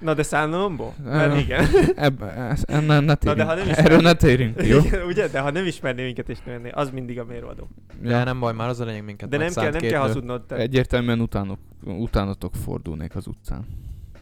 Na 0.00 0.14
de 0.14 0.22
szánalomból? 0.22 0.94
Nem. 1.04 1.12
Mert 1.12 1.40
igen. 1.40 1.66
Ebbe, 1.96 2.26
ez, 2.32 2.62
ne, 2.66 2.80
ne 2.80 3.16
Na, 3.20 3.34
de 3.34 3.44
ha 3.44 3.54
nem 3.54 3.68
is 3.68 3.76
Erről 3.76 4.00
ne 4.00 4.14
térjünk, 4.14 4.62
jó? 4.66 4.78
Igen, 4.78 5.06
Ugye? 5.06 5.28
De 5.28 5.40
ha 5.40 5.50
nem 5.50 5.66
ismerné 5.66 6.04
minket 6.04 6.28
és 6.28 6.38
nőné, 6.46 6.70
az 6.70 6.90
mindig 6.90 7.18
a 7.18 7.24
mérvadó. 7.24 7.68
De 8.02 8.24
nem 8.24 8.40
baj, 8.40 8.52
már 8.54 8.68
az 8.68 8.80
a 8.80 8.84
lényeg 8.84 9.04
minket 9.04 9.28
De 9.28 9.36
nem 9.36 9.52
kell, 9.52 9.70
nem 9.70 9.80
kell 9.80 10.00
hazudnod. 10.00 10.42
Te. 10.46 10.56
Egyértelműen 10.56 11.20
utánok, 11.20 11.58
utánatok 11.84 12.54
fordulnék 12.54 13.16
az 13.16 13.26
utcán. 13.26 13.66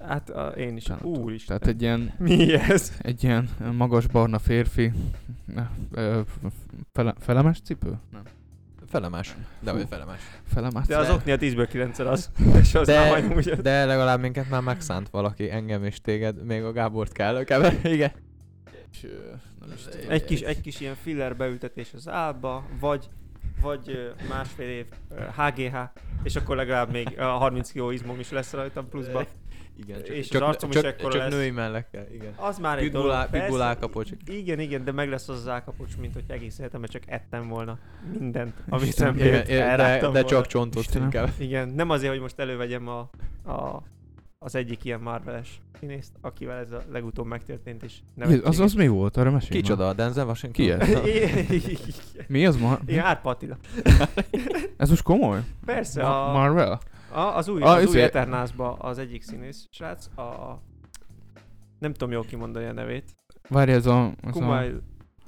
Hát 0.08 0.30
a, 0.30 0.46
én 0.48 0.76
is. 0.76 0.84
Utánatok. 0.84 1.16
Úristen. 1.16 1.58
Tehát 1.58 1.74
egy 1.74 1.82
ilyen, 1.82 2.12
Mi 2.18 2.54
ez? 2.54 2.92
egy 2.98 3.24
ilyen 3.24 3.48
magas 3.76 4.06
barna 4.06 4.38
férfi, 4.38 4.92
ne, 5.54 5.66
ö, 5.92 6.20
fele, 6.92 7.14
felemes 7.18 7.60
cipő? 7.60 7.98
Nem. 8.12 8.22
Felemás. 8.86 9.36
De 9.60 9.72
vagy 9.72 9.86
felemás. 9.88 10.20
Felemes 10.46 10.86
De 10.86 10.96
az 10.98 11.10
okni 11.10 11.32
a 11.32 11.36
10-ből 11.36 11.66
9 11.70 11.98
az. 11.98 12.30
És 12.62 12.74
az 12.74 12.86
De, 12.86 13.08
majdnem 13.08 13.36
úgy. 13.36 13.50
de 13.50 13.84
legalább 13.84 14.20
minket 14.20 14.48
már 14.50 14.62
megszánt 14.62 15.08
valaki, 15.08 15.50
engem 15.50 15.84
és 15.84 16.00
téged, 16.00 16.44
még 16.44 16.62
a 16.62 16.72
Gábort 16.72 17.12
kell, 17.12 17.44
kever, 17.44 17.78
igen. 17.94 18.12
cipő. 18.90 19.08
Nem 19.60 19.70
is 19.74 19.82
tudom. 19.82 20.10
Egy 20.10 20.24
kis, 20.24 20.40
egy 20.40 20.60
kis 20.60 20.80
ilyen 20.80 20.94
filler 20.94 21.36
beültetés 21.36 21.94
az 21.94 22.08
álba, 22.08 22.64
vagy 22.80 23.08
vagy 23.62 24.12
másfél 24.28 24.68
év 24.68 24.86
HGH, 25.36 25.76
és 26.22 26.36
akkor 26.36 26.56
legalább 26.56 26.90
még 26.90 27.18
a 27.18 27.24
30 27.24 27.72
kg 27.72 27.92
izmom 27.92 28.20
is 28.20 28.30
lesz 28.30 28.52
rajtam 28.52 28.88
pluszba. 28.88 29.24
Igen, 29.86 30.00
És 30.04 30.28
csak, 30.28 30.42
az 30.42 30.48
arcom 30.48 30.70
is 30.70 30.74
csak, 30.76 30.84
ekkora 30.84 31.12
csak 31.12 31.20
lesz. 31.22 31.32
női 31.32 31.50
mellekkel, 31.50 32.06
igen. 32.12 32.32
Az 32.36 32.58
már 32.58 32.78
egy 32.78 32.90
dolog. 32.90 33.26
pitbull 33.30 33.60
állkapocs. 33.60 34.10
Igen, 34.26 34.60
igen, 34.60 34.84
de 34.84 34.92
meg 34.92 35.08
lesz 35.08 35.28
az 35.28 35.36
az 35.36 35.48
állkapocs, 35.48 35.96
mint 35.96 36.12
hogy 36.14 36.24
egész 36.28 36.58
életemben 36.58 36.90
csak 36.90 37.02
ettem 37.06 37.48
volna 37.48 37.78
mindent, 38.18 38.52
amit 38.68 38.86
Istenem. 38.86 39.12
szembe 39.18 39.24
Igen, 39.28 39.38
jött, 39.68 39.76
de, 39.76 39.98
de 39.98 40.00
volna. 40.00 40.24
csak 40.24 40.46
csontot 40.46 40.82
Istenem. 40.82 41.04
inkább. 41.04 41.30
Igen, 41.38 41.68
nem 41.68 41.90
azért, 41.90 42.12
hogy 42.12 42.20
most 42.20 42.38
elővegyem 42.38 42.88
a, 42.88 42.98
a, 43.50 43.82
az 44.38 44.54
egyik 44.54 44.84
ilyen 44.84 45.00
Marveles 45.00 45.60
színészt, 45.80 46.12
akivel 46.20 46.58
ez 46.58 46.70
a 46.70 46.82
legutóbb 46.92 47.26
megtörtént, 47.26 47.82
és 47.82 47.92
Mi- 48.14 48.40
Az, 48.44 48.60
az 48.60 48.72
mi 48.72 48.88
volt? 48.88 49.16
Arra 49.16 49.30
mesélj. 49.30 49.60
Kicsoda, 49.60 49.88
a 49.88 49.92
Denzel 49.92 50.26
Washington? 50.26 50.64
Ki 50.64 50.70
ez? 50.72 50.88
Mi 52.28 52.46
az 52.46 52.56
ma? 52.56 52.78
Igen, 52.86 53.04
Árpa 53.04 53.30
Attila. 53.30 53.56
Ez 54.76 54.88
most 54.88 55.02
komoly? 55.02 55.40
Persze, 55.64 56.02
Ma- 56.02 56.28
a, 56.28 56.32
Marvel? 56.32 56.80
A, 57.18 57.36
az 57.36 57.48
új, 57.48 57.62
Ah, 57.62 57.70
az 57.70 57.82
új 57.82 57.88
izé- 57.88 58.02
Eternázba 58.02 58.72
az 58.72 58.98
egyik 58.98 59.22
színész 59.22 59.66
srác, 59.70 60.18
a, 60.18 60.60
nem 61.78 61.92
tudom 61.92 62.10
jól 62.12 62.24
kimondani 62.24 62.66
a 62.66 62.72
nevét, 62.72 63.14
Várj, 63.48 63.70
ez 63.70 63.86
a, 63.86 64.12
ez 64.22 64.36
a, 64.36 64.38
Kumail 64.38 64.82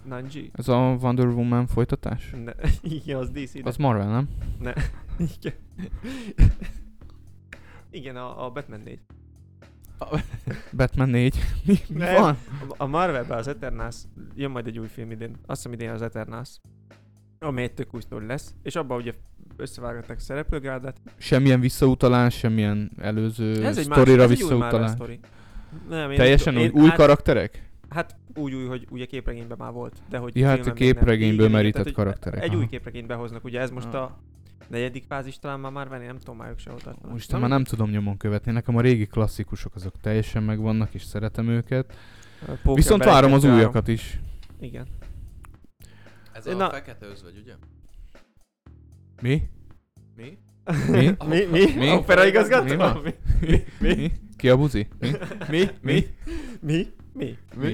Nanji. 0.04 0.50
ez 0.54 0.68
a 0.68 0.76
Wonder 1.00 1.26
Woman 1.26 1.66
folytatás? 1.66 2.30
Ne, 2.44 2.52
igen, 2.96 3.16
az 3.18 3.30
DC, 3.30 3.52
de 3.52 3.68
Az 3.68 3.76
Marvel, 3.76 4.08
nem? 4.10 4.28
igen. 5.36 5.54
Igen, 7.90 8.16
a, 8.16 8.44
a 8.46 8.50
Batman 8.50 8.80
4. 8.80 9.00
Batman 10.72 11.08
4. 11.08 11.34
Mi, 11.66 11.74
mi 11.88 11.98
Nem. 11.98 12.20
van? 12.22 12.36
A 12.76 12.86
Marvelben 12.86 13.38
az 13.38 13.48
Eternals, 13.48 13.96
jön 14.34 14.50
majd 14.50 14.66
egy 14.66 14.78
új 14.78 14.86
film 14.88 15.10
idén, 15.10 15.30
azt 15.46 15.62
hiszem 15.62 15.72
idén 15.72 15.90
az 15.90 16.02
Eternals, 16.02 16.60
ami 17.38 17.62
egy 17.62 17.74
tök 17.74 17.94
új 17.94 18.00
sztori 18.00 18.26
lesz, 18.26 18.54
és 18.62 18.76
abban 18.76 18.98
ugye 19.00 19.14
összevágatnak 19.56 20.18
szereplőgárdát. 20.18 20.96
Semmilyen 21.16 21.60
visszautalás, 21.60 22.34
semmilyen 22.38 22.90
előző 22.98 23.64
Ez 23.64 23.78
egy, 23.78 23.88
más, 23.88 23.98
sztorira 23.98 24.22
ez 24.22 24.30
egy 24.30 24.42
új 24.42 24.48
visszautalás. 24.48 24.90
Nem, 25.88 26.10
én 26.10 26.16
Teljesen 26.16 26.54
nem 26.54 26.62
új, 26.62 26.68
új 26.68 26.82
én, 26.82 26.88
hát, 26.88 26.96
karakterek? 26.96 27.68
hát 27.88 28.16
úgy 28.34 28.54
új, 28.54 28.66
hogy 28.66 28.86
ugye 28.90 29.04
képregényben 29.04 29.56
már 29.60 29.72
volt, 29.72 29.96
de 30.10 30.18
hogy 30.18 30.36
Ja, 30.36 30.46
hát 30.46 30.60
a 30.60 30.64
nem. 30.64 30.74
képregényből 30.74 31.28
Igen, 31.32 31.34
igen, 31.38 31.50
merített 31.50 31.82
tehát, 31.82 31.96
hogy 31.96 32.04
karakterek, 32.04 32.42
Egy 32.42 32.50
aha. 32.50 32.58
új 32.58 32.66
képregényt 32.66 33.06
behoznak, 33.06 33.44
ugye 33.44 33.60
ez 33.60 33.70
most 33.70 33.86
Ah. 33.94 34.02
a 34.02 34.18
negyedik 34.68 35.04
fázis 35.08 35.38
talán 35.38 35.60
már 35.60 35.72
Marvel, 35.72 36.00
én 36.00 36.06
nem 36.06 36.18
tudom 36.18 36.36
már 36.36 36.50
ők 36.50 36.58
se 36.58 36.70
voltak. 36.70 37.10
Most 37.10 37.32
már 37.32 37.48
nem 37.48 37.64
tudom 37.64 37.90
nyomon 37.90 38.16
követni. 38.16 38.52
Nekem 38.52 38.76
a 38.76 38.80
régi 38.80 39.06
klasszikusok 39.06 39.74
azok 39.74 39.94
teljesen 40.00 40.42
megvannak, 40.42 40.94
és 40.94 41.02
szeretem 41.02 41.48
őket. 41.48 41.94
Viszont 42.74 43.04
várom 43.04 43.32
az 43.32 43.44
újakat 43.44 43.88
is. 43.88 44.20
Igen. 44.60 44.86
Ez 46.32 46.44
Na- 46.44 46.66
a 46.66 46.70
fekete 46.70 47.06
özvegy, 47.06 47.38
ugye? 47.42 47.52
Mi? 49.20 49.42
Mi? 50.16 50.38
Mi? 50.88 51.16
mi? 51.26 51.46
Mi? 51.46 51.74
Mi? 51.76 51.90
Opera 51.90 52.26
igazgató? 52.26 52.64
Mi 52.64 52.76
van? 52.76 53.02
Mi? 53.02 53.14
Mi? 53.40 53.64
Mi? 53.94 54.12
Ki 54.36 54.48
a 54.48 54.56
buzi? 54.56 54.88
Mi? 55.00 55.10
Mi? 55.48 55.70
Mi? 55.82 56.06
Mi? 56.60 56.86
Mi? 57.14 57.36
Mi? 57.56 57.70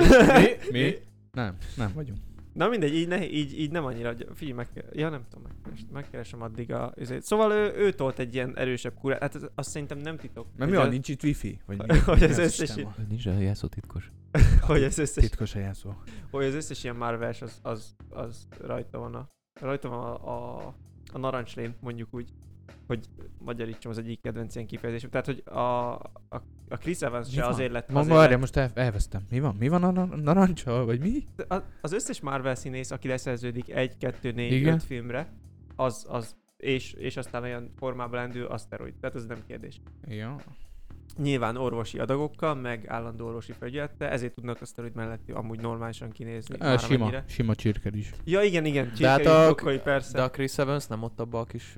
Mi? 0.71 0.95
Nem, 1.33 1.57
nem 1.77 1.93
vagyunk. 1.95 2.19
Na 2.53 2.69
mindegy, 2.69 2.95
így, 2.95 3.09
ne, 3.09 3.29
így, 3.31 3.59
így 3.61 3.71
nem 3.71 3.85
annyira, 3.85 4.13
gy- 4.13 4.29
figyelj, 4.35 4.57
meg, 4.57 4.85
ja 4.93 5.09
nem 5.09 5.25
tudom, 5.31 5.45
megkeresem, 5.47 5.89
megkeresem 5.93 6.43
addig 6.43 6.73
a, 6.73 6.93
ezért. 6.97 7.23
Szóval 7.23 7.53
ő, 7.53 7.73
ő 7.77 7.93
tolt 7.93 8.19
egy 8.19 8.35
ilyen 8.35 8.57
erősebb 8.59 8.95
kurát, 8.95 9.21
hát 9.21 9.35
ez, 9.35 9.43
azt 9.55 9.71
szerintem 9.71 9.99
nem 9.99 10.17
titok. 10.17 10.47
Mert 10.57 10.71
mi 10.71 10.77
hogy 10.77 10.85
van, 10.85 10.93
nincs 10.95 11.09
itt 11.09 11.23
wifi? 11.23 11.59
Vagy 11.67 11.77
Hogy 11.77 11.89
mi? 11.89 12.13
az 12.13 12.21
Mi 12.21 12.27
az 12.27 12.39
összes 12.39 12.75
van? 12.75 12.95
Nincs 13.09 13.27
a 13.27 13.39
jelszó 13.39 13.67
titkos. 13.67 14.11
hogy 14.61 14.83
az 14.85 14.99
összes, 14.99 15.23
Titkos 15.25 15.55
a 15.55 15.59
jelszó. 15.59 15.95
hogy 16.31 16.45
az 16.45 16.55
összes 16.55 16.85
ilyen 16.85 16.97
Marvels 16.97 17.43
az, 17.43 17.59
az, 17.63 17.95
az 18.11 18.49
rajta 18.61 18.99
van 18.99 19.15
a, 19.15 19.29
rajta 19.61 19.89
van 19.89 19.99
a, 20.05 20.15
a, 20.67 20.75
a 21.17 21.19
narancslén, 21.19 21.75
mondjuk 21.81 22.09
úgy, 22.15 22.29
hogy 22.87 23.07
magyarítsam 23.39 23.91
az 23.91 23.99
egyik 23.99 24.21
kedvenc 24.21 24.55
ilyen 24.55 24.67
kifejezésem. 24.67 25.11
Tehát, 25.11 25.27
hogy 25.27 25.43
a, 25.45 25.93
a, 25.95 26.43
a 26.69 26.77
Chris 26.77 27.01
Evans 27.01 27.27
Mi 27.29 27.35
se 27.35 27.41
van? 27.43 27.51
azért 27.53 27.73
lett, 27.73 27.89
azért 27.93 28.09
várjál, 28.09 28.29
lett 28.31 28.39
most 28.41 28.57
el, 28.57 28.71
elvesztem. 28.75 29.27
Mi 29.31 29.41
van? 29.41 29.55
Mi 29.59 29.69
van 29.69 29.83
a 29.85 29.91
na- 29.91 30.17
narancsal? 30.17 30.85
Vagy 30.85 31.01
mi? 31.01 31.27
a- 31.49 31.63
az 31.81 31.93
összes 31.93 32.21
Marvel 32.21 32.55
színész, 32.55 32.91
aki 32.91 33.09
leszerződik 33.09 33.71
egy, 33.71 33.97
kettő, 33.97 34.31
négy, 34.33 34.53
Igen. 34.53 34.75
öt 34.75 34.83
filmre, 34.83 35.33
az, 35.77 36.07
az 36.09 36.37
és, 36.57 36.93
és 36.93 37.17
aztán 37.17 37.43
olyan 37.43 37.73
formában 37.77 38.21
lendül 38.21 38.47
aszteroid. 38.47 38.95
Tehát 39.01 39.17
ez 39.17 39.27
nem 39.27 39.39
kérdés. 39.47 39.81
Ja. 40.09 40.37
Nyilván 41.23 41.57
orvosi 41.57 41.99
adagokkal, 41.99 42.55
meg 42.55 42.85
állandó 42.89 43.27
orvosi 43.27 43.53
felügyelettel, 43.59 44.09
ezért 44.09 44.35
tudnak 44.35 44.61
aszteroid 44.61 44.95
mellett 44.95 45.21
amúgy 45.33 45.61
normálisan 45.61 46.11
kinézni. 46.11 46.57
Már 46.59 46.79
sima, 46.79 46.95
amennyire. 46.95 47.25
sima 47.29 47.55
csirker 47.55 47.95
is. 47.95 48.11
Ja, 48.25 48.43
igen, 48.43 48.65
igen, 48.65 48.93
De 48.99 49.09
hát 49.09 49.27
a- 49.27 49.45
brokkoli, 49.45 49.79
persze. 49.79 50.17
De 50.17 50.23
a 50.23 50.31
Chris 50.31 50.59
Evans 50.59 50.87
nem 50.87 51.03
ott 51.03 51.21
abba 51.21 51.41
a 51.41 51.45
kis, 51.45 51.77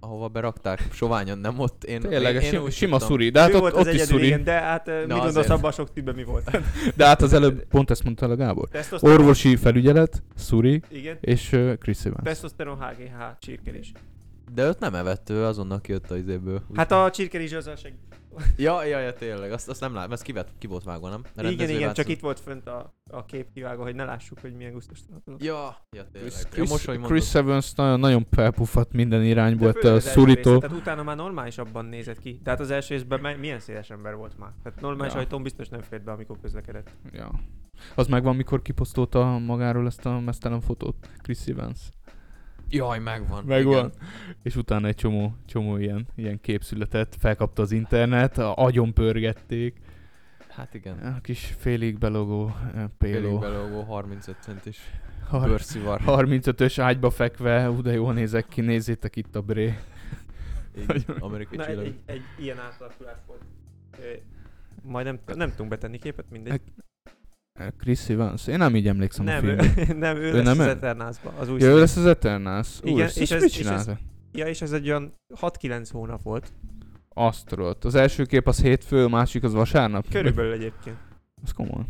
ahova 0.00 0.28
berakták, 0.28 0.88
soványon 0.92 1.38
nem 1.38 1.58
ott. 1.58 1.84
Én, 1.84 2.00
Tényleg, 2.00 2.32
én, 2.32 2.38
ez 2.38 2.44
én 2.44 2.50
sima, 2.50 2.70
sima 2.70 2.98
szuri. 2.98 3.28
De 3.30 3.40
hát 3.40 3.50
ő 3.50 3.54
ott, 3.54 3.60
volt 3.60 3.74
ott 3.74 3.86
az 3.86 3.94
is 3.94 4.00
szuri. 4.00 4.26
igen, 4.26 4.44
de 4.44 4.52
hát 4.52 4.88
uh, 4.88 4.98
mit 4.98 5.06
Na, 5.06 5.18
gondolsz 5.18 5.48
abban 5.48 5.70
a 5.70 5.72
sok 5.72 5.92
tűbben 5.92 6.14
mi 6.14 6.24
volt? 6.24 6.58
De 6.96 7.06
hát 7.06 7.22
az 7.22 7.32
előbb 7.32 7.64
pont 7.66 7.90
ezt 7.90 8.04
mondta 8.04 8.26
a 8.26 8.36
Gábor. 8.36 8.68
Orvosi 9.00 9.56
felügyelet, 9.56 10.22
szuri, 10.34 10.82
Igen. 10.88 11.16
és 11.20 11.52
uh, 11.52 11.76
Chris 11.78 12.04
Evans. 12.04 12.22
Testoszteron, 12.22 12.76
HGH, 12.78 13.38
csirkelés. 13.40 13.92
De 14.54 14.64
őt 14.66 14.78
nem 14.78 14.94
evett, 14.94 15.30
ő 15.30 15.44
azonnal 15.44 15.80
kijött 15.80 16.10
a 16.10 16.16
izéből. 16.16 16.62
Hát 16.74 16.92
a 16.92 17.10
csirkelés 17.10 17.52
az 17.52 17.66
a 17.66 17.76
seg... 17.76 17.92
Ja, 18.56 18.84
ja, 18.84 18.98
ja, 18.98 19.12
tényleg, 19.12 19.52
azt, 19.52 19.68
azt 19.68 19.80
nem 19.80 19.94
látom, 19.94 20.12
ez 20.12 20.22
kivett, 20.22 20.48
ki 20.58 20.66
volt 20.66 20.84
vágva, 20.84 21.08
nem? 21.08 21.24
A 21.36 21.42
Igen, 21.46 21.68
igen, 21.68 21.92
csak 21.92 22.08
itt 22.08 22.20
volt 22.20 22.40
fönt 22.40 22.66
a, 22.68 22.94
a 23.10 23.24
kép 23.24 23.52
kivágva, 23.54 23.82
hogy 23.82 23.94
ne 23.94 24.04
lássuk, 24.04 24.38
hogy 24.40 24.54
milyen 24.54 24.72
gusztustalan. 24.72 25.22
Ja, 25.38 25.76
ja, 25.96 26.04
tényleg. 26.12 26.32
Chris, 26.50 26.86
ja, 26.86 27.00
Chris, 27.00 27.34
Evans 27.34 27.74
nagyon, 27.74 28.00
nagyon 28.00 28.26
felpuffadt 28.30 28.92
minden 28.92 29.24
irányból, 29.24 29.72
főleg 29.72 30.02
a 30.16 30.24
része, 30.24 30.42
Tehát 30.42 30.72
utána 30.72 31.02
már 31.02 31.16
normálisabban 31.16 31.84
nézett 31.84 32.18
ki. 32.18 32.40
Tehát 32.44 32.60
az 32.60 32.70
első 32.70 32.94
részben 32.94 33.38
milyen 33.38 33.60
széles 33.60 33.90
ember 33.90 34.14
volt 34.14 34.38
már. 34.38 34.50
Tehát 34.62 34.80
normális 34.80 35.12
Ja. 35.12 35.18
ajtón 35.18 35.42
biztos 35.42 35.68
nem 35.68 35.80
fért 35.80 36.04
be, 36.04 36.12
amikor 36.12 36.36
közlekedett. 36.40 36.90
Ja. 37.12 37.30
Az 37.94 38.06
megvan, 38.06 38.36
mikor 38.36 38.62
kiposztolta 38.62 39.38
magáról 39.38 39.86
ezt 39.86 40.06
a 40.06 40.20
mesztelen 40.20 40.60
fotót, 40.60 41.08
Chris 41.22 41.46
Evans. 41.46 41.78
Jaj, 42.70 42.98
megvan. 42.98 43.44
Megvan. 43.44 43.72
Igen. 43.78 43.92
És 44.42 44.56
utána 44.56 44.86
egy 44.86 44.94
csomó, 44.94 45.34
csomó 45.46 45.76
ilyen, 45.76 46.06
ilyen 46.14 46.40
kép 46.40 46.62
született, 46.62 47.16
felkapta 47.18 47.62
az 47.62 47.72
internet, 47.72 48.38
a- 48.38 48.56
agyon 48.56 48.92
pörgették. 48.94 49.76
Hát 50.48 50.74
igen. 50.74 50.98
A 50.98 51.20
kis 51.20 51.54
félig 51.58 51.98
belogó 51.98 52.46
eh, 52.74 52.84
Félig 52.98 53.20
péló. 53.20 53.38
belógó 53.38 53.82
35 53.82 54.36
centis 54.40 54.78
Har- 55.28 55.48
bőrszivar. 55.48 56.00
35-ös 56.06 56.76
ágyba 56.80 57.10
fekve, 57.10 57.70
de 57.82 57.92
jól 57.92 58.12
nézek 58.12 58.48
ki, 58.48 58.60
nézzétek 58.60 59.16
itt 59.16 59.36
a 59.36 59.40
bré. 59.42 59.74
Igen, 60.76 61.16
Amerikai 61.18 61.56
Na, 61.56 61.62
egy, 61.66 61.68
csillag. 61.68 61.86
egy, 61.86 61.98
egy, 62.06 62.22
ilyen 62.38 62.58
átalakulás 62.58 63.16
volt. 63.26 63.40
Ö, 63.98 64.04
Majd 64.82 65.06
nem, 65.06 65.18
nem 65.26 65.50
tudunk 65.50 65.68
betenni 65.70 65.98
képet, 65.98 66.30
mindegy. 66.30 66.60
Chris 67.78 68.08
Evans, 68.08 68.46
én 68.46 68.56
nem 68.58 68.76
így 68.76 68.88
emlékszem 68.88 69.26
a 69.26 69.30
Nem, 69.30 69.44
ő, 69.44 69.56
filmre. 69.58 69.94
nem, 70.08 70.16
ő, 70.16 70.20
Ő 70.20 70.32
lesz 70.32 70.44
nem 70.44 70.58
az 70.58 70.66
ő? 70.66 70.68
Eternázba, 70.70 71.32
az 71.38 71.48
új 71.48 71.60
Ja, 71.60 71.66
ő 71.66 71.78
lesz 71.78 71.96
az 71.96 72.06
Eternals. 72.06 72.78
Igen, 72.82 72.94
Úr, 72.94 73.00
és 73.00 73.16
és 73.16 73.30
ez- 73.30 73.42
mit 73.42 73.50
ez- 73.50 73.56
csinálta? 73.56 73.98
Ja, 74.32 74.46
és 74.46 74.62
ez 74.62 74.72
egy 74.72 74.88
olyan 74.88 75.12
6-9 75.40 75.88
hónap 75.92 76.22
volt. 76.22 76.52
Azt 77.08 77.46
tudod. 77.46 77.76
Az 77.84 77.94
első 77.94 78.24
kép 78.24 78.46
az 78.48 78.60
hétfő, 78.62 79.04
a 79.04 79.08
másik 79.08 79.42
az 79.42 79.52
vasárnap. 79.52 80.08
Körülbelül 80.10 80.52
egyébként. 80.52 80.96
Az 81.42 81.52
komoly. 81.52 81.84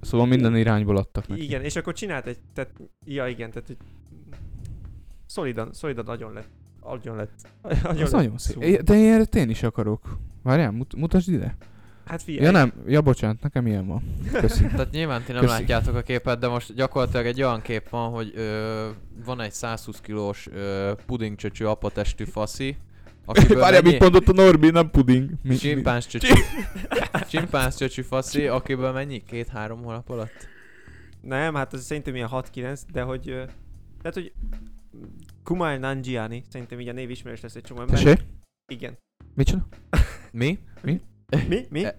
Szóval 0.00 0.26
minden 0.26 0.56
irányból 0.56 0.96
adtak 0.96 1.28
neki. 1.28 1.42
Igen, 1.42 1.62
és 1.62 1.76
akkor 1.76 1.92
csinált 1.92 2.26
egy, 2.26 2.38
tehát, 2.54 2.70
ja 3.04 3.26
igen, 3.26 3.50
tehát 3.50 3.70
egy 3.70 3.76
szolidan, 5.26 5.72
szolidan 5.72 6.04
nagyon 6.04 6.32
lett, 6.32 6.48
nagyon 6.84 7.16
lett, 7.16 7.48
nagyon 7.82 7.88
Az 7.90 7.98
lett 7.98 8.10
nagyon 8.10 8.38
szép. 8.38 8.62
szó. 8.76 8.82
De 8.82 8.96
ilyet 8.96 9.34
én 9.34 9.50
is 9.50 9.62
akarok. 9.62 10.18
Várjál, 10.42 10.70
mut- 10.70 10.96
mutasd 10.96 11.32
ide. 11.32 11.56
Hát 12.08 12.22
figyelj, 12.22 12.44
Ja 12.46 12.50
nem, 12.50 12.72
ja 12.86 13.00
bocsánat, 13.00 13.42
nekem 13.42 13.66
ilyen 13.66 13.86
van. 13.86 14.02
Köszi. 14.32 14.66
Tehát 14.76 14.90
nyilván 14.90 15.22
ti 15.22 15.32
nem 15.32 15.40
Köszi. 15.40 15.52
látjátok 15.52 15.94
a 15.94 16.02
képet, 16.02 16.38
de 16.38 16.48
most 16.48 16.74
gyakorlatilag 16.74 17.26
egy 17.26 17.42
olyan 17.42 17.62
kép 17.62 17.88
van, 17.88 18.10
hogy 18.10 18.32
ö, 18.34 18.88
van 19.24 19.40
egy 19.40 19.52
120 19.52 20.00
kilós 20.00 20.48
ö, 20.52 20.92
pudingcsöcsű 21.06 21.64
apatestű 21.64 22.24
faszi, 22.24 22.76
akiből 23.24 23.58
Várjál, 23.58 23.82
mit 23.82 23.90
mennyi... 23.90 24.02
mondott 24.02 24.28
a 24.28 24.42
Norbi, 24.42 24.70
nem 24.70 24.90
puding. 24.90 25.30
Csimpánz 25.58 26.06
csöcsü. 26.06 26.34
Csimpánz 27.28 27.76
csöcsü 27.76 28.02
faszi, 28.02 28.46
akiből 28.46 28.92
mennyi? 28.92 29.22
Két-három 29.26 29.82
hónap 29.82 30.10
alatt? 30.10 30.48
Nem, 31.20 31.54
hát 31.54 31.72
az 31.72 31.84
szerintem 31.84 32.14
ilyen 32.14 32.28
6-9, 32.32 32.80
de 32.92 33.02
hogy... 33.02 33.24
Tehát, 34.02 34.14
hogy 34.14 34.32
Kumail 35.44 35.78
Nanjiani, 35.78 36.44
szerintem 36.48 36.80
így 36.80 36.88
a 36.88 36.92
név 36.92 37.10
ismerős 37.10 37.40
lesz 37.40 37.54
egy 37.54 37.62
csomó 37.62 37.80
ember. 37.80 38.02
Tessék? 38.02 38.24
Igen. 38.72 38.98
Mit 39.34 39.46
csinál? 39.46 39.66
Mi? 40.32 40.58
Mi? 40.82 41.00
Mi? 41.70 41.84
E, 41.84 41.96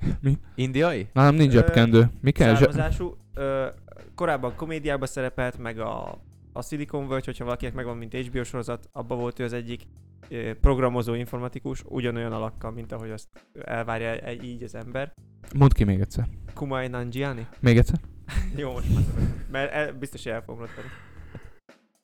Indiai? 0.55 1.07
Nálam 1.13 1.36
nincs 1.36 1.51
zsebkendő. 1.51 2.09
Mi 2.21 2.32
kell? 2.32 2.55
Származású. 2.55 3.17
Ö, 3.34 3.67
korábban 4.15 4.55
komédiában 4.55 5.07
szerepelt, 5.07 5.57
meg 5.57 5.80
a, 5.80 6.21
a 6.53 6.61
Silicon 6.61 7.07
Valley, 7.07 7.21
hogyha 7.25 7.43
valakinek 7.43 7.73
megvan, 7.73 7.97
mint 7.97 8.13
HBO 8.13 8.43
sorozat, 8.43 8.89
abban 8.91 9.17
volt 9.17 9.39
ő 9.39 9.43
az 9.43 9.53
egyik 9.53 9.82
ö, 10.30 10.53
programozó 10.61 11.13
informatikus, 11.13 11.84
ugyanolyan 11.86 12.32
alakkal, 12.32 12.71
mint 12.71 12.91
ahogy 12.91 13.11
azt 13.11 13.27
elvárja 13.61 14.15
egy, 14.15 14.43
így 14.43 14.63
az 14.63 14.75
ember. 14.75 15.13
Mondd 15.55 15.73
ki 15.73 15.84
még 15.84 15.99
egyszer. 15.99 16.27
Kumail 16.53 16.89
Nanjiani? 16.89 17.47
Még 17.59 17.77
egyszer? 17.77 17.99
Jó, 18.55 18.71
most 18.71 18.93
már. 18.93 19.03
Mert 19.51 19.71
el, 19.71 19.93
biztos, 19.93 20.23
hogy 20.23 20.32
el 20.32 20.41
fogom. 20.41 20.65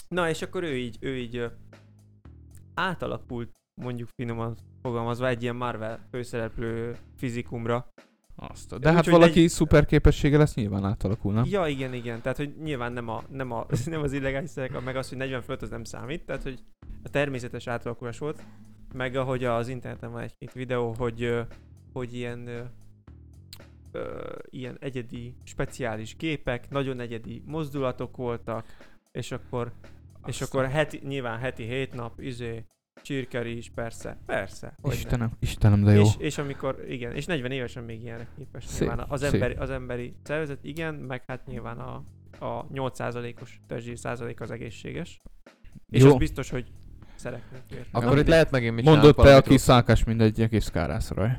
Na, 0.07 0.30
és 0.30 0.41
akkor 0.41 0.63
ő 0.63 0.78
így, 0.78 0.97
ő 0.99 1.17
így 1.17 1.36
ö, 1.36 1.45
átalakult, 2.73 3.49
mondjuk 3.82 4.09
finoman 4.15 4.55
fogalmazva, 4.82 5.28
egy 5.28 5.41
ilyen 5.41 5.55
Marvel 5.55 5.99
főszereplő 6.11 6.95
fizikumra. 7.15 7.88
Azt. 8.36 8.80
De 8.80 8.89
hát 8.89 8.97
Úgyhogy 8.97 9.13
valaki 9.13 9.41
egy- 9.43 9.49
szuper 9.49 9.86
képessége 9.86 10.38
lesz, 10.38 10.55
nyilván 10.55 10.86
átalakul, 10.86 11.34
nem? 11.34 11.43
Ja, 11.47 11.67
igen, 11.67 11.93
igen. 11.93 12.21
Tehát, 12.21 12.38
hogy 12.38 12.53
nyilván 12.63 12.93
nem, 12.93 13.07
a, 13.09 13.23
nem, 13.30 13.51
a, 13.51 13.65
nem 13.86 14.01
az 14.01 14.13
illegális 14.13 14.49
szerek, 14.49 14.84
meg 14.84 14.95
az, 14.95 15.09
hogy 15.09 15.17
40 15.17 15.41
fölött 15.41 15.61
az 15.61 15.69
nem 15.69 15.84
számít. 15.84 16.26
Tehát, 16.26 16.43
hogy 16.43 16.59
a 17.03 17.09
természetes 17.09 17.67
átalakulás 17.67 18.17
volt. 18.17 18.43
Meg 18.93 19.15
ahogy 19.15 19.43
az 19.43 19.67
interneten 19.67 20.11
van 20.11 20.21
egy-két 20.21 20.51
videó, 20.53 20.93
hogy, 20.97 21.39
hogy 21.93 22.13
ilyen, 22.15 22.47
ö, 23.91 24.11
ilyen 24.49 24.78
egyedi, 24.80 25.36
speciális 25.43 26.15
képek, 26.15 26.69
nagyon 26.69 26.99
egyedi 26.99 27.43
mozdulatok 27.45 28.17
voltak, 28.17 28.65
és 29.11 29.32
akkor, 29.32 29.71
és 30.26 30.41
Aztán. 30.41 30.61
akkor 30.61 30.73
heti, 30.76 31.01
nyilván 31.03 31.38
heti 31.39 31.63
hét 31.63 31.93
nap, 31.93 32.19
izé, 32.21 32.65
csirkeri 33.02 33.58
is, 33.58 33.72
persze, 33.76 34.18
persze. 34.26 34.76
hogyne. 34.82 34.98
Istenem, 34.98 35.32
Istenem, 35.39 35.84
de 35.84 35.93
jó. 35.93 36.02
És, 36.02 36.16
és 36.18 36.38
amikor, 36.38 36.84
igen, 36.89 37.16
és 37.16 37.26
40 37.26 37.52
évesen 37.52 37.84
még 37.84 38.02
ilyenek 38.04 38.28
képes. 38.38 38.66
Szép, 38.66 38.80
Nyilván 38.88 39.06
az 39.10 39.20
szép. 39.22 39.34
emberi, 39.34 39.54
az 39.54 39.70
emberi 39.70 40.16
szervezet, 40.24 40.60
igen, 40.62 40.93
meg 40.93 41.24
hát 41.28 41.46
nyilván 41.46 41.78
a, 41.80 42.04
a 42.39 42.68
8%-os 42.68 43.60
testzsír 43.68 43.98
százalék 43.98 44.41
az 44.41 44.52
egészséges. 44.52 45.22
És 45.89 46.02
Jó. 46.02 46.08
az 46.12 46.18
biztos, 46.18 46.50
hogy 46.50 46.72
szeretnék 47.16 47.62
érni. 47.72 47.86
Akkor 47.91 48.18
itt 48.18 48.28
lehet 48.28 48.52
megint 48.52 48.76
mit 48.76 48.86
Mondott 48.86 49.16
te, 49.16 49.22
valamit 49.22 49.39
aki 49.41 49.50
rossz. 49.50 49.62
szálkás, 49.64 50.04
mint 50.04 50.22
egy 50.22 50.41
egész 50.41 50.68
kárászraj. 50.70 51.38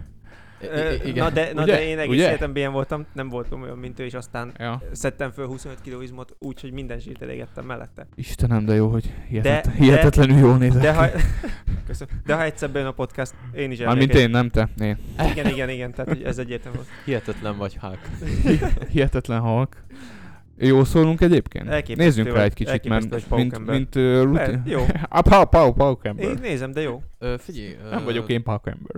I- 0.63 1.09
igen. 1.09 1.25
Na 1.25 1.31
de, 1.31 1.51
na 1.55 1.63
Ugye? 1.63 1.73
de 1.73 1.87
én 1.87 1.99
egész 1.99 2.15
Ugye? 2.15 2.27
életemben 2.29 2.57
ilyen 2.57 2.73
voltam, 2.73 3.07
nem 3.13 3.29
voltam 3.29 3.63
olyan, 3.63 3.79
mint 3.79 3.99
ő, 4.01 4.05
és 4.05 4.15
aztán 4.15 4.53
Ja. 4.59 4.83
szedtem 4.93 5.31
föl 5.31 5.47
25 5.47 5.79
kg 5.85 6.03
izmot, 6.03 6.37
úgyhogy 6.39 6.73
minden 6.73 6.99
zsírt 6.99 7.23
elégettem 7.23 7.65
mellette. 7.65 8.07
Istenem, 8.15 8.65
de 8.65 8.75
jó, 8.75 8.89
hogy 8.89 9.13
hihetet, 9.29 9.65
De- 9.65 9.71
hihetetlenül 9.85 10.39
jól 10.39 10.57
nézek 10.57 10.83
De 10.83 10.93
ha, 10.95 11.07
Köszönöm. 11.87 12.21
De 12.27 12.35
ha 12.35 12.43
egyszer 12.43 12.71
bejön 12.71 12.89
a 12.89 12.93
podcast, 12.93 13.35
én 13.55 13.71
is 13.71 13.79
Mármint 13.79 14.15
én, 14.15 14.31
nem 14.31 14.49
te. 14.51 14.69
Én. 14.81 14.97
Igen, 15.33 15.47
igen, 15.47 15.69
igen, 15.69 15.91
tehát 15.93 16.09
hogy 16.09 16.23
ez 16.23 16.39
egyértelmű. 16.39 16.77
volt. 16.77 16.89
Hihetetlen 17.05 17.57
vagy 17.57 17.77
Hulk. 17.77 17.99
Hihetetlen 18.91 19.41
halk. 19.41 19.85
Jó 20.59 20.85
szólunk 20.85 21.21
egyébként? 21.21 21.69
Elképesztő 21.69 22.03
Nézzünk 22.05 22.37
rá 22.37 22.43
egy 22.43 22.55
kicsit, 22.55 22.89
mert 22.89 23.11
mint, 23.11 23.27
Paukember. 23.27 23.75
mint 23.75 23.95
uh, 23.95 24.23
rutin. 24.23 24.63
Jó. 24.65 24.85
Ah, 25.09 25.23
pau, 25.23 25.45
pau, 25.45 25.73
pau 25.73 25.97
Én 26.17 26.39
nézem, 26.43 26.73
de 26.73 26.81
jó. 26.81 27.03
Ö, 27.19 27.35
figyelj. 27.39 27.77
Nem 27.91 28.01
ö, 28.01 28.05
vagyok 28.05 28.29
én 28.31 28.43
pau 28.43 28.59
ember. 28.65 28.97